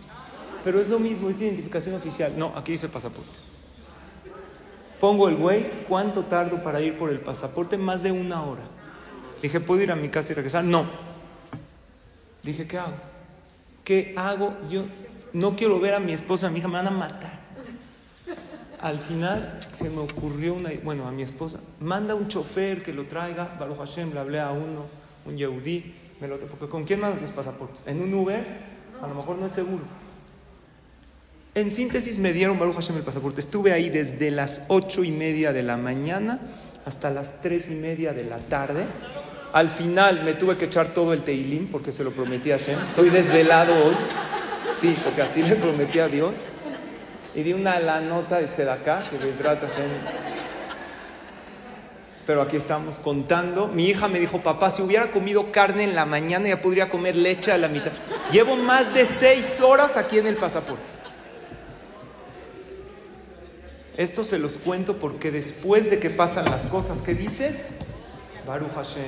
Pero 0.65 0.81
es 0.81 0.89
lo 0.89 0.97
mismo, 0.97 1.29
es 1.29 1.39
identificación 1.39 1.93
oficial. 1.93 2.33
No, 2.35 2.51
aquí 2.55 2.71
dice 2.71 2.89
pasaporte. 2.89 3.37
Pongo 4.99 5.29
el 5.29 5.35
Waze, 5.35 5.85
¿cuánto 5.87 6.23
tardo 6.23 6.63
para 6.63 6.81
ir 6.81 6.97
por 6.97 7.11
el 7.11 7.19
pasaporte? 7.19 7.77
Más 7.77 8.01
de 8.01 8.11
una 8.11 8.41
hora. 8.41 8.63
Dije, 9.43 9.59
¿puedo 9.59 9.83
ir 9.83 9.91
a 9.91 9.95
mi 9.95 10.09
casa 10.09 10.31
y 10.31 10.35
regresar? 10.35 10.63
No. 10.63 10.85
Dije, 12.41 12.67
¿qué 12.67 12.79
hago? 12.79 12.95
¿Qué 13.83 14.15
hago? 14.17 14.55
Yo 14.67 14.85
no 15.33 15.55
quiero 15.55 15.79
ver 15.79 15.93
a 15.93 15.99
mi 15.99 16.13
esposa, 16.13 16.47
a 16.47 16.49
mi 16.49 16.57
hija, 16.57 16.67
me 16.67 16.77
van 16.77 16.87
a 16.87 16.91
matar. 16.91 17.45
Al 18.81 18.97
final 18.97 19.59
se 19.71 19.91
me 19.91 19.99
ocurrió 19.99 20.55
una, 20.55 20.71
bueno, 20.83 21.07
a 21.07 21.11
mi 21.11 21.21
esposa, 21.21 21.59
manda 21.79 22.15
un 22.15 22.27
chofer 22.27 22.81
que 22.81 22.91
lo 22.91 23.05
traiga, 23.05 23.55
Baruch 23.59 23.77
Hashem, 23.77 24.13
le 24.13 24.19
hablé 24.19 24.39
a 24.39 24.51
uno, 24.51 24.85
un 25.25 25.37
Yehudi, 25.37 25.93
me 26.19 26.27
lo, 26.27 26.39
porque 26.39 26.67
¿con 26.67 26.85
quién 26.85 27.01
mandan 27.01 27.21
los 27.21 27.31
pasaportes? 27.31 27.85
En 27.85 28.01
un 28.01 28.13
Uber, 28.13 28.43
a 29.01 29.07
lo 29.07 29.13
mejor 29.13 29.37
no 29.37 29.45
es 29.45 29.51
seguro. 29.51 29.83
En 31.55 31.71
síntesis 31.71 32.17
me 32.17 32.33
dieron 32.33 32.59
Baruch 32.59 32.75
Hashem 32.75 32.97
el 32.97 33.03
pasaporte. 33.03 33.39
Estuve 33.39 33.71
ahí 33.71 33.89
desde 33.89 34.29
las 34.29 34.63
ocho 34.67 35.05
y 35.05 35.11
media 35.11 35.53
de 35.53 35.63
la 35.63 35.77
mañana 35.77 36.41
hasta 36.83 37.09
las 37.09 37.41
tres 37.41 37.71
y 37.71 37.75
media 37.75 38.11
de 38.11 38.25
la 38.25 38.39
tarde. 38.39 38.83
Al 39.53 39.69
final 39.69 40.21
me 40.25 40.33
tuve 40.33 40.57
que 40.57 40.65
echar 40.65 40.87
todo 40.87 41.13
el 41.13 41.23
teilim 41.23 41.67
porque 41.67 41.93
se 41.93 42.03
lo 42.03 42.11
prometí 42.11 42.51
a 42.51 42.57
Hashem. 42.57 42.77
Estoy 42.89 43.09
desvelado 43.09 43.73
hoy. 43.73 43.95
Sí, 44.75 44.97
porque 45.01 45.21
así 45.21 45.43
le 45.43 45.55
prometí 45.55 45.99
a 45.99 46.09
Dios. 46.09 46.49
Y 47.35 47.43
di 47.43 47.53
una 47.53 47.79
la 47.79 48.01
nota 48.01 48.37
de 48.39 48.47
Tzedakah, 48.47 49.09
que 49.09 49.17
desgrata 49.17 49.65
Hashem. 49.69 49.89
Pero 52.27 52.41
aquí 52.41 52.57
estamos 52.57 52.99
contando. 52.99 53.69
Mi 53.69 53.85
hija 53.85 54.09
me 54.09 54.19
dijo, 54.19 54.41
papá, 54.41 54.71
si 54.71 54.81
hubiera 54.81 55.09
comido 55.09 55.53
carne 55.53 55.85
en 55.85 55.95
la 55.95 56.05
mañana 56.05 56.49
ya 56.49 56.61
podría 56.61 56.89
comer 56.89 57.15
leche 57.15 57.53
a 57.53 57.57
la 57.57 57.69
mitad. 57.69 57.93
Llevo 58.33 58.57
más 58.57 58.93
de 58.93 59.05
seis 59.05 59.61
horas 59.61 59.95
aquí 59.95 60.17
en 60.17 60.27
el 60.27 60.35
pasaporte. 60.35 60.94
Esto 63.97 64.23
se 64.23 64.39
los 64.39 64.57
cuento 64.57 64.97
porque 64.97 65.31
después 65.31 65.89
de 65.89 65.99
que 65.99 66.09
pasan 66.09 66.45
las 66.45 66.63
cosas 66.67 66.99
que 66.99 67.13
dices, 67.13 67.79
Baruch 68.45 68.73
Hashem. 68.73 69.05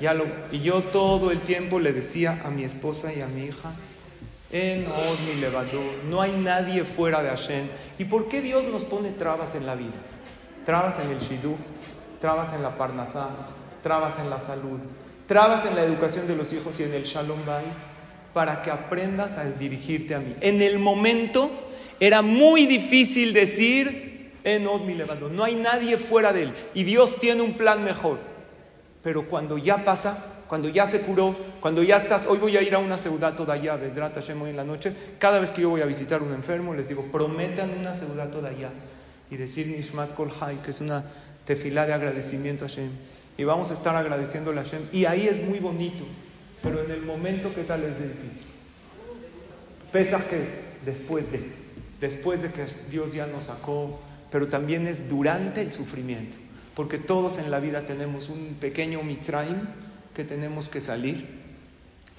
Ya 0.00 0.14
lo, 0.14 0.24
y 0.50 0.60
yo 0.60 0.80
todo 0.80 1.30
el 1.30 1.40
tiempo 1.40 1.78
le 1.78 1.92
decía 1.92 2.40
a 2.44 2.50
mi 2.50 2.64
esposa 2.64 3.12
y 3.12 3.20
a 3.20 3.26
mi 3.26 3.44
hija, 3.44 3.72
en 4.50 4.86
mi 5.26 5.40
levador, 5.40 6.04
no 6.08 6.20
hay 6.22 6.32
nadie 6.32 6.84
fuera 6.84 7.22
de 7.22 7.28
Hashem. 7.28 7.66
¿Y 7.98 8.04
por 8.04 8.28
qué 8.28 8.40
Dios 8.40 8.64
nos 8.64 8.84
pone 8.84 9.10
trabas 9.10 9.54
en 9.54 9.66
la 9.66 9.74
vida? 9.74 9.92
Trabas 10.64 11.04
en 11.04 11.12
el 11.12 11.20
shidú, 11.20 11.56
trabas 12.20 12.54
en 12.54 12.62
la 12.62 12.76
parnasá, 12.76 13.28
trabas 13.82 14.18
en 14.18 14.30
la 14.30 14.40
salud, 14.40 14.80
trabas 15.26 15.66
en 15.66 15.76
la 15.76 15.82
educación 15.82 16.26
de 16.26 16.36
los 16.36 16.52
hijos 16.52 16.80
y 16.80 16.84
en 16.84 16.94
el 16.94 17.04
shalom 17.04 17.44
bait, 17.46 17.66
para 18.32 18.62
que 18.62 18.70
aprendas 18.70 19.38
a 19.38 19.44
dirigirte 19.44 20.14
a 20.14 20.18
mí. 20.18 20.34
En 20.40 20.62
el 20.62 20.78
momento 20.78 21.50
era 22.00 22.22
muy 22.22 22.66
difícil 22.66 23.32
decir, 23.34 24.32
en 24.42 24.64
mi 24.86 24.94
levador, 24.94 25.30
no 25.30 25.44
hay 25.44 25.54
nadie 25.54 25.98
fuera 25.98 26.32
de 26.32 26.44
él 26.44 26.54
y 26.74 26.84
Dios 26.84 27.16
tiene 27.20 27.42
un 27.42 27.54
plan 27.54 27.84
mejor. 27.84 28.18
Pero 29.02 29.26
cuando 29.26 29.58
ya 29.58 29.84
pasa, 29.84 30.42
cuando 30.48 30.68
ya 30.68 30.86
se 30.86 31.02
curó, 31.02 31.36
cuando 31.60 31.82
ya 31.82 31.98
estás, 31.98 32.26
hoy 32.26 32.38
voy 32.38 32.56
a 32.56 32.62
ir 32.62 32.74
a 32.74 32.78
una 32.78 32.98
ciudad 32.98 33.34
toda 33.34 33.54
allá, 33.54 33.76
Besrat 33.76 34.14
Hashem 34.14 34.40
hoy 34.42 34.50
en 34.50 34.56
la 34.56 34.64
noche, 34.64 34.92
cada 35.18 35.38
vez 35.38 35.52
que 35.52 35.62
yo 35.62 35.70
voy 35.70 35.82
a 35.82 35.86
visitar 35.86 36.20
a 36.20 36.24
un 36.24 36.32
enfermo, 36.32 36.74
les 36.74 36.88
digo, 36.88 37.04
prometan 37.12 37.70
una 37.78 37.94
ciudad 37.94 38.30
toda 38.30 38.48
allá 38.48 38.70
y 39.30 39.36
decir 39.36 39.68
Nishmat 39.68 40.14
Kol 40.14 40.30
que 40.62 40.70
es 40.70 40.80
una 40.80 41.04
tefilá 41.44 41.86
de 41.86 41.92
agradecimiento 41.92 42.64
a 42.64 42.68
Hashem. 42.68 42.90
Y 43.38 43.44
vamos 43.44 43.70
a 43.70 43.74
estar 43.74 43.94
agradeciendo 43.94 44.50
a 44.50 44.54
Hashem. 44.54 44.82
Y 44.92 45.04
ahí 45.04 45.28
es 45.28 45.42
muy 45.44 45.60
bonito, 45.60 46.04
pero 46.62 46.82
en 46.82 46.90
el 46.90 47.02
momento, 47.02 47.52
¿qué 47.54 47.62
tal 47.62 47.84
es 47.84 47.98
difícil? 47.98 48.48
Pesaj 49.92 50.24
que 50.24 50.42
es 50.42 50.50
después 50.84 51.30
de, 51.32 51.59
después 52.00 52.42
de 52.42 52.50
que 52.50 52.66
Dios 52.90 53.12
ya 53.12 53.26
nos 53.26 53.44
sacó, 53.44 54.00
pero 54.30 54.48
también 54.48 54.86
es 54.86 55.08
durante 55.08 55.60
el 55.60 55.72
sufrimiento, 55.72 56.36
porque 56.74 56.98
todos 56.98 57.38
en 57.38 57.50
la 57.50 57.60
vida 57.60 57.82
tenemos 57.82 58.28
un 58.28 58.56
pequeño 58.60 59.02
Mitzrayim, 59.02 59.68
que 60.14 60.24
tenemos 60.24 60.68
que 60.68 60.80
salir 60.80 61.28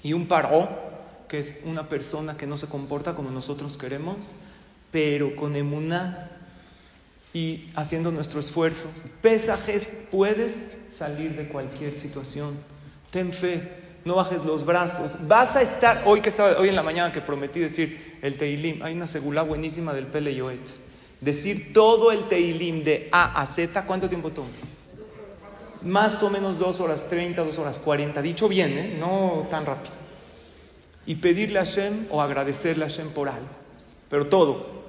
y 0.02 0.12
un 0.12 0.26
paró, 0.26 0.68
que 1.28 1.38
es 1.38 1.60
una 1.64 1.88
persona 1.88 2.36
que 2.36 2.46
no 2.46 2.58
se 2.58 2.66
comporta 2.66 3.14
como 3.14 3.30
nosotros 3.30 3.76
queremos, 3.76 4.16
pero 4.90 5.34
con 5.36 5.56
emuná 5.56 6.30
y 7.32 7.70
haciendo 7.74 8.10
nuestro 8.10 8.40
esfuerzo. 8.40 8.90
Pesajes, 9.22 10.04
puedes 10.10 10.78
salir 10.90 11.36
de 11.36 11.48
cualquier 11.48 11.94
situación. 11.94 12.54
Ten 13.10 13.32
fe, 13.32 13.81
no 14.04 14.16
bajes 14.16 14.44
los 14.44 14.64
brazos. 14.64 15.28
Vas 15.28 15.56
a 15.56 15.62
estar, 15.62 16.02
hoy 16.06 16.20
que 16.20 16.28
estaba, 16.28 16.58
hoy 16.58 16.68
en 16.68 16.76
la 16.76 16.82
mañana 16.82 17.12
que 17.12 17.20
prometí 17.20 17.60
decir 17.60 18.18
el 18.22 18.36
Teilim, 18.36 18.82
hay 18.82 18.94
una 18.94 19.06
segula 19.06 19.42
buenísima 19.42 19.92
del 19.92 20.06
Pele 20.06 20.34
Yoetz. 20.34 20.90
Decir 21.20 21.72
todo 21.72 22.10
el 22.10 22.28
Teilim 22.28 22.82
de 22.82 23.08
A 23.12 23.40
a 23.40 23.46
Z, 23.46 23.84
¿cuánto 23.86 24.08
tiempo 24.08 24.30
toma? 24.30 24.48
más 25.84 26.22
o 26.22 26.30
menos 26.30 26.58
dos 26.58 26.80
horas 26.80 27.08
30, 27.08 27.44
dos 27.44 27.58
horas 27.58 27.78
40, 27.78 28.22
dicho 28.22 28.48
bien, 28.48 28.78
¿eh? 28.78 28.96
no 28.98 29.46
tan 29.50 29.66
rápido. 29.66 29.94
Y 31.06 31.16
pedirle 31.16 31.58
a 31.58 31.64
Hashem 31.64 32.06
o 32.10 32.22
agradecerle 32.22 32.84
a 32.84 32.88
Hashem 32.88 33.10
por 33.10 33.28
algo, 33.28 33.48
pero 34.08 34.26
todo. 34.26 34.82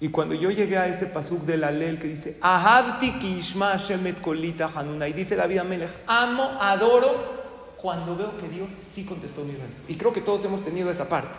Y 0.00 0.08
cuando 0.08 0.34
yo 0.34 0.50
llegué 0.50 0.78
a 0.78 0.88
ese 0.88 1.06
pasuk 1.06 1.42
de 1.42 1.56
la 1.56 1.70
ley 1.70 1.96
que 1.96 2.08
dice, 2.08 2.38
Ahabti 2.40 3.12
kishma 3.18 3.70
Hashem 3.70 4.06
et 4.06 4.20
kolita 4.20 4.70
hanuna, 4.74 5.08
y 5.08 5.12
dice 5.12 5.36
David 5.36 5.58
Amelech, 5.58 5.90
amo, 6.06 6.58
adoro, 6.60 7.41
cuando 7.82 8.16
veo 8.16 8.38
que 8.38 8.48
Dios 8.48 8.70
sí 8.90 9.04
contestó 9.04 9.44
mi 9.44 9.52
vez. 9.52 9.84
Y 9.88 9.96
creo 9.96 10.12
que 10.12 10.20
todos 10.20 10.44
hemos 10.44 10.64
tenido 10.64 10.88
esa 10.88 11.08
parte. 11.08 11.36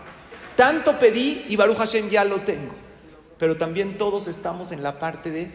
Tanto 0.58 1.00
pedí 1.00 1.46
y 1.48 1.56
Baruch 1.56 1.78
Hashem 1.78 2.10
ya 2.10 2.26
lo 2.26 2.42
tengo. 2.42 2.74
Pero 3.40 3.56
también 3.56 3.98
todos 3.98 4.28
estamos 4.28 4.74
en 4.74 4.84
la 4.84 5.00
parte 5.00 5.32
de, 5.32 5.50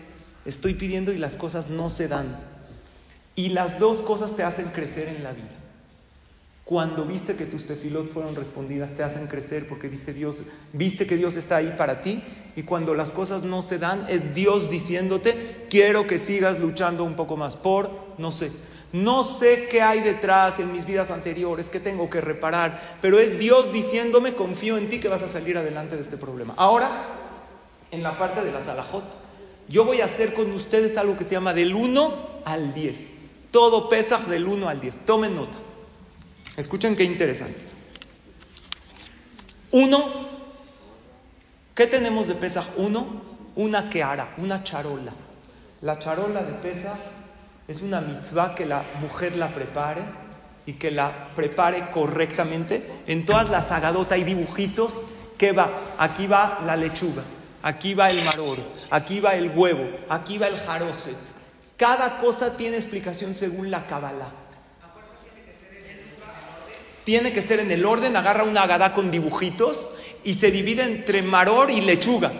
estoy 0.46 0.74
pidiendo 0.74 1.12
y 1.12 1.18
las 1.18 1.36
cosas 1.36 1.68
no 1.68 1.90
se 1.90 2.08
dan. 2.08 2.40
Y 3.36 3.50
las 3.50 3.78
dos 3.78 3.98
cosas 3.98 4.34
te 4.34 4.42
hacen 4.42 4.70
crecer 4.70 5.08
en 5.08 5.22
la 5.22 5.32
vida. 5.32 5.50
Cuando 6.64 7.04
viste 7.04 7.36
que 7.36 7.46
tus 7.46 7.66
tefilot 7.66 8.08
fueron 8.08 8.34
respondidas, 8.34 8.94
te 8.94 9.02
hacen 9.02 9.26
crecer 9.26 9.68
porque 9.68 9.88
viste, 9.88 10.12
Dios, 10.12 10.38
viste 10.72 11.06
que 11.06 11.16
Dios 11.16 11.36
está 11.36 11.56
ahí 11.56 11.74
para 11.78 12.00
ti. 12.00 12.22
Y 12.56 12.62
cuando 12.62 12.94
las 12.94 13.12
cosas 13.12 13.42
no 13.42 13.62
se 13.62 13.78
dan, 13.78 14.04
es 14.08 14.34
Dios 14.34 14.68
diciéndote, 14.68 15.66
quiero 15.70 16.06
que 16.06 16.18
sigas 16.18 16.58
luchando 16.58 17.04
un 17.04 17.14
poco 17.14 17.36
más 17.36 17.56
por, 17.56 17.90
no 18.18 18.32
sé. 18.32 18.50
No 18.92 19.22
sé 19.22 19.68
qué 19.68 19.82
hay 19.82 20.00
detrás 20.00 20.60
en 20.60 20.72
mis 20.72 20.86
vidas 20.86 21.10
anteriores, 21.10 21.68
qué 21.68 21.78
tengo 21.78 22.08
que 22.08 22.22
reparar, 22.22 22.80
pero 23.02 23.18
es 23.18 23.38
Dios 23.38 23.70
diciéndome, 23.70 24.32
confío 24.32 24.78
en 24.78 24.88
ti 24.88 24.98
que 24.98 25.08
vas 25.08 25.22
a 25.22 25.28
salir 25.28 25.58
adelante 25.58 25.96
de 25.96 26.02
este 26.02 26.16
problema. 26.16 26.54
Ahora, 26.56 26.88
en 27.90 28.02
la 28.02 28.16
parte 28.16 28.42
de 28.42 28.50
la 28.50 28.64
salajot, 28.64 29.04
yo 29.68 29.84
voy 29.84 30.00
a 30.00 30.06
hacer 30.06 30.32
con 30.32 30.50
ustedes 30.52 30.96
algo 30.96 31.18
que 31.18 31.24
se 31.24 31.32
llama 31.32 31.52
del 31.52 31.74
1 31.74 32.14
al 32.46 32.72
10. 32.72 33.14
Todo 33.50 33.90
pesa 33.90 34.18
del 34.20 34.46
1 34.46 34.68
al 34.68 34.80
10. 34.80 35.04
Tomen 35.04 35.36
nota. 35.36 35.56
Escuchen 36.56 36.96
qué 36.96 37.04
interesante. 37.04 37.60
Uno, 39.70 40.02
¿qué 41.74 41.86
tenemos 41.86 42.26
de 42.26 42.34
Pesaj? 42.34 42.66
Uno, 42.78 43.06
una 43.54 43.90
queara, 43.90 44.34
una 44.38 44.64
charola. 44.64 45.12
La 45.82 45.98
charola 45.98 46.42
de 46.42 46.54
Pesaj 46.54 46.96
es 47.68 47.82
una 47.82 48.00
mitzvah 48.00 48.54
que 48.54 48.64
la 48.64 48.82
mujer 48.98 49.36
la 49.36 49.48
prepare 49.48 50.00
y 50.64 50.72
que 50.72 50.90
la 50.90 51.28
prepare 51.36 51.90
correctamente. 51.92 52.82
En 53.06 53.26
todas 53.26 53.50
las 53.50 53.70
agadotas 53.70 54.12
hay 54.12 54.24
dibujitos 54.24 54.90
que 55.36 55.52
va. 55.52 55.68
Aquí 55.98 56.26
va 56.26 56.60
la 56.64 56.76
lechuga, 56.76 57.22
aquí 57.62 57.92
va 57.92 58.08
el 58.08 58.24
maror, 58.24 58.56
aquí 58.90 59.20
va 59.20 59.34
el 59.34 59.50
huevo, 59.54 59.86
aquí 60.08 60.38
va 60.38 60.46
el 60.48 60.56
jaroset, 60.56 61.16
cada 61.76 62.18
cosa 62.20 62.56
tiene 62.56 62.78
explicación 62.78 63.34
según 63.34 63.70
la 63.70 63.86
Kabbalah. 63.86 64.32
Tiene 67.04 67.32
que 67.32 67.42
ser 67.42 67.60
en 67.60 67.70
el 67.70 67.84
orden, 67.84 68.16
agarra 68.16 68.44
una 68.44 68.62
agadá 68.62 68.94
con 68.94 69.10
dibujitos 69.10 69.90
y 70.24 70.34
se 70.34 70.50
divide 70.50 70.84
entre 70.84 71.22
maror 71.22 71.70
y 71.70 71.82
lechuga. 71.82 72.30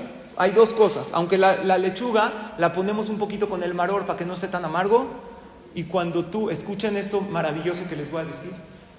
Hay 0.40 0.52
dos 0.52 0.72
cosas, 0.72 1.10
aunque 1.14 1.36
la, 1.36 1.56
lechuga 1.78 2.54
la 2.58 2.72
ponemos 2.72 3.08
un 3.08 3.18
poquito 3.18 3.48
con 3.48 3.64
el 3.64 3.74
maror 3.74 4.06
para 4.06 4.16
que 4.16 4.24
no 4.24 4.34
esté 4.34 4.46
tan 4.46 4.64
amargo. 4.64 5.08
Y 5.74 5.84
cuando 5.84 6.24
tú, 6.26 6.48
escuchen 6.48 6.96
esto 6.96 7.20
maravilloso 7.20 7.82
que 7.88 7.96
les 7.96 8.10
voy 8.10 8.22
a 8.22 8.24
decir, 8.24 8.52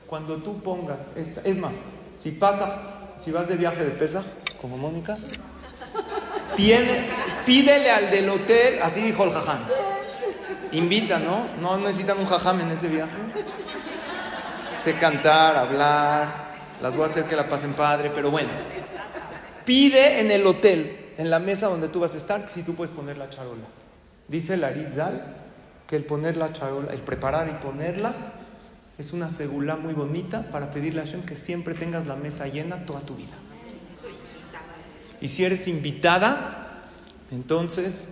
cuando 0.06 0.36
tú 0.38 0.60
pongas, 0.60 1.00
esta, 1.16 1.42
es 1.46 1.58
más, 1.58 1.78
si 2.16 2.32
pasa, 2.32 2.82
si 3.16 3.32
vas 3.32 3.48
de 3.48 3.56
viaje 3.56 3.86
de 3.86 3.92
pesa, 3.92 4.22
como 4.62 4.78
Mónica, 4.78 5.18
pídele, 6.58 7.06
pídele 7.46 7.90
al 7.90 8.12
del 8.12 8.30
hotel, 8.30 8.82
así 8.84 9.02
dijo 9.02 9.24
el 9.24 9.32
jajam, 9.32 9.60
invita, 10.74 11.20
¿no? 11.20 11.46
No 11.62 11.78
necesitan 11.78 12.20
un 12.20 12.26
jajam 12.26 12.60
en 12.60 12.72
ese 12.72 12.90
viaje. 12.90 13.18
Sé 14.84 14.94
cantar, 14.96 15.56
hablar, 15.56 16.28
las 16.82 16.96
voy 16.98 17.06
a 17.06 17.10
hacer 17.10 17.24
que 17.24 17.38
la 17.38 17.48
pasen 17.48 17.74
padre, 17.74 18.12
pero 18.14 18.30
bueno. 18.30 18.50
Pide 19.64 20.20
en 20.20 20.32
el 20.32 20.46
hotel, 20.46 20.99
en 21.20 21.30
la 21.30 21.40
mesa 21.40 21.68
donde 21.68 21.90
tú 21.90 22.00
vas 22.00 22.14
a 22.14 22.18
estar, 22.18 22.48
si 22.48 22.64
tú 22.64 22.76
puedes 22.76 22.96
poner 22.96 23.18
la 23.18 23.30
charola. 23.30 23.66
Dice 24.30 24.56
Larizal 24.56 25.36
que 25.86 25.98
el 25.98 26.06
poner 26.06 26.38
la 26.38 26.54
charola, 26.54 26.94
el 26.94 27.00
preparar 27.00 27.50
y 27.50 27.62
ponerla, 27.62 28.14
es 28.98 29.12
una 29.12 29.30
segula 29.30 29.76
muy 29.76 29.94
bonita 29.94 30.44
para 30.50 30.72
pedirle 30.72 31.02
a 31.02 31.04
Hashem 31.04 31.24
que 31.24 31.36
siempre 31.36 31.74
tengas 31.74 32.08
la 32.08 32.16
mesa 32.16 32.48
llena 32.48 32.86
toda 32.86 33.02
tu 33.02 33.16
vida. 33.16 33.34
Y 35.20 35.28
si 35.28 35.44
eres 35.44 35.68
invitada, 35.68 36.84
entonces, 37.32 38.12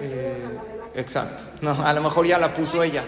eh, 0.00 0.58
exacto. 0.94 1.44
No, 1.60 1.72
a 1.84 1.92
lo 1.92 2.02
mejor 2.02 2.26
ya 2.26 2.38
la 2.38 2.54
puso 2.54 2.82
ella. 2.82 3.04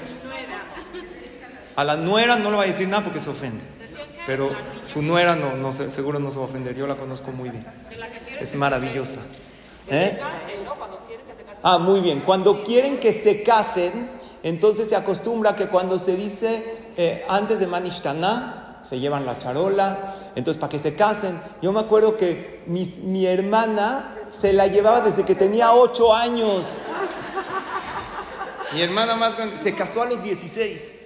A 1.77 1.83
la 1.83 1.97
nuera 1.97 2.37
no 2.37 2.51
le 2.51 2.59
va 2.59 2.65
a 2.65 2.67
decir 2.67 2.89
nada 2.89 3.03
porque 3.03 3.21
se 3.21 3.31
ofende. 3.31 3.65
Pero 4.27 4.51
su 4.87 5.01
nuera 5.01 5.35
no, 5.35 5.73
seguro 5.73 6.19
no 6.19 6.31
se 6.31 6.37
va 6.37 6.45
a 6.45 6.49
ofender. 6.49 6.77
Yo 6.77 6.87
la 6.87 6.97
conozco 6.97 7.33
muy 7.33 7.49
bien. 7.49 7.65
Es 8.41 8.55
maravillosa. 8.55 9.21
¿Eh? 9.89 10.19
Ah, 11.63 11.79
muy 11.79 12.01
bien. 12.01 12.21
Cuando 12.21 12.63
quieren 12.65 12.99
que 12.99 13.13
se 13.13 13.43
casen, 13.43 14.11
entonces 14.43 14.89
se 14.89 14.97
acostumbra 14.97 15.57
que 15.57 15.69
cuando 15.69 15.99
se 15.99 16.17
dice 16.17 16.63
eh, 16.97 17.25
antes 17.29 17.59
de 17.59 17.67
Manishtana, 17.67 18.65
se 18.85 19.01
llevan 19.01 19.25
la 19.25 19.39
charola, 19.39 20.15
entonces 20.35 20.61
para 20.61 20.71
que 20.71 20.79
se 20.79 20.95
casen. 20.95 21.41
Yo 21.63 21.73
me 21.73 21.81
acuerdo 21.81 22.17
que 22.17 22.63
mi, 22.67 23.27
hermana 23.27 24.15
se 24.31 24.53
la 24.53 24.67
llevaba 24.67 25.01
desde 25.01 25.25
que 25.25 25.35
tenía 25.35 25.73
ocho 25.73 26.15
años. 26.15 26.79
Mi 28.75 28.83
hermana 28.83 29.15
más 29.15 29.37
grande 29.37 29.57
se 29.63 29.75
casó 29.75 30.03
a 30.03 30.07
los 30.07 30.23
16. 30.23 31.01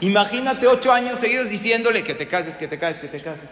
Imagínate 0.00 0.68
ocho 0.68 0.92
años 0.92 1.18
seguidos 1.18 1.48
diciéndole 1.48 2.04
que 2.04 2.14
te 2.14 2.28
cases, 2.28 2.56
que 2.56 2.68
te 2.68 2.78
cases, 2.78 3.00
que 3.00 3.08
te 3.08 3.20
cases. 3.20 3.50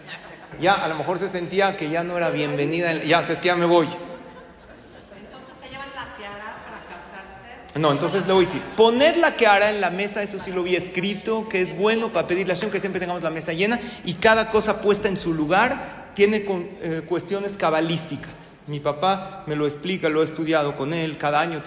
Ya 0.59 0.73
a 0.73 0.87
lo 0.87 0.95
mejor 0.95 1.17
se 1.19 1.29
sentía 1.29 1.75
que 1.77 1.89
ya 1.89 2.03
no 2.03 2.17
era 2.17 2.29
bienvenida. 2.29 2.93
Ya, 3.03 3.19
es 3.21 3.39
que 3.39 3.47
ya 3.47 3.55
me 3.55 3.65
voy. 3.65 3.87
Entonces 3.87 5.53
se 5.61 5.69
llevan 5.69 5.87
la 5.95 6.15
tiara 6.17 6.55
para 6.65 6.83
casarse. 6.87 7.79
No, 7.79 7.91
entonces 7.91 8.27
a 8.29 8.33
decir, 8.37 8.61
poner 8.77 9.17
la 9.17 9.35
cara 9.35 9.69
en 9.69 9.81
la 9.81 9.89
mesa, 9.89 10.21
eso 10.21 10.37
sí 10.37 10.51
lo 10.51 10.63
vi 10.63 10.75
escrito, 10.75 11.47
que 11.49 11.61
es 11.61 11.77
bueno 11.77 12.09
para 12.09 12.27
pedirle 12.27 12.53
a 12.53 12.55
Hashem 12.55 12.69
que 12.69 12.79
siempre 12.79 12.99
tengamos 12.99 13.23
la 13.23 13.29
mesa 13.29 13.53
llena 13.53 13.79
y 14.05 14.15
cada 14.15 14.49
cosa 14.49 14.81
puesta 14.81 15.07
en 15.07 15.17
su 15.17 15.33
lugar 15.33 16.11
tiene 16.13 16.43
con- 16.45 16.67
eh, 16.81 17.01
cuestiones 17.07 17.57
cabalísticas. 17.57 18.57
Mi 18.67 18.79
papá 18.79 19.43
me 19.47 19.55
lo 19.55 19.65
explica, 19.65 20.09
lo 20.09 20.21
he 20.21 20.25
estudiado 20.25 20.75
con 20.75 20.93
él 20.93 21.17
cada 21.17 21.39
año. 21.39 21.61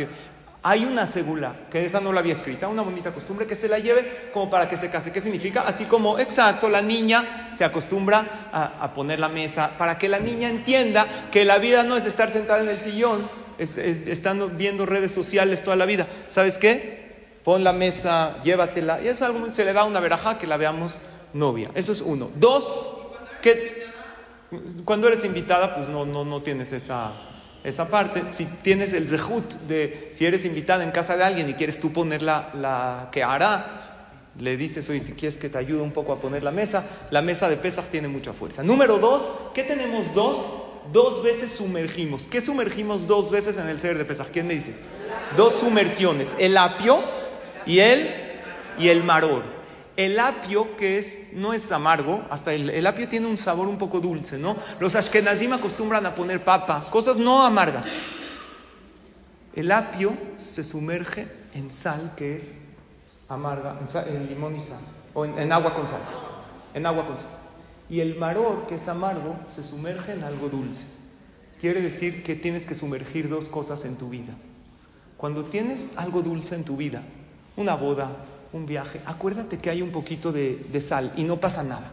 Hay 0.67 0.87
una 0.87 1.07
segula, 1.07 1.53
que 1.71 1.85
esa 1.85 2.01
no 2.01 2.11
la 2.11 2.21
había 2.21 2.33
escrita, 2.33 2.69
una 2.69 2.81
bonita 2.81 3.13
costumbre 3.13 3.47
que 3.47 3.55
se 3.55 3.69
la 3.69 3.79
lleve 3.79 4.31
como 4.33 4.49
para 4.49 4.67
que 4.67 4.79
se 4.79 4.89
case. 4.91 5.13
¿Qué 5.13 5.21
significa? 5.21 5.61
Así 5.67 5.85
como, 5.85 6.19
exacto, 6.19 6.71
la 6.71 6.81
niña 6.81 7.51
se 7.55 7.67
acostumbra 7.67 8.49
a, 8.51 8.91
poner 8.95 9.19
la 9.19 9.29
mesa 9.29 9.71
para 9.77 9.99
que 9.99 10.09
la 10.09 10.19
niña 10.19 10.49
entienda 10.49 11.07
que 11.31 11.45
la 11.45 11.59
vida 11.59 11.83
no 11.83 11.99
es 11.99 12.07
estar 12.07 12.31
sentada 12.31 12.63
en 12.63 12.71
el 12.71 12.81
sillón, 12.81 13.29
es- 13.59 13.77
es- 13.77 14.07
estando 14.09 14.49
viendo 14.49 14.87
redes 14.87 15.13
sociales 15.13 15.63
toda 15.63 15.77
la 15.77 15.85
vida. 15.85 16.07
¿Sabes 16.31 16.57
qué? 16.57 17.05
Pon 17.45 17.63
la 17.63 17.75
mesa, 17.75 18.37
llévatela. 18.43 19.03
Y 19.03 19.09
eso 19.09 19.27
se 19.53 19.65
le 19.67 19.75
da 19.75 19.85
una 19.85 20.01
veraja 20.01 20.39
que 20.39 20.47
la 20.47 20.57
veamos 20.57 20.95
novia. 21.35 21.71
Eso 21.75 21.93
es 21.93 22.01
uno. 22.01 22.31
Dos, 22.37 22.97
que 23.43 23.85
cuando 24.87 25.09
eres 25.09 25.27
invitada, 25.27 25.75
pues 25.77 25.91
no, 25.91 26.07
no, 26.07 26.25
no 26.25 26.41
tienes 26.41 26.73
esa, 26.73 27.13
esa 27.65 27.89
parte. 27.89 28.23
Si 28.33 28.45
tienes 28.45 28.93
el 28.93 29.09
zehut 29.09 29.53
de, 29.67 30.11
si 30.13 30.27
eres 30.27 30.45
invitada 30.45 30.85
en 30.85 30.93
casa 30.93 31.17
de 31.17 31.25
alguien 31.25 31.49
y 31.49 31.55
quieres 31.55 31.81
tú 31.81 31.93
poner 31.93 32.23
la, 32.23 32.51
la 32.55 33.09
que 33.11 33.25
hará, 33.25 33.81
le 34.39 34.57
dices, 34.57 34.89
oye, 34.91 35.01
si 35.01 35.13
quieres 35.13 35.39
que 35.39 35.49
te 35.49 35.59
ayude 35.59 35.81
un 35.81 35.93
poco 35.93 36.13
a 36.13 36.21
poner 36.21 36.43
la 36.43 36.51
mesa, 36.51 36.85
la 37.11 37.23
mesa 37.23 37.49
de 37.49 37.57
pesas 37.57 37.87
tiene 37.87 38.09
mucha 38.09 38.33
fuerza. 38.33 38.63
Número 38.63 38.99
dos, 38.99 39.33
¿qué 39.55 39.63
tenemos 39.63 40.15
dos? 40.15 40.37
Dos 40.93 41.23
veces 41.23 41.51
sumergimos. 41.51 42.27
¿Qué 42.27 42.41
sumergimos 42.41 43.07
dos 43.07 43.31
veces 43.31 43.57
en 43.57 43.69
el 43.69 43.81
ser 43.81 43.97
de 43.97 44.05
pesas? 44.05 44.29
¿Quién 44.31 44.47
me 44.47 44.55
dice? 44.55 44.75
Dos 45.37 45.55
sumersiones, 45.55 46.29
el 46.39 46.57
apio 46.59 46.99
y 47.65 47.79
el, 47.79 48.11
y 48.79 48.89
el 48.89 49.03
maror. 49.03 49.54
El 49.97 50.19
apio, 50.19 50.77
que 50.77 50.99
es, 50.99 51.29
no 51.35 51.53
es 51.53 51.71
amargo, 51.71 52.25
hasta 52.29 52.53
el, 52.53 52.85
apio 52.87 53.09
tiene 53.09 53.29
un 53.29 53.39
sabor 53.39 53.69
un 53.69 53.79
poco 53.79 54.01
dulce, 54.01 54.39
¿no? 54.39 54.57
Los 54.81 54.97
ashkenazim 54.97 55.53
acostumbran 55.53 56.05
a 56.05 56.15
poner 56.17 56.43
papa, 56.43 56.89
cosas 56.91 57.17
no 57.17 57.47
amargas. 57.47 57.87
El 59.55 59.71
apio 59.71 60.13
se 60.37 60.65
sumerge 60.65 61.29
en 61.55 61.71
sal, 61.71 62.13
que 62.17 62.35
es 62.35 62.65
amarga, 63.29 63.79
en, 63.81 63.89
sal- 63.89 64.09
en 64.09 64.27
limón 64.29 64.57
y 64.57 64.61
sal, 64.61 64.81
o 65.15 65.25
en, 65.25 65.39
en 65.39 65.53
agua 65.53 65.73
con 65.75 65.87
sal, 65.87 66.01
en 66.75 66.87
agua 66.87 67.07
con 67.07 67.21
sal. 67.21 67.31
Y 67.89 68.01
el 68.01 68.17
maror, 68.17 68.67
que 68.67 68.75
es 68.75 68.89
amargo, 68.89 69.37
se 69.47 69.63
sumerge 69.63 70.13
en 70.15 70.25
algo 70.25 70.49
dulce. 70.49 70.87
Quiere 71.61 71.81
decir 71.81 72.25
que 72.25 72.35
tienes 72.35 72.67
que 72.67 72.75
sumergir 72.75 73.29
dos 73.29 73.47
cosas 73.49 73.85
en 73.85 73.97
tu 73.97 74.09
vida. 74.09 74.35
Cuando 75.17 75.45
tienes 75.45 75.97
algo 75.97 76.21
dulce 76.23 76.57
en 76.57 76.65
tu 76.65 76.77
vida, 76.77 77.03
una 77.57 77.75
boda, 77.77 78.11
un 78.55 78.67
viaje, 78.67 79.01
acuérdate 79.05 79.59
que 79.59 79.69
hay 79.69 79.83
un 79.83 79.91
poquito 79.91 80.31
de, 80.31 80.81
sal 80.81 81.13
y 81.17 81.25
no 81.25 81.39
pasa 81.39 81.65
nada. 81.65 81.93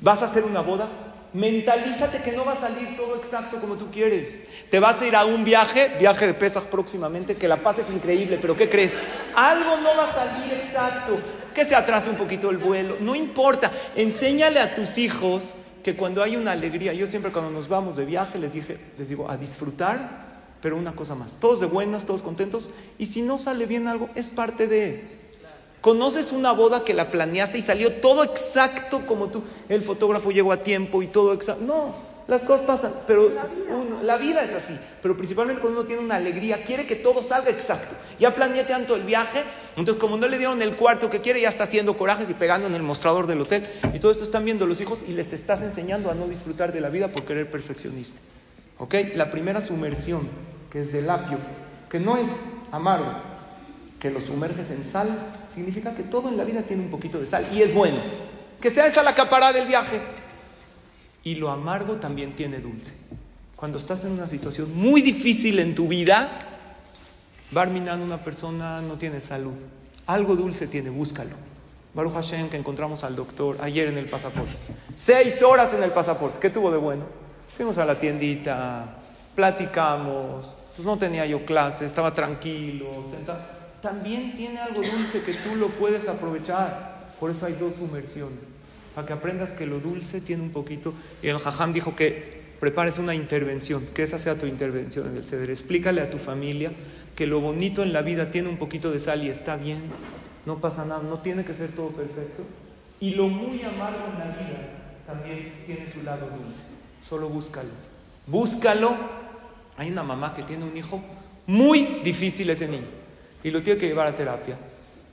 Vas 0.00 0.22
a 0.22 0.24
hacer 0.24 0.44
una 0.44 0.60
boda, 0.60 0.88
mentalízate 1.34 2.22
que 2.22 2.32
no 2.32 2.46
va 2.46 2.52
a 2.52 2.56
salir 2.56 2.96
todo 2.96 3.16
exacto 3.16 3.60
como 3.60 3.74
tú 3.74 3.90
quieres. 3.90 4.44
Te 4.70 4.80
vas 4.80 5.02
a 5.02 5.06
ir 5.06 5.14
a 5.14 5.26
un 5.26 5.44
viaje, 5.44 5.92
viaje 6.00 6.26
de 6.26 6.34
pesas 6.34 6.64
próximamente, 6.64 7.36
que 7.36 7.46
la 7.46 7.58
pases 7.58 7.90
increíble, 7.90 8.38
pero 8.40 8.56
¿qué 8.56 8.70
crees? 8.70 8.94
Algo 9.36 9.76
no 9.76 9.94
va 9.94 10.08
a 10.08 10.12
salir 10.12 10.54
exacto, 10.54 11.18
que 11.54 11.66
se 11.66 11.74
atrase 11.74 12.08
un 12.08 12.16
poquito 12.16 12.50
el 12.50 12.56
vuelo, 12.56 12.96
no 13.00 13.14
importa. 13.14 13.70
Enséñale 13.94 14.60
a 14.60 14.74
tus 14.74 14.96
hijos 14.96 15.54
que 15.82 15.94
cuando 15.94 16.22
hay 16.22 16.36
una 16.36 16.52
alegría, 16.52 16.94
yo 16.94 17.06
siempre 17.06 17.30
cuando 17.30 17.50
nos 17.50 17.68
vamos 17.68 17.96
de 17.96 18.06
viaje 18.06 18.38
les 18.38 18.54
dije, 18.54 18.78
les 18.96 19.10
digo, 19.10 19.30
a 19.30 19.36
disfrutar, 19.36 20.24
pero 20.62 20.78
una 20.78 20.92
cosa 20.92 21.14
más, 21.14 21.32
todos 21.40 21.60
de 21.60 21.66
buenas, 21.66 22.06
todos 22.06 22.22
contentos, 22.22 22.70
y 22.96 23.04
si 23.04 23.20
no 23.20 23.36
sale 23.36 23.66
bien 23.66 23.86
algo, 23.86 24.08
es 24.14 24.30
parte 24.30 24.66
de... 24.66 25.23
¿Conoces 25.84 26.32
una 26.32 26.52
boda 26.52 26.82
que 26.82 26.94
la 26.94 27.10
planeaste 27.10 27.58
y 27.58 27.60
salió 27.60 27.92
todo 27.92 28.24
exacto 28.24 29.02
como 29.04 29.26
tú? 29.28 29.42
El 29.68 29.82
fotógrafo 29.82 30.30
llegó 30.30 30.50
a 30.50 30.56
tiempo 30.62 31.02
y 31.02 31.08
todo 31.08 31.34
exacto. 31.34 31.62
No, 31.62 31.94
las 32.26 32.42
cosas 32.42 32.64
pasan, 32.64 32.90
pero 33.06 33.30
uno- 33.68 34.02
la 34.02 34.16
vida 34.16 34.42
es 34.42 34.54
así. 34.54 34.74
Pero 35.02 35.14
principalmente 35.14 35.60
cuando 35.60 35.80
uno 35.80 35.86
tiene 35.86 36.02
una 36.02 36.14
alegría, 36.16 36.64
quiere 36.64 36.86
que 36.86 36.96
todo 36.96 37.22
salga 37.22 37.50
exacto. 37.50 37.94
Ya 38.18 38.34
planeé 38.34 38.64
tanto 38.64 38.96
el 38.96 39.02
viaje, 39.02 39.42
entonces 39.76 40.00
como 40.00 40.16
no 40.16 40.26
le 40.26 40.38
dieron 40.38 40.62
el 40.62 40.74
cuarto 40.74 41.10
que 41.10 41.20
quiere, 41.20 41.42
ya 41.42 41.50
está 41.50 41.64
haciendo 41.64 41.98
corajes 41.98 42.30
y 42.30 42.32
pegando 42.32 42.66
en 42.66 42.74
el 42.74 42.82
mostrador 42.82 43.26
del 43.26 43.42
hotel. 43.42 43.68
Y 43.92 43.98
todo 43.98 44.10
esto 44.10 44.24
están 44.24 44.46
viendo 44.46 44.64
los 44.64 44.80
hijos 44.80 45.00
y 45.06 45.12
les 45.12 45.34
estás 45.34 45.60
enseñando 45.60 46.10
a 46.10 46.14
no 46.14 46.26
disfrutar 46.28 46.72
de 46.72 46.80
la 46.80 46.88
vida 46.88 47.08
por 47.08 47.24
querer 47.24 47.50
perfeccionismo. 47.50 48.16
¿Ok? 48.78 48.94
La 49.16 49.30
primera 49.30 49.60
sumersión, 49.60 50.26
que 50.72 50.80
es 50.80 50.90
del 50.94 51.10
apio, 51.10 51.36
que 51.90 52.00
no 52.00 52.16
es 52.16 52.30
amargo, 52.72 53.12
que 54.04 54.10
lo 54.10 54.20
sumerges 54.20 54.70
en 54.70 54.84
sal, 54.84 55.08
significa 55.48 55.94
que 55.94 56.02
todo 56.02 56.28
en 56.28 56.36
la 56.36 56.44
vida 56.44 56.60
tiene 56.60 56.82
un 56.82 56.90
poquito 56.90 57.18
de 57.18 57.26
sal 57.26 57.48
y 57.54 57.62
es 57.62 57.72
bueno. 57.72 57.96
Que 58.60 58.68
sea 58.68 58.86
esa 58.86 59.02
la 59.02 59.14
caparada 59.14 59.54
del 59.54 59.66
viaje. 59.66 59.98
Y 61.22 61.36
lo 61.36 61.50
amargo 61.50 61.94
también 61.94 62.36
tiene 62.36 62.58
dulce. 62.58 63.16
Cuando 63.56 63.78
estás 63.78 64.04
en 64.04 64.10
una 64.10 64.26
situación 64.26 64.76
muy 64.76 65.00
difícil 65.00 65.58
en 65.58 65.74
tu 65.74 65.88
vida, 65.88 66.28
Barminan, 67.50 68.02
una 68.02 68.18
persona 68.18 68.82
no 68.82 68.98
tiene 68.98 69.22
salud. 69.22 69.54
Algo 70.04 70.36
dulce 70.36 70.66
tiene, 70.66 70.90
búscalo. 70.90 71.36
Baruch 71.94 72.12
Hashem, 72.12 72.50
que 72.50 72.58
encontramos 72.58 73.04
al 73.04 73.16
doctor 73.16 73.56
ayer 73.62 73.88
en 73.88 73.96
el 73.96 74.04
pasaporte. 74.04 74.52
Seis 74.94 75.40
horas 75.40 75.72
en 75.72 75.82
el 75.82 75.92
pasaporte. 75.92 76.38
¿Qué 76.40 76.50
tuvo 76.50 76.70
de 76.70 76.76
bueno? 76.76 77.06
Fuimos 77.56 77.78
a 77.78 77.86
la 77.86 77.98
tiendita, 77.98 78.98
platicamos. 79.34 80.44
Pues 80.76 80.84
no 80.84 80.98
tenía 80.98 81.24
yo 81.24 81.46
clase, 81.46 81.86
estaba 81.86 82.14
tranquilo, 82.14 83.06
sentado. 83.10 83.53
También 83.84 84.34
tiene 84.34 84.60
algo 84.60 84.80
dulce 84.80 85.20
que 85.20 85.34
tú 85.34 85.56
lo 85.56 85.68
puedes 85.68 86.08
aprovechar. 86.08 87.10
Por 87.20 87.30
eso 87.30 87.44
hay 87.44 87.52
dos 87.52 87.74
sumersiones. 87.74 88.38
Para 88.94 89.06
que 89.06 89.12
aprendas 89.12 89.50
que 89.50 89.66
lo 89.66 89.78
dulce 89.78 90.22
tiene 90.22 90.42
un 90.42 90.52
poquito. 90.52 90.94
Y 91.22 91.28
el 91.28 91.38
Jajam 91.38 91.74
dijo 91.74 91.94
que 91.94 92.40
prepares 92.58 92.96
una 92.96 93.14
intervención, 93.14 93.86
que 93.94 94.04
esa 94.04 94.18
sea 94.18 94.36
tu 94.36 94.46
intervención 94.46 95.10
en 95.10 95.18
el 95.18 95.26
ceder. 95.26 95.50
Explícale 95.50 96.00
a 96.00 96.08
tu 96.08 96.16
familia 96.16 96.72
que 97.14 97.26
lo 97.26 97.40
bonito 97.40 97.82
en 97.82 97.92
la 97.92 98.00
vida 98.00 98.30
tiene 98.30 98.48
un 98.48 98.56
poquito 98.56 98.90
de 98.90 99.00
sal 99.00 99.22
y 99.22 99.28
está 99.28 99.56
bien, 99.56 99.82
no 100.46 100.62
pasa 100.62 100.86
nada, 100.86 101.02
no 101.02 101.18
tiene 101.18 101.44
que 101.44 101.52
ser 101.52 101.70
todo 101.72 101.88
perfecto. 101.88 102.42
Y 103.00 103.16
lo 103.16 103.28
muy 103.28 103.60
amargo 103.64 104.06
en 104.14 104.18
la 104.18 104.34
vida 104.34 104.60
también 105.06 105.62
tiene 105.66 105.86
su 105.86 106.02
lado 106.04 106.30
dulce. 106.30 106.72
Solo 107.06 107.28
búscalo. 107.28 107.68
Búscalo. 108.26 108.94
Hay 109.76 109.90
una 109.90 110.04
mamá 110.04 110.32
que 110.32 110.42
tiene 110.42 110.64
un 110.64 110.74
hijo 110.74 111.04
muy 111.46 112.00
difícil 112.02 112.48
ese 112.48 112.66
niño 112.66 112.93
y 113.44 113.50
lo 113.50 113.62
tiene 113.62 113.78
que 113.78 113.86
llevar 113.86 114.08
a 114.08 114.16
terapia. 114.16 114.58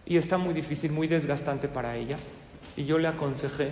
Y 0.05 0.17
está 0.17 0.39
muy 0.39 0.53
difícil, 0.55 0.91
muy 0.91 1.07
desgastante 1.07 1.67
para 1.67 1.95
ella. 1.95 2.17
Y 2.75 2.85
yo 2.85 2.97
le 2.97 3.07
aconsejé 3.07 3.69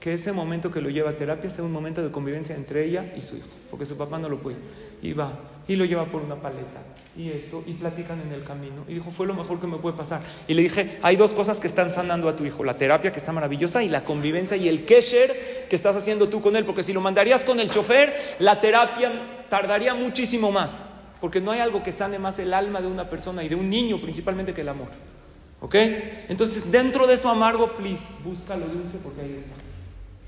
que 0.00 0.14
ese 0.14 0.32
momento 0.32 0.70
que 0.70 0.80
lo 0.80 0.90
lleva 0.90 1.10
a 1.10 1.16
terapia 1.16 1.50
sea 1.50 1.64
un 1.64 1.72
momento 1.72 2.02
de 2.02 2.10
convivencia 2.10 2.56
entre 2.56 2.84
ella 2.84 3.12
y 3.16 3.20
su 3.20 3.36
hijo, 3.36 3.48
porque 3.70 3.86
su 3.86 3.96
papá 3.96 4.18
no 4.18 4.28
lo 4.28 4.38
puede. 4.38 4.56
Y 5.02 5.12
va, 5.12 5.32
y 5.68 5.76
lo 5.76 5.84
lleva 5.84 6.06
por 6.06 6.22
una 6.22 6.36
paleta, 6.36 6.80
y 7.16 7.30
esto, 7.30 7.62
y 7.66 7.72
platican 7.74 8.20
en 8.20 8.32
el 8.32 8.42
camino. 8.44 8.84
Y 8.88 8.94
dijo, 8.94 9.10
fue 9.10 9.26
lo 9.26 9.34
mejor 9.34 9.60
que 9.60 9.66
me 9.66 9.76
puede 9.76 9.96
pasar. 9.96 10.20
Y 10.48 10.54
le 10.54 10.62
dije, 10.62 10.98
hay 11.02 11.16
dos 11.16 11.34
cosas 11.34 11.58
que 11.60 11.66
están 11.66 11.92
sanando 11.92 12.28
a 12.28 12.36
tu 12.36 12.44
hijo, 12.44 12.64
la 12.64 12.74
terapia 12.74 13.12
que 13.12 13.18
está 13.18 13.32
maravillosa 13.32 13.82
y 13.82 13.88
la 13.88 14.04
convivencia 14.04 14.56
y 14.56 14.68
el 14.68 14.84
kesher 14.84 15.66
que 15.68 15.76
estás 15.76 15.96
haciendo 15.96 16.28
tú 16.28 16.40
con 16.40 16.56
él, 16.56 16.64
porque 16.64 16.82
si 16.82 16.92
lo 16.92 17.00
mandarías 17.00 17.44
con 17.44 17.60
el 17.60 17.70
chofer, 17.70 18.36
la 18.38 18.60
terapia 18.60 19.12
tardaría 19.48 19.94
muchísimo 19.94 20.50
más, 20.50 20.82
porque 21.26 21.40
no 21.40 21.50
hay 21.50 21.58
algo 21.58 21.82
que 21.82 21.90
sane 21.90 22.20
más 22.20 22.38
el 22.38 22.54
alma 22.54 22.80
de 22.80 22.86
una 22.86 23.10
persona 23.10 23.42
y 23.42 23.48
de 23.48 23.56
un 23.56 23.68
niño 23.68 24.00
principalmente 24.00 24.54
que 24.54 24.60
el 24.60 24.68
amor. 24.68 24.86
¿Ok? 25.60 25.74
Entonces, 26.28 26.70
dentro 26.70 27.04
de 27.04 27.14
eso 27.14 27.28
amargo, 27.28 27.72
please, 27.72 28.04
busca 28.22 28.56
lo 28.56 28.66
dulce 28.66 28.98
porque 29.02 29.22
ahí 29.22 29.34
está. 29.34 29.56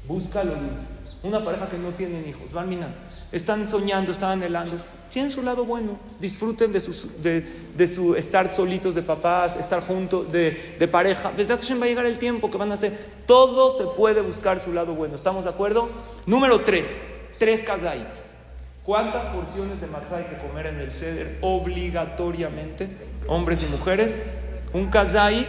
Busca 0.09 0.43
lo 0.43 0.55
dulce. 0.57 0.89
Una 1.23 1.45
pareja 1.45 1.69
que 1.69 1.79
no 1.79 1.91
tienen 1.91 2.29
hijos, 2.29 2.53
van 2.53 2.69
mirando, 2.69 2.97
están 3.31 3.71
soñando, 3.71 4.11
están 4.11 4.33
anhelando, 4.33 4.75
tienen 5.09 5.31
su 5.31 5.41
lado 5.41 5.65
bueno, 5.65 5.97
disfruten 6.19 6.73
de 6.73 6.81
su, 6.81 7.09
de, 7.23 7.87
su 7.87 8.17
estar 8.17 8.51
solitos 8.51 8.97
de 8.97 9.03
papás, 9.03 9.55
estar 9.55 9.81
juntos 9.81 10.33
de, 10.33 10.75
de 10.81 10.89
pareja. 10.89 11.31
Desde 11.37 11.55
va 11.55 11.85
a 11.85 11.89
llegar 11.89 12.07
el 12.07 12.19
tiempo 12.19 12.51
que 12.51 12.59
van 12.59 12.73
a 12.73 12.75
hacer. 12.75 12.99
Todo 13.25 13.71
se 13.71 13.85
puede 13.97 14.21
buscar 14.21 14.59
su 14.59 14.73
lado 14.73 14.95
bueno. 14.97 15.15
¿Estamos 15.15 15.45
de 15.45 15.51
acuerdo? 15.51 15.89
Número 16.27 16.59
tres, 16.63 16.89
tres 17.39 17.63
kazait. 17.63 18.28
¿Cuántas 18.89 19.23
porciones 19.35 19.83
de 19.83 19.87
matzah 19.87 20.17
hay 20.17 20.25
que 20.25 20.39
comer 20.39 20.65
en 20.65 20.81
el 20.81 20.95
ceder 20.95 21.37
obligatoriamente? 21.43 22.89
Hombres 23.27 23.63
y 23.63 23.67
mujeres. 23.67 24.23
Un 24.73 24.87
kazait 24.87 25.47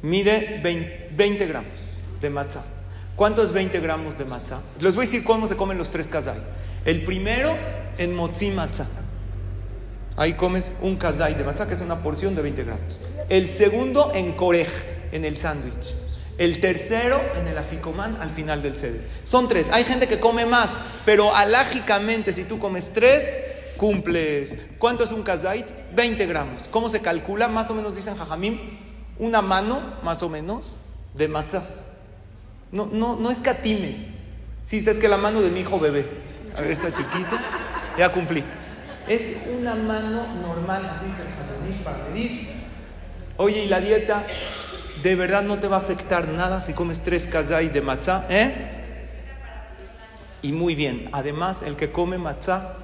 mide 0.00 0.60
20, 0.62 1.46
gramos 1.48 1.72
de 2.20 2.30
matzah. 2.30 2.62
¿Cuánto 3.16 3.42
es 3.42 3.52
20 3.52 3.80
gramos 3.80 4.16
de 4.16 4.24
matzah? 4.24 4.62
Les 4.78 4.94
voy 4.94 5.06
a 5.06 5.08
decir 5.08 5.24
cómo 5.24 5.48
se 5.48 5.56
comen 5.56 5.76
los 5.76 5.90
tres 5.90 6.06
kazait. 6.06 6.40
El 6.84 7.02
primero 7.02 7.52
en 7.98 8.14
motzi 8.14 8.52
matzah. 8.52 8.86
Ahí 10.16 10.34
comes 10.34 10.74
un 10.80 10.94
kazai 10.94 11.34
de 11.34 11.42
matzah, 11.42 11.66
que 11.66 11.74
es 11.74 11.80
una 11.80 12.04
porción 12.04 12.36
de 12.36 12.42
20 12.42 12.62
gramos. 12.62 13.00
El 13.28 13.50
segundo 13.50 14.12
en 14.14 14.30
korej, 14.34 14.68
en 15.10 15.24
el 15.24 15.36
sándwich. 15.36 16.03
El 16.36 16.60
tercero 16.60 17.20
en 17.38 17.46
el 17.46 17.56
aficomán 17.56 18.16
al 18.20 18.30
final 18.30 18.62
del 18.62 18.76
ceder. 18.76 19.08
Son 19.24 19.46
tres. 19.48 19.70
Hay 19.70 19.84
gente 19.84 20.08
que 20.08 20.18
come 20.18 20.46
más, 20.46 20.68
pero 21.04 21.34
alágicamente 21.34 22.32
si 22.32 22.44
tú 22.44 22.58
comes 22.58 22.92
tres, 22.92 23.36
cumples. 23.76 24.56
¿Cuánto 24.78 25.04
es 25.04 25.12
un 25.12 25.22
kazait? 25.22 25.66
20 25.94 26.26
gramos. 26.26 26.62
¿Cómo 26.70 26.88
se 26.88 27.00
calcula? 27.00 27.48
Más 27.48 27.70
o 27.70 27.74
menos 27.74 27.94
dicen 27.94 28.16
jajamim, 28.16 28.58
una 29.18 29.42
mano, 29.42 29.80
más 30.02 30.22
o 30.22 30.28
menos, 30.28 30.76
de 31.14 31.28
matzah. 31.28 31.64
No, 32.72 32.86
no, 32.86 33.16
no 33.16 33.30
escatimes. 33.30 33.96
Si 34.64 34.80
sí, 34.80 34.90
es 34.90 34.98
que 34.98 35.08
la 35.08 35.18
mano 35.18 35.40
de 35.40 35.50
mi 35.50 35.60
hijo 35.60 35.78
bebé, 35.78 36.06
a 36.56 36.62
ver, 36.62 36.72
está 36.72 36.88
chiquito, 36.88 37.36
ya 37.98 38.10
cumplí. 38.10 38.42
Es 39.06 39.42
una 39.56 39.74
mano 39.74 40.26
normal, 40.42 40.82
así 40.96 41.06
se 41.14 41.84
para 41.84 41.98
medir. 42.08 42.48
Oye, 43.36 43.64
¿y 43.64 43.68
la 43.68 43.80
dieta? 43.80 44.24
¿De 45.04 45.14
verdad 45.16 45.42
no 45.42 45.58
te 45.58 45.68
va 45.68 45.76
a 45.76 45.80
afectar 45.80 46.28
nada 46.28 46.62
si 46.62 46.72
comes 46.72 47.00
tres 47.00 47.26
kazay 47.26 47.68
de 47.68 47.82
matzah? 47.82 48.24
¿Eh? 48.30 48.54
Y 50.40 50.52
muy 50.52 50.74
bien, 50.74 51.10
además 51.12 51.60
el 51.62 51.76
que 51.76 51.92
come 51.92 52.16
matzah 52.16 52.74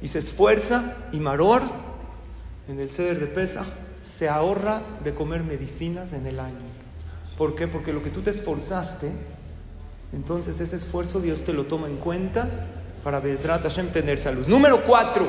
y 0.00 0.06
se 0.06 0.20
esfuerza 0.20 0.94
y 1.10 1.18
maror 1.18 1.62
en 2.68 2.78
el 2.78 2.88
ceder 2.88 3.18
de 3.18 3.26
pesa, 3.26 3.64
se 4.00 4.28
ahorra 4.28 4.80
de 5.02 5.12
comer 5.12 5.42
medicinas 5.42 6.12
en 6.12 6.28
el 6.28 6.38
año. 6.38 6.54
¿Por 7.36 7.56
qué? 7.56 7.66
Porque 7.66 7.92
lo 7.92 8.00
que 8.00 8.10
tú 8.10 8.22
te 8.22 8.30
esforzaste, 8.30 9.10
entonces 10.12 10.60
ese 10.60 10.76
esfuerzo 10.76 11.18
Dios 11.18 11.42
te 11.42 11.52
lo 11.52 11.64
toma 11.64 11.88
en 11.88 11.96
cuenta 11.96 12.48
para 13.02 13.18
Bezrat 13.18 13.64
Hashem 13.64 13.88
tener 13.88 14.20
salud. 14.20 14.46
Número 14.46 14.84
cuatro. 14.84 15.26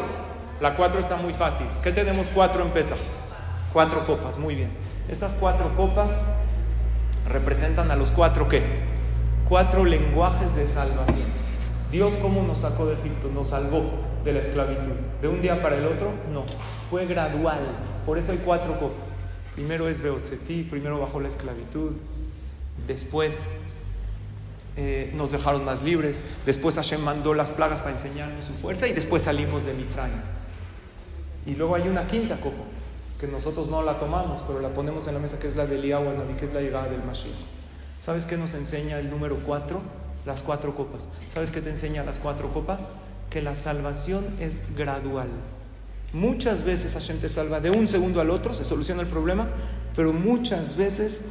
La 0.62 0.76
cuatro 0.76 1.00
está 1.00 1.16
muy 1.16 1.34
fácil. 1.34 1.66
¿Qué 1.82 1.92
tenemos 1.92 2.28
cuatro 2.28 2.64
en 2.64 2.70
pesa? 2.70 2.94
Cuatro 3.74 4.06
copas, 4.06 4.38
muy 4.38 4.54
bien. 4.54 4.87
Estas 5.10 5.34
cuatro 5.34 5.76
copas 5.76 6.10
representan 7.28 7.92
a 7.92 7.96
los 7.96 8.12
cuatro 8.12 8.48
qué? 8.48 8.64
Cuatro 9.48 9.86
lenguajes 9.86 10.56
de 10.56 10.68
salvación. 10.68 11.28
Dios 11.92 12.14
cómo 12.22 12.44
nos 12.44 12.60
sacó 12.60 12.86
de 12.86 12.96
Egipto, 12.96 13.30
nos 13.34 13.50
salvó 13.50 13.86
de 14.24 14.34
la 14.34 14.40
esclavitud. 14.40 14.96
¿De 15.22 15.28
un 15.28 15.42
día 15.42 15.62
para 15.62 15.78
el 15.78 15.86
otro? 15.86 16.12
No, 16.34 16.44
fue 16.90 17.06
gradual. 17.06 17.60
Por 18.06 18.18
eso 18.18 18.32
hay 18.32 18.40
cuatro 18.40 18.74
copas. 18.80 19.10
Primero 19.56 19.88
es 19.88 20.02
Beotzeti, 20.02 20.64
primero 20.64 21.00
bajo 21.00 21.20
la 21.20 21.30
esclavitud, 21.30 21.94
después 22.86 23.58
eh, 24.76 25.12
nos 25.16 25.32
dejaron 25.32 25.66
más 25.66 25.82
libres, 25.82 26.22
después 26.46 26.76
Hashem 26.76 27.02
mandó 27.02 27.34
las 27.34 27.50
plagas 27.50 27.80
para 27.80 27.96
enseñarnos 27.96 28.46
su 28.46 28.54
fuerza 28.54 28.88
y 28.88 28.94
después 28.94 29.24
salimos 29.24 29.66
de 29.66 29.74
Mitzrayim. 29.74 30.22
Y 31.48 31.56
luego 31.56 31.74
hay 31.74 31.88
una 31.88 32.06
quinta 32.06 32.40
copa, 32.40 32.64
que 33.20 33.28
nosotros 33.28 33.68
no 33.70 33.82
la 33.82 34.00
tomamos, 34.00 34.42
pero 34.48 34.60
la 34.60 34.70
ponemos 34.70 35.08
en 35.08 35.16
la 35.16 35.20
mesa, 35.20 35.40
que 35.40 35.48
es 35.48 35.56
la 35.56 35.66
del 35.66 35.90
Naví, 35.90 36.34
que 36.38 36.46
es 36.46 36.54
la 36.54 36.62
llegada 36.62 36.88
del 36.88 37.04
Mashiach. 37.04 37.34
¿Sabes 38.00 38.26
qué 38.26 38.38
nos 38.38 38.54
enseña 38.54 39.00
el 39.00 39.10
número 39.10 39.38
cuatro? 39.46 39.82
Las 40.26 40.42
cuatro 40.42 40.76
copas. 40.76 41.08
¿Sabes 41.34 41.52
qué 41.52 41.62
te 41.62 41.70
enseña 41.70 42.04
las 42.04 42.20
cuatro 42.20 42.54
copas? 42.54 42.88
Que 43.30 43.42
la 43.42 43.56
salvación 43.56 44.26
es 44.40 44.76
gradual. 44.76 45.30
Muchas 46.14 46.64
veces 46.64 46.94
Hashem 46.94 47.20
te 47.20 47.28
salva 47.28 47.60
de 47.60 47.72
un 47.72 47.88
segundo 47.88 48.22
al 48.22 48.30
otro, 48.30 48.54
se 48.54 48.64
soluciona 48.64 49.02
el 49.02 49.08
problema, 49.08 49.48
pero 49.96 50.14
muchas 50.14 50.78
veces 50.78 51.30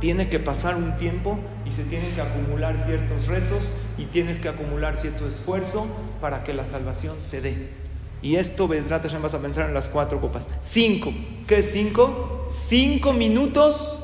tiene 0.00 0.28
que 0.28 0.40
pasar 0.40 0.76
un 0.76 0.96
tiempo 0.96 1.38
y 1.64 1.72
se 1.72 1.84
tienen 1.84 2.10
que 2.14 2.20
acumular 2.20 2.76
ciertos 2.78 3.26
rezos 3.26 3.74
y 3.96 4.06
tienes 4.06 4.38
que 4.38 4.48
acumular 4.48 4.96
cierto 4.96 5.28
esfuerzo 5.28 5.86
para 6.20 6.42
que 6.42 6.52
la 6.52 6.64
salvación 6.64 7.16
se 7.20 7.40
dé. 7.40 7.83
Y 8.24 8.36
esto, 8.36 8.66
Bezrat 8.66 9.02
Hashem, 9.02 9.20
vas 9.20 9.34
a 9.34 9.38
pensar 9.40 9.68
en 9.68 9.74
las 9.74 9.88
cuatro 9.88 10.18
copas. 10.18 10.48
Cinco. 10.62 11.12
¿Qué 11.46 11.58
es 11.58 11.70
cinco? 11.70 12.48
Cinco 12.50 13.12
minutos 13.12 13.98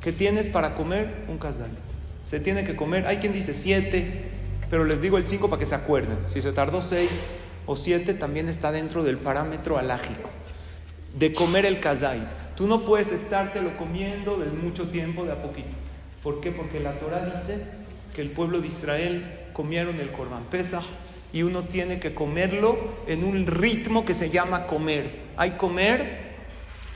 que 0.00 0.12
tienes 0.12 0.46
para 0.46 0.76
comer 0.76 1.24
un 1.26 1.36
kasdalit. 1.36 1.76
Se 2.24 2.38
tiene 2.38 2.64
que 2.64 2.76
comer, 2.76 3.08
hay 3.08 3.16
quien 3.16 3.32
dice 3.32 3.52
siete, 3.52 4.30
pero 4.70 4.84
les 4.84 5.00
digo 5.00 5.18
el 5.18 5.26
cinco 5.26 5.50
para 5.50 5.58
que 5.58 5.66
se 5.66 5.74
acuerden. 5.74 6.16
Si 6.28 6.40
se 6.42 6.52
tardó 6.52 6.80
seis 6.80 7.24
o 7.66 7.74
siete, 7.74 8.14
también 8.14 8.48
está 8.48 8.70
dentro 8.70 9.02
del 9.02 9.18
parámetro 9.18 9.78
alágico 9.78 10.30
de 11.18 11.32
comer 11.32 11.66
el 11.66 11.80
kazait. 11.80 12.22
Tú 12.54 12.68
no 12.68 12.82
puedes 12.82 13.10
estártelo 13.10 13.76
comiendo 13.76 14.38
de 14.38 14.46
mucho 14.46 14.84
tiempo, 14.84 15.24
de 15.24 15.32
a 15.32 15.42
poquito. 15.42 15.74
¿Por 16.22 16.40
qué? 16.40 16.52
Porque 16.52 16.78
la 16.78 17.00
Torah 17.00 17.24
dice 17.34 17.66
que 18.14 18.22
el 18.22 18.30
pueblo 18.30 18.60
de 18.60 18.68
Israel 18.68 19.24
comieron 19.52 19.98
el 19.98 20.12
Corban 20.12 20.44
Pesach 20.44 20.84
y 21.36 21.42
uno 21.42 21.64
tiene 21.64 22.00
que 22.00 22.14
comerlo 22.14 22.78
en 23.06 23.22
un 23.22 23.46
ritmo 23.46 24.06
que 24.06 24.14
se 24.14 24.30
llama 24.30 24.66
comer. 24.66 25.26
Hay 25.36 25.50
comer 25.50 26.34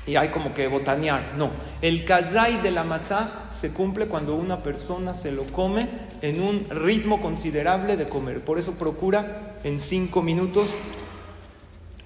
y 0.07 0.17
hay 0.17 0.29
como 0.29 0.55
que 0.55 0.67
botanear. 0.67 1.35
No, 1.37 1.51
el 1.83 2.07
kazai 2.07 2.63
de 2.63 2.71
la 2.71 2.83
matzah 2.83 3.51
se 3.51 3.75
cumple 3.75 4.07
cuando 4.07 4.35
una 4.37 4.63
persona 4.63 5.13
se 5.13 5.31
lo 5.31 5.43
come 5.45 5.87
en 6.23 6.41
un 6.41 6.67
ritmo 6.71 7.21
considerable 7.21 7.99
de 7.99 8.09
comer. 8.09 8.43
Por 8.43 8.59
eso 8.59 8.79
procura 8.79 9.59
en 9.63 9.79
cinco 9.79 10.23
minutos 10.23 10.71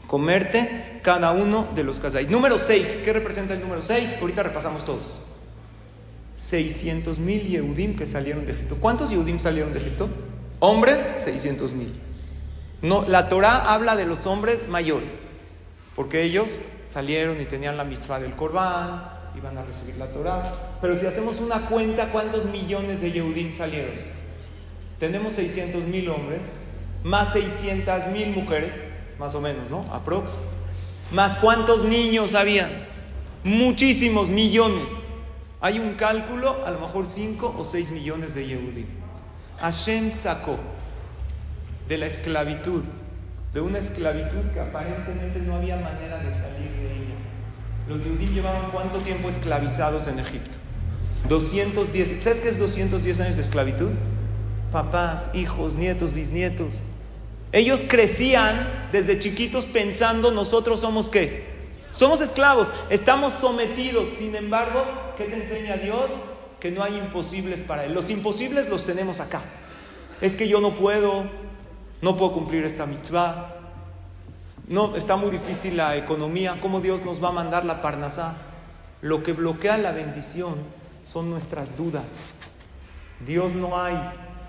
comerte 0.09 0.99
cada 1.05 1.30
uno 1.30 1.68
de 1.76 1.85
los 1.85 2.01
kazai. 2.01 2.26
Número 2.26 2.59
6, 2.59 3.03
¿qué 3.05 3.12
representa 3.12 3.55
el 3.55 3.61
número 3.61 3.80
6? 3.80 4.18
Ahorita 4.20 4.43
repasamos 4.43 4.85
todos. 4.85 5.12
600 6.35 7.20
mil 7.20 7.47
Yehudim 7.47 7.95
que 7.95 8.07
salieron 8.07 8.45
de 8.45 8.55
Egipto. 8.55 8.78
¿Cuántos 8.80 9.11
Yehudim 9.11 9.39
salieron 9.39 9.72
de 9.72 9.78
Egipto? 9.78 10.09
Hombres, 10.59 11.12
600 11.20 11.72
mil. 11.74 11.93
No, 12.85 13.03
la 13.09 13.30
Torah 13.30 13.72
habla 13.72 13.97
de 13.97 14.05
los 14.05 14.26
hombres 14.26 14.68
mayores, 14.68 15.11
porque 15.97 16.22
ellos 16.22 16.51
salieron 16.85 17.41
y 17.41 17.47
tenían 17.47 17.78
la 17.78 17.85
mitzvah 17.85 18.20
del 18.20 18.35
Corbán, 18.35 19.09
iban 19.35 19.57
a 19.57 19.64
recibir 19.64 19.97
la 19.97 20.09
Torah. 20.09 20.53
Pero 20.82 20.95
si 20.95 21.07
hacemos 21.07 21.41
una 21.41 21.61
cuenta, 21.62 22.11
¿cuántos 22.12 22.45
millones 22.45 23.01
de 23.01 23.11
Yehudim 23.11 23.57
salieron? 23.57 23.95
Tenemos 25.01 25.32
600 25.32 25.85
mil 25.85 26.11
hombres, 26.11 26.43
más 27.05 27.32
600 27.32 28.09
mil 28.09 28.37
mujeres, 28.37 28.99
más 29.18 29.35
o 29.35 29.41
menos, 29.41 29.70
¿no? 29.70 29.87
Aprox. 29.91 30.32
Más 31.11 31.39
cuántos 31.39 31.85
niños 31.85 32.35
habían. 32.35 32.68
Muchísimos 33.45 34.28
millones. 34.28 34.91
Hay 35.62 35.78
un 35.78 35.95
cálculo, 35.95 36.66
a 36.66 36.70
lo 36.70 36.80
mejor 36.80 37.07
5 37.07 37.55
o 37.59 37.64
6 37.64 37.93
millones 37.93 38.35
de 38.35 38.47
Yehudim. 38.47 38.87
Hashem 39.59 40.12
sacó 40.12 40.59
de 41.89 41.99
la 41.99 42.07
esclavitud, 42.07 42.82
de 43.53 43.61
una 43.61 43.78
esclavitud 43.78 44.53
que 44.53 44.61
aparentemente 44.61 45.41
no 45.41 45.57
había 45.57 45.76
manera 45.76 46.18
de 46.18 46.35
salir 46.35 46.70
de 46.70 46.93
ella. 46.93 47.14
Los 47.89 48.03
Yehudim 48.03 48.35
llevaban 48.35 48.70
cuánto 48.72 48.99
tiempo 48.99 49.28
esclavizados 49.28 50.09
en 50.09 50.18
Egipto? 50.18 50.57
210. 51.28 52.22
¿Sabes 52.22 52.41
qué 52.41 52.49
es 52.49 52.59
210 52.59 53.20
años 53.20 53.37
de 53.37 53.43
esclavitud? 53.43 53.91
papás, 54.74 55.30
hijos, 55.35 55.74
nietos, 55.74 56.12
bisnietos. 56.12 56.74
Ellos 57.53 57.85
crecían 57.89 58.89
desde 58.91 59.20
chiquitos 59.20 59.66
pensando 59.66 60.32
nosotros 60.32 60.80
somos 60.80 61.09
qué? 61.09 61.45
Somos 61.93 62.20
esclavos, 62.20 62.68
estamos 62.91 63.35
sometidos. 63.35 64.07
Sin 64.18 64.35
embargo, 64.35 64.85
¿qué 65.16 65.26
te 65.26 65.45
enseña 65.45 65.76
Dios? 65.76 66.11
Que 66.59 66.72
no 66.72 66.82
hay 66.82 66.99
imposibles 66.99 67.61
para 67.61 67.85
Él. 67.85 67.95
Los 67.95 68.11
imposibles 68.11 68.68
los 68.68 68.85
tenemos 68.85 69.20
acá. 69.20 69.43
Es 70.20 70.35
que 70.35 70.49
yo 70.49 70.61
no 70.61 70.72
puedo, 70.72 71.22
no 72.05 72.18
puedo 72.18 72.32
cumplir 72.32 72.64
esta 72.66 72.84
mitzvah. 72.84 73.50
No, 74.68 74.94
está 74.94 75.16
muy 75.16 75.30
difícil 75.30 75.78
la 75.78 75.96
economía. 75.96 76.59
¿Cómo 76.61 76.82
Dios 76.82 77.02
nos 77.02 77.24
va 77.24 77.28
a 77.28 77.32
mandar 77.32 77.64
la 77.64 77.80
parnasá? 77.80 78.36
Lo 79.00 79.22
que 79.22 79.32
bloquea 79.32 79.78
la 79.78 79.90
bendición 79.90 80.52
son 81.07 81.30
nuestras 81.30 81.78
dudas. 81.78 82.40
Dios 83.24 83.55
no 83.55 83.80
hay, 83.80 83.96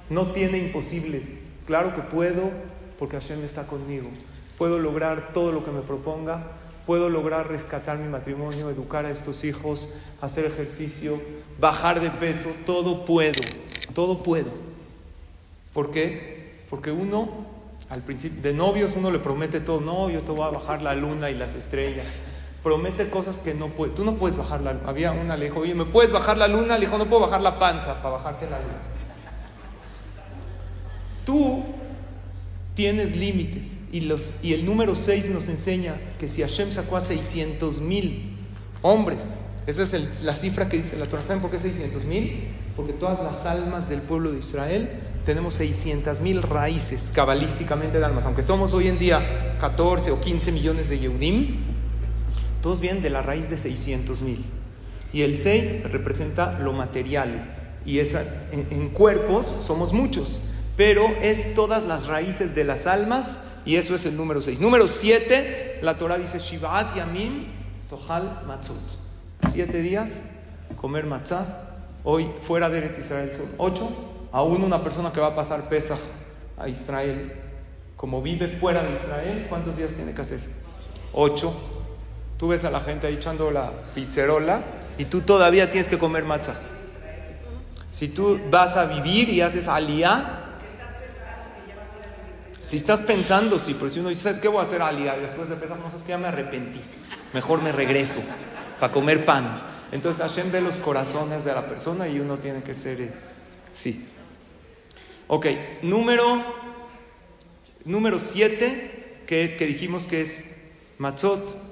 no 0.10 0.34
tiene 0.34 0.58
imposibles. 0.58 1.44
Claro 1.66 1.96
que 1.96 2.02
puedo, 2.02 2.52
porque 3.00 3.18
Hashem 3.18 3.42
está 3.46 3.66
conmigo. 3.66 4.10
Puedo 4.58 4.78
lograr 4.78 5.32
todo 5.34 5.54
lo 5.54 5.64
que 5.64 5.72
me 5.72 5.80
proponga. 5.80 6.44
Puedo 6.86 7.10
lograr 7.10 7.48
rescatar 7.48 7.98
mi 7.98 8.10
matrimonio, 8.10 8.70
educar 8.70 9.06
a 9.06 9.12
estos 9.12 9.46
hijos, 9.46 9.94
hacer 10.20 10.44
ejercicio, 10.44 11.22
bajar 11.58 12.02
de 12.02 12.10
peso. 12.10 12.50
Todo 12.66 13.06
puedo, 13.06 13.40
todo 13.94 14.24
puedo. 14.24 14.52
¿Por 15.74 15.92
qué? 15.92 16.35
Porque 16.70 16.92
uno, 16.92 17.30
al 17.90 18.02
principio, 18.02 18.42
de 18.42 18.54
novios 18.54 18.96
uno 18.96 19.12
le 19.12 19.20
promete 19.20 19.60
todo. 19.60 19.82
No, 19.82 20.10
yo 20.10 20.22
te 20.22 20.32
voy 20.32 20.44
a 20.48 20.50
bajar 20.50 20.82
la 20.82 20.96
luna 20.96 21.30
y 21.30 21.36
las 21.36 21.56
estrellas 21.56 22.06
promete 22.66 23.12
cosas 23.12 23.38
que 23.38 23.54
no 23.54 23.68
puede. 23.68 23.94
Tú 23.94 24.04
no 24.04 24.16
puedes 24.16 24.36
bajar 24.36 24.62
la 24.62 24.74
luna. 24.74 24.90
Había 24.90 25.12
una, 25.12 25.38
le 25.38 25.46
dijo, 25.46 25.60
oye, 25.60 25.76
¿me 25.76 25.86
puedes 25.86 26.12
bajar 26.12 26.38
la 26.38 26.48
luna? 26.48 26.80
Le 26.80 26.88
dijo, 26.88 26.98
no 26.98 27.06
puedo 27.06 27.22
bajar 27.22 27.42
la 27.42 27.60
panza 27.60 28.02
para 28.02 28.16
bajarte 28.16 28.50
la 28.50 28.58
luna. 28.58 28.82
Tú 31.24 31.64
tienes 32.74 33.16
límites. 33.16 33.82
Y, 33.92 34.02
los, 34.02 34.44
y 34.44 34.54
el 34.54 34.66
número 34.66 34.96
6 34.96 35.30
nos 35.30 35.48
enseña 35.48 35.94
que 36.20 36.28
si 36.28 36.42
Hashem 36.42 36.72
sacó 36.72 36.98
a 36.98 37.02
600 37.02 37.82
mil 37.82 38.36
hombres, 38.82 39.46
esa 39.68 39.84
es 39.84 40.24
la 40.24 40.34
cifra 40.34 40.68
que 40.68 40.78
dice 40.78 40.98
la 40.98 41.06
Torah. 41.06 41.24
¿Saben 41.24 41.44
por 41.44 41.52
qué 41.52 41.60
600 41.60 42.04
mil? 42.06 42.48
Porque 42.76 42.94
todas 42.94 43.24
las 43.24 43.46
almas 43.46 43.90
del 43.90 44.02
pueblo 44.02 44.32
de 44.32 44.40
Israel 44.40 44.90
tenemos 45.26 45.56
600 45.56 46.22
mil 46.22 46.42
raíces 46.42 47.12
cabalísticamente 47.14 48.00
de 48.00 48.06
almas. 48.06 48.26
Aunque 48.26 48.44
somos 48.44 48.74
hoy 48.74 48.88
en 48.88 49.00
día 49.00 49.58
14 49.60 50.12
o 50.12 50.22
15 50.22 50.52
millones 50.52 50.88
de 50.88 51.00
Yehudim, 51.00 51.58
todos 52.62 52.80
vienen 52.80 53.02
de 53.04 53.10
la 53.10 53.22
raíz 53.22 53.50
de 53.50 53.58
600 53.58 54.22
mil. 54.22 54.46
Y 55.12 55.24
el 55.24 55.36
6 55.36 55.92
representa 55.92 56.60
lo 56.60 56.74
material. 56.74 57.54
Y 57.86 58.00
esa, 58.00 58.24
en, 58.52 58.90
cuerpos 58.90 59.52
somos 59.66 59.94
muchos. 59.94 60.42
Pero 60.78 61.08
es 61.22 61.56
todas 61.56 61.84
las 61.84 62.08
raíces 62.08 62.54
de 62.54 62.64
las 62.64 62.86
almas. 62.86 63.40
Y 63.66 63.78
eso 63.78 63.96
es 63.96 64.06
el 64.06 64.16
número 64.16 64.42
6. 64.42 64.60
Número 64.60 64.88
7, 64.88 65.80
la 65.82 65.98
Torah 65.98 66.18
dice 66.18 66.38
Shivat 66.38 66.96
Yamim 66.96 67.48
Tohal 67.90 68.44
Matzot. 68.48 69.00
Siete 69.50 69.82
días, 69.82 70.32
comer 70.76 71.06
matzah. 71.06 71.46
Hoy 72.04 72.30
fuera 72.42 72.70
de 72.70 72.78
Eretz 72.78 73.00
Israel 73.00 73.32
son 73.36 73.48
8. 73.58 74.15
Aún 74.36 74.66
una 74.66 74.84
persona 74.84 75.14
que 75.14 75.22
va 75.22 75.28
a 75.28 75.36
pasar 75.36 75.70
Pesach 75.70 75.98
a 76.58 76.68
Israel, 76.68 77.32
como 77.96 78.22
vive 78.22 78.50
fuera 78.50 78.84
de 78.84 78.92
Israel, 78.92 79.46
¿cuántos 79.48 79.78
días 79.78 79.94
tiene 79.94 80.14
que 80.14 80.20
hacer? 80.20 80.42
8 81.14 81.54
Tú 82.38 82.50
ves 82.50 82.66
a 82.66 82.70
la 82.70 82.82
gente 82.82 83.08
ahí 83.08 83.14
echando 83.14 83.50
la 83.50 83.72
pizzerola 83.94 84.62
y 84.98 85.06
tú 85.06 85.22
todavía 85.22 85.72
tienes 85.72 85.88
que 85.88 85.98
comer 85.98 86.26
matzah. 86.26 86.56
Si 87.92 88.10
tú 88.10 88.38
vas 88.52 88.76
a 88.76 88.88
vivir 88.88 89.30
y 89.30 89.40
haces 89.40 89.70
aliyah, 89.70 90.42
si 92.62 92.76
estás 92.76 93.00
pensando, 93.00 93.58
sí, 93.58 93.74
pero 93.80 93.90
si 93.90 94.02
uno 94.02 94.10
dice, 94.10 94.24
¿sabes 94.24 94.40
qué 94.40 94.50
voy 94.50 94.60
a 94.60 94.64
hacer 94.64 94.82
aliyah? 94.82 95.16
Y 95.16 95.22
después 95.22 95.48
de 95.48 95.56
pensar, 95.56 95.80
no 95.80 95.90
sabes 95.90 96.04
que 96.04 96.10
ya 96.10 96.18
me 96.18 96.28
arrepentí, 96.28 96.82
mejor 97.32 97.62
me 97.62 97.72
regreso 97.72 98.20
para 98.82 98.92
comer 98.92 99.24
pan. 99.24 99.56
Entonces 99.94 100.22
Hashem 100.22 100.52
ve 100.52 100.60
los 100.60 100.76
corazones 100.76 101.46
de 101.46 101.54
la 101.54 101.66
persona 101.66 102.06
y 102.10 102.20
uno 102.20 102.36
tiene 102.36 102.64
que 102.64 102.74
ser, 102.74 103.00
eh, 103.00 103.14
sí. 103.74 104.10
Ok, 105.28 105.48
número, 105.82 106.44
número 107.84 108.20
siete, 108.20 109.22
que 109.26 109.44
es 109.44 109.56
que 109.56 109.66
dijimos 109.66 110.06
que 110.06 110.22
es 110.22 110.58
matzot, 110.98 111.66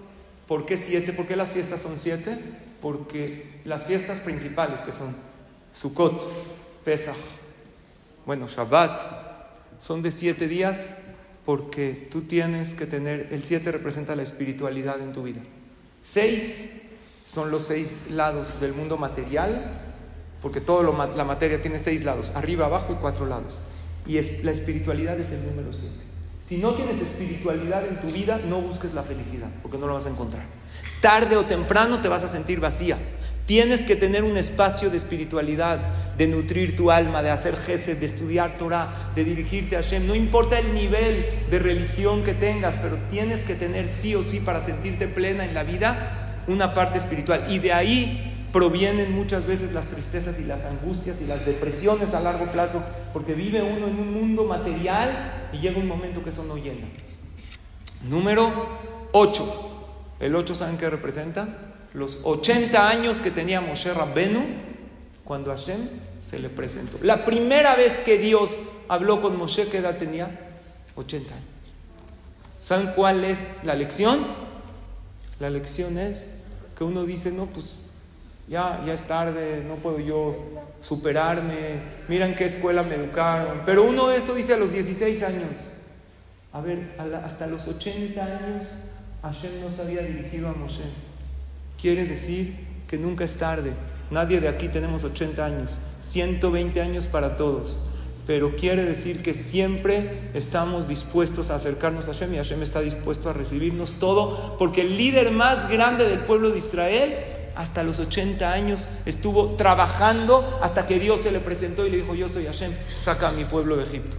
¿Por 0.48 0.66
qué 0.66 0.78
siete? 0.78 1.14
¿Por 1.14 1.26
qué 1.26 1.36
las 1.36 1.52
fiestas 1.52 1.82
son 1.82 1.98
siete? 1.98 2.38
Porque 2.82 3.62
las 3.64 3.86
fiestas 3.86 4.20
principales 4.20 4.82
que 4.82 4.92
son 4.92 5.16
Sukkot, 5.72 6.84
Pesach, 6.84 7.16
bueno, 8.26 8.48
Shabbat, 8.48 9.00
son 9.80 10.02
de 10.02 10.12
siete 10.12 10.48
días 10.48 10.98
porque 11.46 12.08
tú 12.12 12.22
tienes 12.22 12.74
que 12.74 12.86
tener, 12.86 13.30
el 13.32 13.44
siete 13.44 13.72
representa 13.72 14.16
la 14.16 14.24
espiritualidad 14.24 15.02
en 15.02 15.14
tu 15.14 15.24
vida. 15.24 15.42
Seis 16.02 16.84
son 17.26 17.50
los 17.50 17.68
seis 17.68 18.12
lados 18.12 18.60
del 18.60 18.74
mundo 18.74 18.98
material, 18.98 19.93
porque 20.44 20.60
toda 20.60 20.84
la 21.16 21.24
materia 21.24 21.62
tiene 21.62 21.80
seis 21.80 22.04
lados, 22.04 22.34
arriba, 22.36 22.66
abajo 22.66 22.92
y 22.92 22.96
cuatro 22.98 23.26
lados. 23.26 23.56
Y 24.06 24.22
la 24.44 24.52
espiritualidad 24.52 25.18
es 25.18 25.32
el 25.32 25.46
número 25.46 25.72
siete. 25.72 26.04
Si 26.46 26.58
no 26.58 26.72
tienes 26.72 27.02
espiritualidad 27.02 27.88
en 27.88 28.02
tu 28.02 28.08
vida, 28.08 28.42
no 28.50 28.60
busques 28.60 28.94
la 28.94 29.04
felicidad, 29.04 29.48
porque 29.62 29.78
no 29.78 29.88
la 29.88 29.94
vas 29.94 30.06
a 30.06 30.10
encontrar. 30.10 30.44
Tarde 31.00 31.38
o 31.38 31.46
temprano 31.46 32.02
te 32.02 32.10
vas 32.10 32.24
a 32.24 32.28
sentir 32.28 32.60
vacía. 32.60 32.98
Tienes 33.46 33.84
que 33.84 33.96
tener 33.96 34.26
un 34.26 34.36
espacio 34.36 34.90
de 34.90 34.98
espiritualidad, 34.98 35.80
de 36.18 36.28
nutrir 36.28 36.76
tu 36.76 36.92
alma, 36.92 37.24
de 37.24 37.30
hacer 37.30 37.56
gesed, 37.56 37.98
de 38.00 38.06
estudiar 38.06 38.58
Torah, 38.58 38.90
de 39.16 39.24
dirigirte 39.24 39.78
a 39.78 39.82
Hashem. 39.82 40.06
No 40.06 40.14
importa 40.14 40.60
el 40.60 40.74
nivel 40.74 41.26
de 41.50 41.60
religión 41.60 42.26
que 42.26 42.34
tengas, 42.34 42.76
pero 42.82 42.98
tienes 43.10 43.44
que 43.44 43.56
tener 43.56 43.88
sí 43.88 44.14
o 44.16 44.24
sí 44.24 44.42
para 44.42 44.60
sentirte 44.60 45.08
plena 45.08 45.46
en 45.46 45.54
la 45.54 45.64
vida 45.64 46.42
una 46.48 46.74
parte 46.74 46.98
espiritual. 46.98 47.46
Y 47.48 47.60
de 47.60 47.72
ahí 47.72 48.33
provienen 48.54 49.12
muchas 49.12 49.48
veces 49.48 49.74
las 49.74 49.88
tristezas 49.88 50.40
y 50.40 50.46
las 50.46 50.64
angustias 50.64 51.20
y 51.22 51.26
las 51.26 51.44
depresiones 51.44 52.14
a 52.14 52.20
largo 52.20 52.46
plazo, 52.46 52.82
porque 53.12 53.34
vive 53.34 53.64
uno 53.64 53.88
en 53.88 54.00
un 54.00 54.14
mundo 54.14 54.44
material 54.44 55.50
y 55.52 55.58
llega 55.58 55.80
un 55.80 55.88
momento 55.88 56.24
que 56.24 56.30
eso 56.30 56.46
no 56.46 56.56
llena. 56.56 56.88
Número 58.08 58.52
8. 59.12 59.70
El 60.20 60.36
8, 60.36 60.56
¿saben 60.56 60.78
qué 60.78 60.88
representa? 60.90 61.48
Los 61.96 62.20
80 62.24 62.88
años 62.88 63.22
que 63.22 63.32
tenía 63.32 63.60
Moshe 63.60 63.92
Rabbenu 63.92 64.42
cuando 65.24 65.50
Hashem 65.50 65.90
se 66.24 66.40
le 66.40 66.50
presentó. 66.50 67.00
La 67.02 67.26
primera 67.26 67.76
vez 67.76 67.98
que 67.98 68.20
Dios 68.20 68.62
habló 68.88 69.20
con 69.20 69.36
Moshe, 69.36 69.68
¿qué 69.68 69.80
edad 69.80 69.98
tenía? 69.98 70.30
80 70.96 71.34
años. 71.34 71.48
¿Saben 72.62 72.92
cuál 72.96 73.26
es 73.26 73.64
la 73.64 73.74
lección? 73.74 74.20
La 75.40 75.50
lección 75.50 75.98
es 75.98 76.30
que 76.78 76.84
uno 76.84 77.04
dice, 77.04 77.32
no, 77.32 77.48
pues 77.48 77.78
ya, 78.48 78.82
ya 78.86 78.94
es 78.94 79.04
tarde, 79.04 79.64
no 79.68 79.76
puedo 79.76 80.00
yo 80.00 80.36
superarme, 80.80 81.82
miran 82.08 82.36
qué 82.36 82.46
escuela 82.46 82.84
me 82.84 82.96
educaron. 82.96 83.62
Pero 83.66 83.84
uno 83.84 84.12
eso 84.12 84.34
dice 84.36 84.54
a 84.54 84.58
los 84.58 84.74
16 84.74 85.24
años. 85.24 85.52
A 86.52 86.62
ver, 86.62 86.96
hasta 87.26 87.48
los 87.48 87.68
80 87.68 88.24
años 88.24 88.66
Hashem 89.24 89.62
no 89.62 89.74
se 89.74 89.82
había 89.82 90.02
dirigido 90.02 90.50
a 90.50 90.54
Moshe. 90.54 90.84
Quiere 91.82 92.06
decir 92.06 92.54
que 92.88 92.98
nunca 92.98 93.24
es 93.24 93.38
tarde. 93.38 93.72
Nadie 94.12 94.42
de 94.42 94.50
aquí 94.50 94.68
tenemos 94.68 95.04
80 95.04 95.46
años, 95.46 95.78
120 96.00 96.82
años 96.82 97.08
para 97.08 97.38
todos. 97.38 97.78
Pero 98.28 98.56
quiere 98.56 98.84
decir 98.84 99.24
que 99.24 99.34
siempre 99.34 100.30
estamos 100.34 100.88
dispuestos 100.88 101.50
a 101.50 101.56
acercarnos 101.56 102.08
a 102.08 102.14
Hashem 102.14 102.34
y 102.34 102.38
Hashem 102.38 102.62
está 102.62 102.82
dispuesto 102.82 103.30
a 103.30 103.34
recibirnos 103.34 103.94
todo, 103.94 104.58
porque 104.58 104.82
el 104.82 104.98
líder 104.98 105.32
más 105.32 105.70
grande 105.70 106.08
del 106.08 106.20
pueblo 106.20 106.52
de 106.52 106.58
Israel 106.58 107.16
hasta 107.56 107.84
los 107.84 108.00
80 108.00 108.52
años 108.52 108.88
estuvo 109.06 109.56
trabajando 109.56 110.60
hasta 110.62 110.86
que 110.86 111.00
Dios 111.00 111.22
se 111.22 111.32
le 111.32 111.40
presentó 111.40 111.86
y 111.86 111.92
le 111.92 111.98
dijo, 111.98 112.16
yo 112.16 112.30
soy 112.30 112.46
Hashem, 112.46 112.74
saca 112.98 113.30
a 113.30 113.32
mi 113.32 113.46
pueblo 113.46 113.78
de 113.78 113.84
Egipto. 113.84 114.18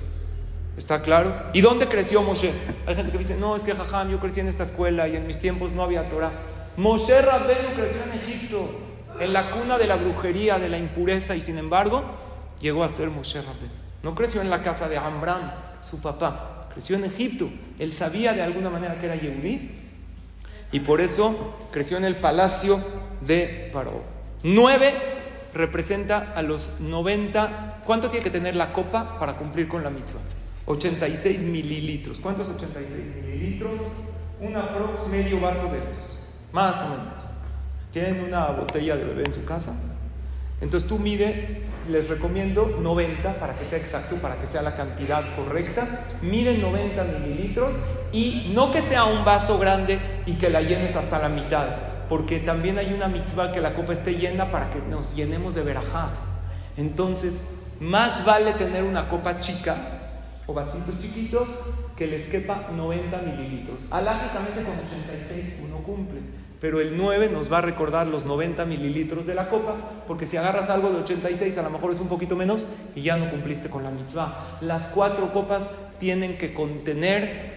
¿Está 0.76 1.02
claro? 1.02 1.50
¿Y 1.52 1.60
dónde 1.60 1.86
creció 1.86 2.22
Moshe? 2.22 2.52
Hay 2.86 2.96
gente 2.96 3.12
que 3.12 3.18
dice, 3.18 3.36
no, 3.36 3.54
es 3.54 3.62
que 3.62 3.74
jajam, 3.74 4.10
yo 4.10 4.18
crecí 4.18 4.40
en 4.40 4.48
esta 4.48 4.64
escuela 4.64 5.06
y 5.06 5.16
en 5.16 5.26
mis 5.26 5.38
tiempos 5.38 5.72
no 5.72 5.82
había 5.82 6.08
Torah. 6.08 6.32
Moshe 6.76 7.22
Rabbenu 7.22 7.74
creció 7.76 8.02
en 8.02 8.18
Egipto, 8.18 8.70
en 9.20 9.32
la 9.32 9.48
cuna 9.50 9.78
de 9.78 9.86
la 9.86 9.96
brujería, 9.96 10.58
de 10.58 10.68
la 10.68 10.78
impureza, 10.78 11.36
y 11.36 11.40
sin 11.40 11.58
embargo 11.58 12.02
llegó 12.60 12.82
a 12.82 12.88
ser 12.88 13.10
Moshe 13.10 13.40
Rabbenu. 13.40 13.72
No 14.02 14.14
creció 14.14 14.40
en 14.40 14.50
la 14.50 14.62
casa 14.62 14.88
de 14.88 14.98
Amram, 14.98 15.40
su 15.80 16.00
papá, 16.00 16.68
creció 16.72 16.96
en 16.96 17.04
Egipto. 17.04 17.48
Él 17.78 17.92
sabía 17.92 18.32
de 18.32 18.42
alguna 18.42 18.68
manera 18.68 18.98
que 18.98 19.06
era 19.06 19.14
Yehudí 19.14 19.70
y 20.72 20.80
por 20.80 21.00
eso 21.00 21.54
creció 21.70 21.96
en 21.96 22.04
el 22.04 22.16
palacio 22.16 22.80
de 23.26 23.70
Paró. 23.72 24.02
Nueve 24.42 24.92
representa 25.52 26.32
a 26.34 26.42
los 26.42 26.80
90. 26.80 27.82
¿Cuánto 27.84 28.10
tiene 28.10 28.24
que 28.24 28.30
tener 28.30 28.56
la 28.56 28.72
copa 28.72 29.18
para 29.18 29.36
cumplir 29.36 29.68
con 29.68 29.82
la 29.82 29.90
mitzvah? 29.90 30.20
86 30.66 31.42
mililitros. 31.42 32.18
¿Cuántos 32.18 32.48
86 32.48 33.24
mililitros? 33.24 33.80
Un 34.40 34.56
aprox 34.56 35.08
medio 35.08 35.40
vaso 35.40 35.70
de 35.72 35.78
estos. 35.78 36.26
Más 36.52 36.80
o 36.82 36.88
menos. 36.88 37.24
Tienen 37.90 38.20
una 38.24 38.46
botella 38.48 38.96
de 38.96 39.04
bebé 39.04 39.24
en 39.24 39.32
su 39.32 39.44
casa. 39.44 39.74
Entonces 40.60 40.88
tú 40.88 40.98
mide 40.98 41.62
les 41.88 42.08
recomiendo 42.08 42.78
90 42.80 43.34
para 43.34 43.54
que 43.54 43.64
sea 43.66 43.78
exacto, 43.78 44.16
para 44.16 44.36
que 44.36 44.46
sea 44.46 44.62
la 44.62 44.74
cantidad 44.74 45.22
correcta. 45.36 46.06
Miren 46.22 46.60
90 46.60 47.04
mililitros 47.04 47.74
y 48.12 48.52
no 48.54 48.72
que 48.72 48.80
sea 48.80 49.04
un 49.04 49.24
vaso 49.24 49.58
grande 49.58 49.98
y 50.26 50.34
que 50.34 50.50
la 50.50 50.62
llenes 50.62 50.96
hasta 50.96 51.18
la 51.18 51.28
mitad, 51.28 51.66
porque 52.14 52.38
también 52.38 52.78
hay 52.78 52.92
una 52.92 53.08
mitzvah 53.08 53.50
que 53.50 53.60
la 53.60 53.74
copa 53.74 53.92
esté 53.92 54.14
llena 54.14 54.52
para 54.52 54.72
que 54.72 54.78
nos 54.88 55.16
llenemos 55.16 55.52
de 55.52 55.64
verajá. 55.64 56.12
Entonces, 56.76 57.56
más 57.80 58.24
vale 58.24 58.52
tener 58.52 58.84
una 58.84 59.08
copa 59.08 59.40
chica 59.40 59.74
o 60.46 60.54
vasitos 60.54 60.96
chiquitos 61.00 61.48
que 61.96 62.06
les 62.06 62.28
quepa 62.28 62.68
90 62.76 63.18
mililitros. 63.18 63.88
Alágicamente 63.90 64.62
con 64.62 64.74
86 64.78 65.62
uno 65.66 65.78
cumple, 65.78 66.20
pero 66.60 66.80
el 66.80 66.96
9 66.96 67.30
nos 67.32 67.52
va 67.52 67.58
a 67.58 67.62
recordar 67.62 68.06
los 68.06 68.24
90 68.24 68.64
mililitros 68.64 69.26
de 69.26 69.34
la 69.34 69.48
copa, 69.48 69.74
porque 70.06 70.28
si 70.28 70.36
agarras 70.36 70.70
algo 70.70 70.90
de 70.90 70.98
86 70.98 71.58
a 71.58 71.62
lo 71.62 71.70
mejor 71.70 71.90
es 71.90 71.98
un 71.98 72.06
poquito 72.06 72.36
menos 72.36 72.60
y 72.94 73.02
ya 73.02 73.16
no 73.16 73.28
cumpliste 73.28 73.70
con 73.70 73.82
la 73.82 73.90
mitzvah. 73.90 74.58
Las 74.60 74.86
cuatro 74.86 75.32
copas 75.32 75.72
tienen 75.98 76.38
que 76.38 76.54
contener 76.54 77.53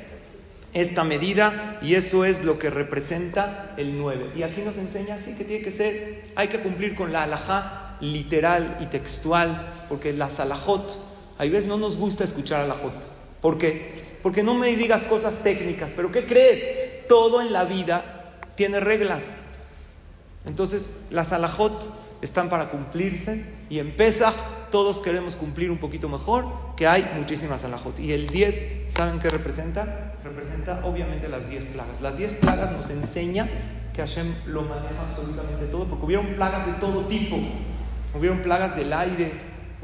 esta 0.82 1.04
medida 1.04 1.80
y 1.82 1.96
eso 1.96 2.24
es 2.24 2.44
lo 2.44 2.60
que 2.60 2.70
representa 2.70 3.74
el 3.78 3.98
9. 3.98 4.32
Y 4.36 4.44
aquí 4.44 4.62
nos 4.62 4.78
enseña 4.78 5.18
sí 5.18 5.36
que 5.36 5.44
tiene 5.44 5.64
que 5.64 5.72
ser, 5.72 6.24
hay 6.36 6.48
que 6.50 6.60
cumplir 6.60 6.94
con 6.94 7.12
la 7.12 7.24
alajá 7.24 7.98
literal 8.00 8.78
y 8.80 8.86
textual, 8.86 9.74
porque 9.90 10.14
las 10.14 10.40
alajot, 10.40 10.98
a 11.40 11.44
veces 11.46 11.66
no 11.66 11.78
nos 11.78 11.98
gusta 11.98 12.24
escuchar 12.24 12.62
alajot. 12.62 12.94
¿Por 13.42 13.58
qué? 13.58 13.92
Porque 14.22 14.44
no 14.44 14.54
me 14.54 14.76
digas 14.76 15.06
cosas 15.06 15.40
técnicas, 15.44 15.94
pero 15.96 16.12
¿qué 16.12 16.26
crees? 16.26 17.08
Todo 17.08 17.42
en 17.42 17.54
la 17.54 17.66
vida 17.66 18.44
tiene 18.56 18.80
reglas. 18.80 19.46
Entonces, 20.46 21.06
las 21.10 21.34
alajot 21.34 22.22
están 22.22 22.50
para 22.50 22.70
cumplirse 22.70 23.44
y 23.70 23.80
en 23.80 23.96
Pesach 23.96 24.36
todos 24.72 25.00
queremos 25.00 25.36
cumplir 25.36 25.72
un 25.72 25.78
poquito 25.78 26.10
mejor, 26.10 26.46
que 26.76 26.88
hay 26.88 27.10
muchísimas 27.16 27.64
alajot. 27.64 28.00
Y 28.00 28.12
el 28.12 28.28
10, 28.28 28.86
¿saben 28.88 29.20
qué 29.20 29.30
representa? 29.30 30.14
Representa 30.24 30.82
obviamente 30.86 31.28
las 31.28 31.50
10 31.50 31.66
plagas. 31.66 32.02
Las 32.02 32.18
10 32.18 32.34
plagas 32.34 32.72
nos 32.72 32.90
enseña 32.90 33.48
que 33.94 34.02
Hashem 34.02 34.28
lo 34.48 34.64
maneja 34.64 35.02
absolutamente 35.10 35.66
todo, 35.66 35.86
porque 35.86 36.06
hubieron 36.06 36.28
plagas 36.36 36.66
de 36.66 36.74
todo 36.74 37.06
tipo. 37.06 37.38
Hubieron 38.14 38.42
plagas 38.42 38.76
del 38.76 38.94
aire, 38.94 39.32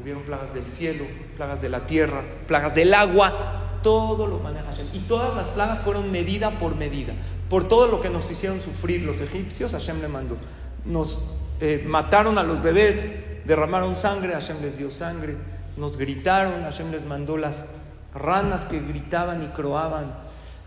hubieron 0.00 0.22
plagas 0.22 0.54
del 0.54 0.64
cielo, 0.64 1.04
plagas 1.36 1.60
de 1.60 1.68
la 1.68 1.86
tierra, 1.86 2.22
plagas 2.46 2.74
del 2.74 2.94
agua, 2.94 3.80
todo 3.82 4.26
lo 4.26 4.38
maneja 4.38 4.66
Hashem. 4.66 4.86
Y 4.92 5.00
todas 5.00 5.36
las 5.36 5.48
plagas 5.48 5.80
fueron 5.80 6.10
medida 6.10 6.50
por 6.50 6.74
medida. 6.74 7.12
Por 7.48 7.68
todo 7.68 7.86
lo 7.86 8.00
que 8.00 8.10
nos 8.10 8.30
hicieron 8.30 8.60
sufrir 8.60 9.02
los 9.02 9.20
egipcios, 9.20 9.72
Hashem 9.72 10.00
le 10.00 10.08
mandó. 10.08 10.36
Nos 10.84 11.36
eh, 11.60 11.84
mataron 11.86 12.38
a 12.38 12.42
los 12.42 12.62
bebés, 12.62 13.12
derramaron 13.46 13.96
sangre, 13.96 14.32
Hashem 14.32 14.60
les 14.62 14.78
dio 14.78 14.90
sangre. 14.90 15.36
Nos 15.76 15.96
gritaron, 15.96 16.62
Hashem 16.62 16.90
les 16.90 17.04
mandó 17.04 17.36
las 17.36 17.76
ranas 18.14 18.64
que 18.66 18.80
gritaban 18.80 19.42
y 19.42 19.46
croaban. 19.48 20.14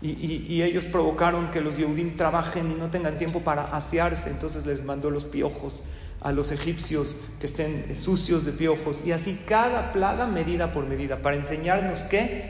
Y, 0.00 0.62
ellos 0.62 0.84
provocaron 0.84 1.50
que 1.50 1.60
los 1.60 1.76
Yehudim 1.76 2.16
trabajen 2.16 2.70
y 2.70 2.74
no 2.74 2.88
tengan 2.88 3.18
tiempo 3.18 3.40
para 3.40 3.64
asearse, 3.64 4.30
entonces 4.30 4.64
les 4.64 4.84
mandó 4.84 5.10
los 5.10 5.24
piojos 5.24 5.82
a 6.20 6.30
los 6.30 6.52
egipcios 6.52 7.16
que 7.40 7.46
estén 7.46 7.96
sucios 7.96 8.44
de 8.44 8.52
piojos. 8.52 9.04
Y 9.04 9.12
así 9.12 9.42
cada 9.48 9.92
plaga 9.92 10.26
medida 10.26 10.72
por 10.72 10.86
medida, 10.86 11.20
para 11.20 11.36
enseñarnos 11.36 12.00
que, 12.00 12.48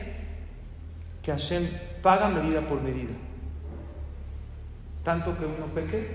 que 1.22 1.30
Hashem 1.30 1.66
paga 2.02 2.28
medida 2.28 2.60
por 2.62 2.82
medida. 2.82 3.12
Tanto 5.02 5.36
que 5.38 5.46
uno 5.46 5.66
peque, 5.74 6.06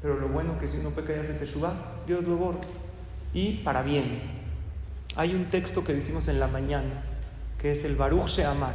pero 0.00 0.18
lo 0.18 0.28
bueno 0.28 0.58
que 0.58 0.68
si 0.68 0.78
uno 0.78 0.90
peca 0.90 1.14
y 1.14 1.18
hace 1.18 1.34
teshuva, 1.34 1.74
Dios 2.06 2.24
lo 2.24 2.36
borra. 2.36 2.60
Y 3.32 3.58
para 3.58 3.82
bien. 3.82 4.04
Hay 5.16 5.34
un 5.34 5.46
texto 5.46 5.84
que 5.84 5.92
decimos 5.92 6.28
en 6.28 6.40
la 6.40 6.46
mañana, 6.46 7.02
que 7.58 7.72
es 7.72 7.84
el 7.84 7.96
Baruch 7.96 8.28
Sheamar. 8.28 8.74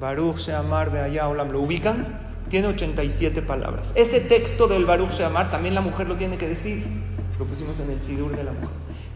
Baruch 0.00 0.36
Sheamar 0.36 0.88
Olam, 1.24 1.50
¿lo 1.50 1.60
ubican? 1.60 2.18
Tiene 2.48 2.68
87 2.68 3.42
palabras. 3.42 3.92
Ese 3.94 4.20
texto 4.20 4.66
del 4.66 4.84
Baruch 4.84 5.10
Sheamar 5.10 5.50
también 5.50 5.74
la 5.74 5.80
mujer 5.80 6.08
lo 6.08 6.16
tiene 6.16 6.38
que 6.38 6.48
decir. 6.48 6.84
Lo 7.38 7.46
pusimos 7.46 7.78
en 7.80 7.90
el 7.90 8.00
Sidur 8.00 8.36
de 8.36 8.44
la 8.44 8.52
mujer. 8.52 8.68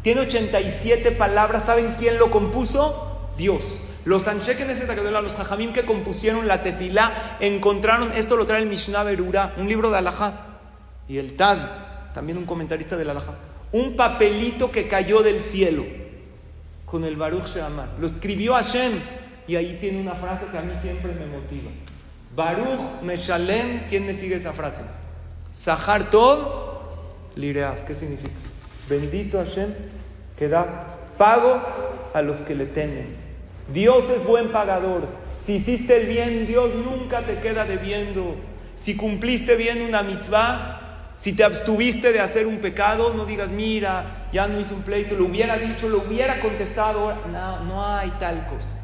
Tiene 0.02 0.22
87 0.22 1.12
palabras. 1.12 1.64
¿Saben 1.64 1.94
quién 1.98 2.18
lo 2.18 2.30
compuso? 2.30 3.30
Dios. 3.36 3.80
Los 4.06 4.28
Anshekenes 4.28 4.86
los 4.86 5.34
Jajamim 5.34 5.72
que 5.72 5.84
compusieron 5.84 6.46
la 6.46 6.62
tefilá, 6.62 7.12
encontraron, 7.40 8.12
esto 8.12 8.36
lo 8.36 8.46
trae 8.46 8.62
el 8.62 8.68
Mishnah 8.68 9.02
Berurah, 9.02 9.52
un 9.56 9.66
libro 9.66 9.90
de 9.90 9.98
Alajá, 9.98 10.60
y 11.08 11.18
el 11.18 11.34
Taz, 11.34 11.68
también 12.14 12.38
un 12.38 12.44
comentarista 12.44 12.96
del 12.96 13.10
Alajá, 13.10 13.34
un 13.72 13.96
papelito 13.96 14.70
que 14.70 14.88
cayó 14.88 15.22
del 15.22 15.40
cielo 15.42 15.84
con 16.84 17.04
el 17.04 17.16
Baruch 17.16 17.46
Sheamar. 17.46 17.88
Lo 18.00 18.06
escribió 18.06 18.54
Hashem, 18.54 18.92
y 19.48 19.56
ahí 19.56 19.78
tiene 19.80 20.00
una 20.00 20.14
frase 20.14 20.46
que 20.50 20.58
a 20.58 20.62
mí 20.62 20.72
siempre 20.80 21.12
me 21.12 21.26
motiva. 21.26 21.70
Baruch 22.34 23.02
Meshalem, 23.02 23.86
¿quién 23.88 24.06
me 24.06 24.12
sigue 24.12 24.36
esa 24.36 24.52
frase? 24.52 24.82
Sahar 25.52 26.10
Tov 26.10 26.66
Lireav, 27.34 27.84
¿qué 27.84 27.94
significa? 27.94 28.34
Bendito 28.88 29.38
Hashem 29.38 29.72
que 30.36 30.48
da 30.48 30.98
pago 31.16 31.60
a 32.12 32.22
los 32.22 32.38
que 32.38 32.54
le 32.54 32.66
temen. 32.66 33.06
Dios 33.72 34.08
es 34.10 34.24
buen 34.24 34.48
pagador. 34.48 35.06
Si 35.42 35.54
hiciste 35.54 35.96
el 35.96 36.06
bien, 36.06 36.46
Dios 36.46 36.72
nunca 36.74 37.22
te 37.22 37.38
queda 37.38 37.64
debiendo. 37.64 38.36
Si 38.74 38.96
cumpliste 38.96 39.56
bien 39.56 39.82
una 39.82 40.02
mitzvah, 40.02 40.75
si 41.18 41.32
te 41.32 41.44
abstuviste 41.44 42.12
de 42.12 42.20
hacer 42.20 42.46
un 42.46 42.58
pecado, 42.58 43.14
no 43.14 43.24
digas, 43.24 43.50
mira, 43.50 44.28
ya 44.32 44.46
no 44.46 44.60
hice 44.60 44.74
un 44.74 44.82
pleito, 44.82 45.16
lo 45.16 45.24
hubiera 45.24 45.56
dicho, 45.56 45.88
lo 45.88 46.02
hubiera 46.02 46.40
contestado. 46.40 47.14
No, 47.32 47.64
no 47.64 47.86
hay 47.86 48.10
tal 48.20 48.46
cosa. 48.46 48.76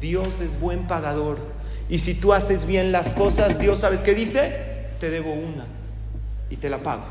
Dios 0.00 0.40
es 0.40 0.58
buen 0.58 0.86
pagador. 0.86 1.38
Y 1.88 1.98
si 1.98 2.14
tú 2.14 2.32
haces 2.32 2.66
bien 2.66 2.92
las 2.92 3.12
cosas, 3.12 3.58
Dios, 3.58 3.78
¿sabes 3.78 4.02
qué 4.02 4.14
dice? 4.14 4.88
Te 4.98 5.10
debo 5.10 5.32
una 5.32 5.66
y 6.50 6.56
te 6.56 6.70
la 6.70 6.78
pago. 6.78 7.04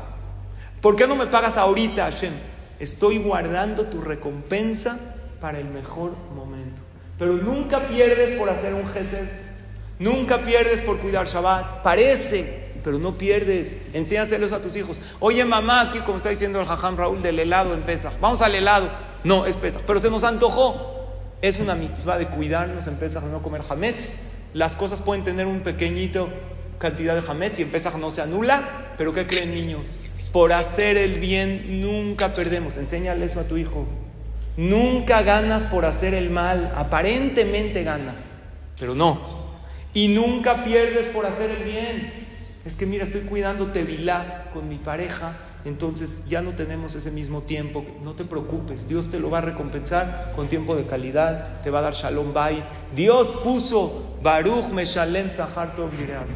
¿Por 0.80 0.96
qué 0.96 1.06
no 1.06 1.16
me 1.16 1.26
pagas 1.26 1.56
ahorita, 1.56 2.04
Hashem? 2.04 2.32
Estoy 2.78 3.18
guardando 3.18 3.86
tu 3.86 4.00
recompensa 4.00 4.98
para 5.40 5.58
el 5.58 5.66
mejor 5.66 6.12
momento. 6.34 6.82
Pero 7.18 7.34
nunca 7.34 7.80
pierdes 7.80 8.38
por 8.38 8.50
hacer 8.50 8.74
un 8.74 8.86
gesed. 8.88 9.26
Nunca 9.98 10.44
pierdes 10.44 10.82
por 10.82 10.98
cuidar 10.98 11.26
Shabbat. 11.26 11.82
Parece, 11.82 12.65
pero 12.86 13.00
no 13.00 13.14
pierdes. 13.18 13.80
Enséñaselos 13.94 14.52
a 14.52 14.60
tus 14.60 14.76
hijos. 14.76 14.96
Oye, 15.18 15.44
mamá, 15.44 15.80
aquí 15.80 15.98
como 15.98 16.18
está 16.18 16.28
diciendo 16.28 16.60
el 16.60 16.66
Jajam 16.66 16.96
Raúl 16.96 17.20
del 17.20 17.40
helado 17.40 17.74
en. 17.74 17.82
Vamos 18.20 18.42
al 18.42 18.54
helado. 18.54 18.88
No, 19.24 19.44
es 19.44 19.56
Pesach. 19.56 19.82
Pero 19.84 19.98
se 19.98 20.08
nos 20.08 20.22
antojó. 20.22 21.10
Es 21.42 21.58
una 21.58 21.74
mitzvah 21.74 22.16
de 22.16 22.28
cuidarnos 22.28 22.86
en 22.86 22.94
Pesach, 22.94 23.24
de 23.24 23.32
no 23.32 23.42
comer 23.42 23.62
hametz. 23.68 24.28
Las 24.54 24.76
cosas 24.76 25.02
pueden 25.02 25.24
tener 25.24 25.46
un 25.46 25.62
pequeñito 25.62 26.28
cantidad 26.78 27.20
de 27.20 27.28
hametz 27.28 27.58
y 27.58 27.62
en 27.62 27.70
Pesach 27.70 27.96
no 27.96 28.12
se 28.12 28.22
anula. 28.22 28.62
Pero 28.96 29.12
¿qué 29.12 29.26
creen 29.26 29.50
niños? 29.50 29.82
Por 30.30 30.52
hacer 30.52 30.96
el 30.96 31.18
bien 31.18 31.80
nunca 31.80 32.36
perdemos. 32.36 32.76
Enséñale 32.76 33.26
eso 33.26 33.40
a 33.40 33.48
tu 33.48 33.56
hijo. 33.56 33.84
Nunca 34.56 35.22
ganas 35.22 35.64
por 35.64 35.86
hacer 35.86 36.14
el 36.14 36.30
mal. 36.30 36.72
Aparentemente 36.76 37.82
ganas, 37.82 38.38
pero 38.78 38.94
no. 38.94 39.20
Y 39.92 40.06
nunca 40.06 40.62
pierdes 40.62 41.06
por 41.06 41.26
hacer 41.26 41.50
el 41.50 41.64
bien. 41.64 42.25
Es 42.66 42.74
que 42.74 42.84
mira, 42.84 43.04
estoy 43.04 43.20
cuidando 43.20 43.68
Tevilá 43.68 44.50
con 44.52 44.68
mi 44.68 44.74
pareja, 44.74 45.36
entonces 45.64 46.28
ya 46.28 46.42
no 46.42 46.50
tenemos 46.50 46.96
ese 46.96 47.12
mismo 47.12 47.42
tiempo. 47.42 47.84
No 48.02 48.14
te 48.14 48.24
preocupes, 48.24 48.88
Dios 48.88 49.08
te 49.08 49.20
lo 49.20 49.30
va 49.30 49.38
a 49.38 49.42
recompensar 49.42 50.32
con 50.34 50.48
tiempo 50.48 50.74
de 50.74 50.82
calidad, 50.82 51.62
te 51.62 51.70
va 51.70 51.78
a 51.78 51.82
dar 51.82 51.92
Shalom 51.92 52.34
Bay. 52.34 52.64
Dios 52.92 53.30
puso 53.44 54.16
Baruch 54.20 54.70
Meshalem 54.70 55.30
Sahar 55.30 55.74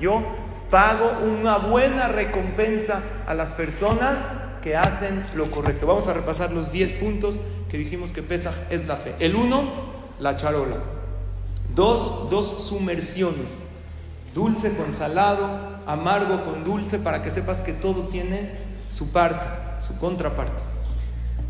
Yo 0.00 0.22
pago 0.70 1.10
una 1.26 1.58
buena 1.58 2.06
recompensa 2.06 3.00
a 3.26 3.34
las 3.34 3.48
personas 3.50 4.16
que 4.62 4.76
hacen 4.76 5.26
lo 5.34 5.50
correcto. 5.50 5.88
Vamos 5.88 6.06
a 6.06 6.12
repasar 6.12 6.52
los 6.52 6.70
10 6.70 6.92
puntos 6.92 7.40
que 7.68 7.76
dijimos 7.76 8.12
que 8.12 8.22
Pesaj 8.22 8.54
es 8.70 8.86
la 8.86 8.94
fe. 8.94 9.16
El 9.18 9.34
uno, 9.34 9.62
la 10.20 10.36
charola. 10.36 10.76
Dos, 11.74 12.30
dos 12.30 12.68
sumersiones. 12.68 13.50
Dulce 14.32 14.76
con 14.76 14.94
salado, 14.94 15.79
amargo 15.92 16.44
con 16.44 16.64
dulce, 16.64 16.98
para 16.98 17.22
que 17.22 17.30
sepas 17.30 17.60
que 17.60 17.72
todo 17.72 18.08
tiene 18.08 18.50
su 18.88 19.10
parte, 19.10 19.46
su 19.80 19.98
contraparte. 19.98 20.62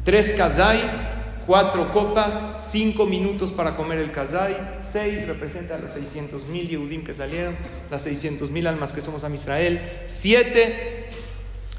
Tres 0.04 0.32
kazait, 0.32 0.98
cuatro 1.46 1.92
copas, 1.92 2.68
cinco 2.70 3.06
minutos 3.06 3.50
para 3.50 3.76
comer 3.76 3.98
el 3.98 4.12
kazait, 4.12 4.56
seis 4.82 5.26
representa 5.26 5.78
los 5.78 5.90
600 5.90 6.46
mil 6.46 6.68
Yehudim 6.68 7.04
que 7.04 7.12
salieron, 7.12 7.54
las 7.90 8.02
600 8.02 8.50
mil 8.50 8.66
almas 8.66 8.92
que 8.92 9.00
somos 9.00 9.24
a 9.24 9.30
Israel, 9.30 9.80
siete 10.06 11.10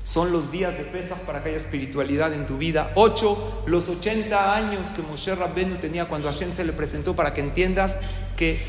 son 0.03 0.31
los 0.31 0.51
días 0.51 0.77
de 0.77 0.83
Pesach 0.83 1.19
para 1.19 1.41
que 1.41 1.49
haya 1.49 1.57
espiritualidad 1.57 2.33
en 2.33 2.45
tu 2.45 2.57
vida. 2.57 2.91
Ocho, 2.95 3.63
los 3.65 3.87
80 3.87 4.55
años 4.55 4.87
que 4.89 5.01
Moshe 5.01 5.33
Rabbenu 5.33 5.77
tenía 5.77 6.07
cuando 6.07 6.27
Hashem 6.27 6.53
se 6.53 6.65
le 6.65 6.73
presentó 6.73 7.15
para 7.15 7.33
que 7.33 7.41
entiendas 7.41 7.97
que 8.35 8.59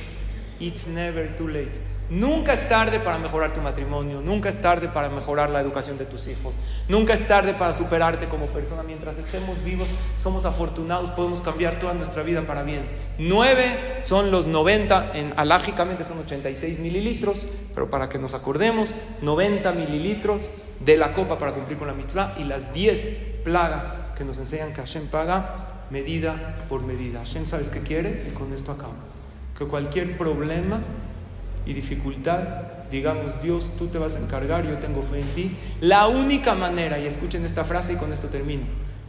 it's 0.60 0.86
never 0.86 1.34
too 1.36 1.48
late. 1.48 1.91
Nunca 2.12 2.52
es 2.52 2.68
tarde 2.68 3.00
para 3.00 3.16
mejorar 3.16 3.54
tu 3.54 3.62
matrimonio, 3.62 4.20
nunca 4.20 4.50
es 4.50 4.60
tarde 4.60 4.86
para 4.88 5.08
mejorar 5.08 5.48
la 5.48 5.62
educación 5.62 5.96
de 5.96 6.04
tus 6.04 6.26
hijos, 6.26 6.52
nunca 6.86 7.14
es 7.14 7.26
tarde 7.26 7.54
para 7.54 7.72
superarte 7.72 8.28
como 8.28 8.44
persona. 8.48 8.82
Mientras 8.82 9.16
estemos 9.16 9.64
vivos, 9.64 9.88
somos 10.16 10.44
afortunados, 10.44 11.08
podemos 11.12 11.40
cambiar 11.40 11.78
toda 11.78 11.94
nuestra 11.94 12.22
vida 12.22 12.42
para 12.42 12.64
bien. 12.64 12.86
Nueve 13.18 13.96
son 14.04 14.30
los 14.30 14.46
90, 14.46 15.12
en, 15.14 15.32
alágicamente 15.38 16.04
son 16.04 16.18
86 16.18 16.80
mililitros, 16.80 17.46
pero 17.74 17.88
para 17.88 18.10
que 18.10 18.18
nos 18.18 18.34
acordemos, 18.34 18.90
90 19.22 19.72
mililitros 19.72 20.50
de 20.80 20.98
la 20.98 21.14
copa 21.14 21.38
para 21.38 21.52
cumplir 21.52 21.78
con 21.78 21.86
la 21.86 21.94
mitzvah 21.94 22.34
y 22.38 22.44
las 22.44 22.74
10 22.74 23.40
plagas 23.42 23.86
que 24.18 24.24
nos 24.24 24.36
enseñan 24.36 24.74
que 24.74 24.82
Hashem 24.82 25.06
paga 25.06 25.86
medida 25.88 26.66
por 26.68 26.82
medida. 26.82 27.20
Hashem, 27.20 27.46
¿sabes 27.46 27.70
qué 27.70 27.80
quiere? 27.80 28.26
Y 28.28 28.34
con 28.34 28.52
esto 28.52 28.72
acabo. 28.72 28.92
Que 29.56 29.64
cualquier 29.64 30.18
problema 30.18 30.78
y 31.66 31.72
dificultad, 31.72 32.40
digamos, 32.90 33.42
Dios, 33.42 33.72
tú 33.78 33.88
te 33.88 33.98
vas 33.98 34.16
a 34.16 34.18
encargar, 34.18 34.66
yo 34.66 34.78
tengo 34.78 35.02
fe 35.02 35.20
en 35.20 35.28
ti. 35.28 35.56
La 35.80 36.06
única 36.06 36.54
manera, 36.54 36.98
y 36.98 37.06
escuchen 37.06 37.44
esta 37.44 37.64
frase 37.64 37.94
y 37.94 37.96
con 37.96 38.12
esto 38.12 38.28
termino, 38.28 38.64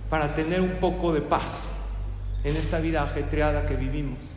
para 0.09 0.33
tener 0.33 0.61
un 0.61 0.75
poco 0.79 1.13
de 1.13 1.21
paz 1.21 1.85
en 2.43 2.55
esta 2.55 2.79
vida 2.79 3.03
ajetreada 3.03 3.65
que 3.65 3.75
vivimos, 3.75 4.31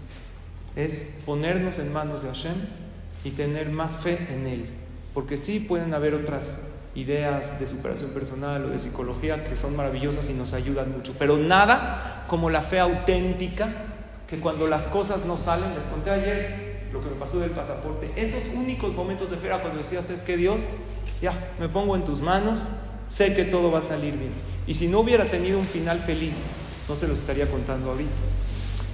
es 0.75 1.19
ponernos 1.25 1.79
en 1.79 1.93
manos 1.93 2.23
de 2.23 2.29
Hashem 2.29 2.57
y 3.25 3.31
tener 3.31 3.71
más 3.71 3.99
fe 3.99 4.19
en 4.31 4.47
Él. 4.47 4.67
Porque 5.15 5.37
sí 5.37 5.61
pueden 5.61 5.95
haber 5.95 6.15
otras 6.15 6.69
ideas 6.95 7.61
de 7.61 7.67
superación 7.67 8.11
personal 8.11 8.65
o 8.65 8.69
de 8.69 8.79
psicología 8.79 9.45
que 9.45 9.55
son 9.55 9.77
maravillosas 9.77 10.29
y 10.31 10.35
nos 10.35 10.55
ayudan 10.55 10.93
mucho, 10.93 11.15
pero 11.19 11.37
nada 11.37 12.25
como 12.27 12.49
la 12.51 12.63
fe 12.63 12.81
auténtica 12.81 13.69
que 14.27 14.39
cuando 14.39 14.67
las 14.67 14.85
cosas 14.85 15.25
no 15.27 15.37
salen, 15.37 15.75
les 15.75 15.85
conté 15.85 16.11
ayer, 16.11 16.66
lo 16.97 17.03
que 17.03 17.11
me 17.11 17.17
pasó 17.17 17.39
del 17.39 17.51
pasaporte, 17.51 18.11
esos 18.17 18.55
únicos 18.55 18.95
momentos 18.95 19.31
de 19.31 19.37
fe 19.37 19.49
cuando 19.49 19.79
decías, 19.79 20.09
es 20.11 20.23
que 20.23 20.37
Dios, 20.37 20.61
ya, 21.21 21.53
me 21.59 21.69
pongo 21.69 21.95
en 21.97 22.05
tus 22.05 22.21
manos, 22.21 22.65
sé 23.09 23.35
que 23.35 23.45
todo 23.45 23.71
va 23.71 23.81
a 23.81 23.83
salir 23.83 24.17
bien. 24.17 24.33
Y 24.67 24.75
si 24.75 24.89
no 24.89 25.01
hubiera 25.01 25.27
tenido 25.27 25.59
un 25.59 25.67
final 25.67 26.01
feliz, 26.01 26.53
no 26.89 26.97
se 26.97 27.07
lo 27.07 27.15
estaría 27.15 27.51
contando 27.51 27.91
ahorita, 27.91 28.11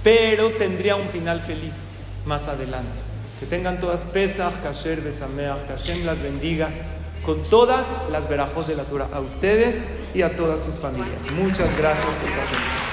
pero 0.03 0.51
tendría 0.51 0.95
un 0.95 1.07
final 1.07 1.39
feliz 1.41 1.89
más 2.25 2.47
adelante. 2.47 2.99
Que 3.39 3.45
tengan 3.45 3.79
todas 3.79 4.03
Pesach, 4.03 4.61
Kasher, 4.61 5.01
Besameach, 5.01 5.65
que 5.85 6.03
las 6.03 6.21
bendiga 6.21 6.69
con 7.25 7.41
todas 7.41 7.85
las 8.11 8.29
verajos 8.29 8.67
de 8.67 8.75
la 8.75 8.83
Torah 8.83 9.09
a 9.11 9.19
ustedes 9.21 9.85
y 10.13 10.21
a 10.21 10.35
todas 10.35 10.59
sus 10.59 10.79
familias. 10.79 11.23
Muchas 11.31 11.75
gracias 11.77 12.13
por 12.15 12.29
su 12.29 12.39
atención. 12.39 12.92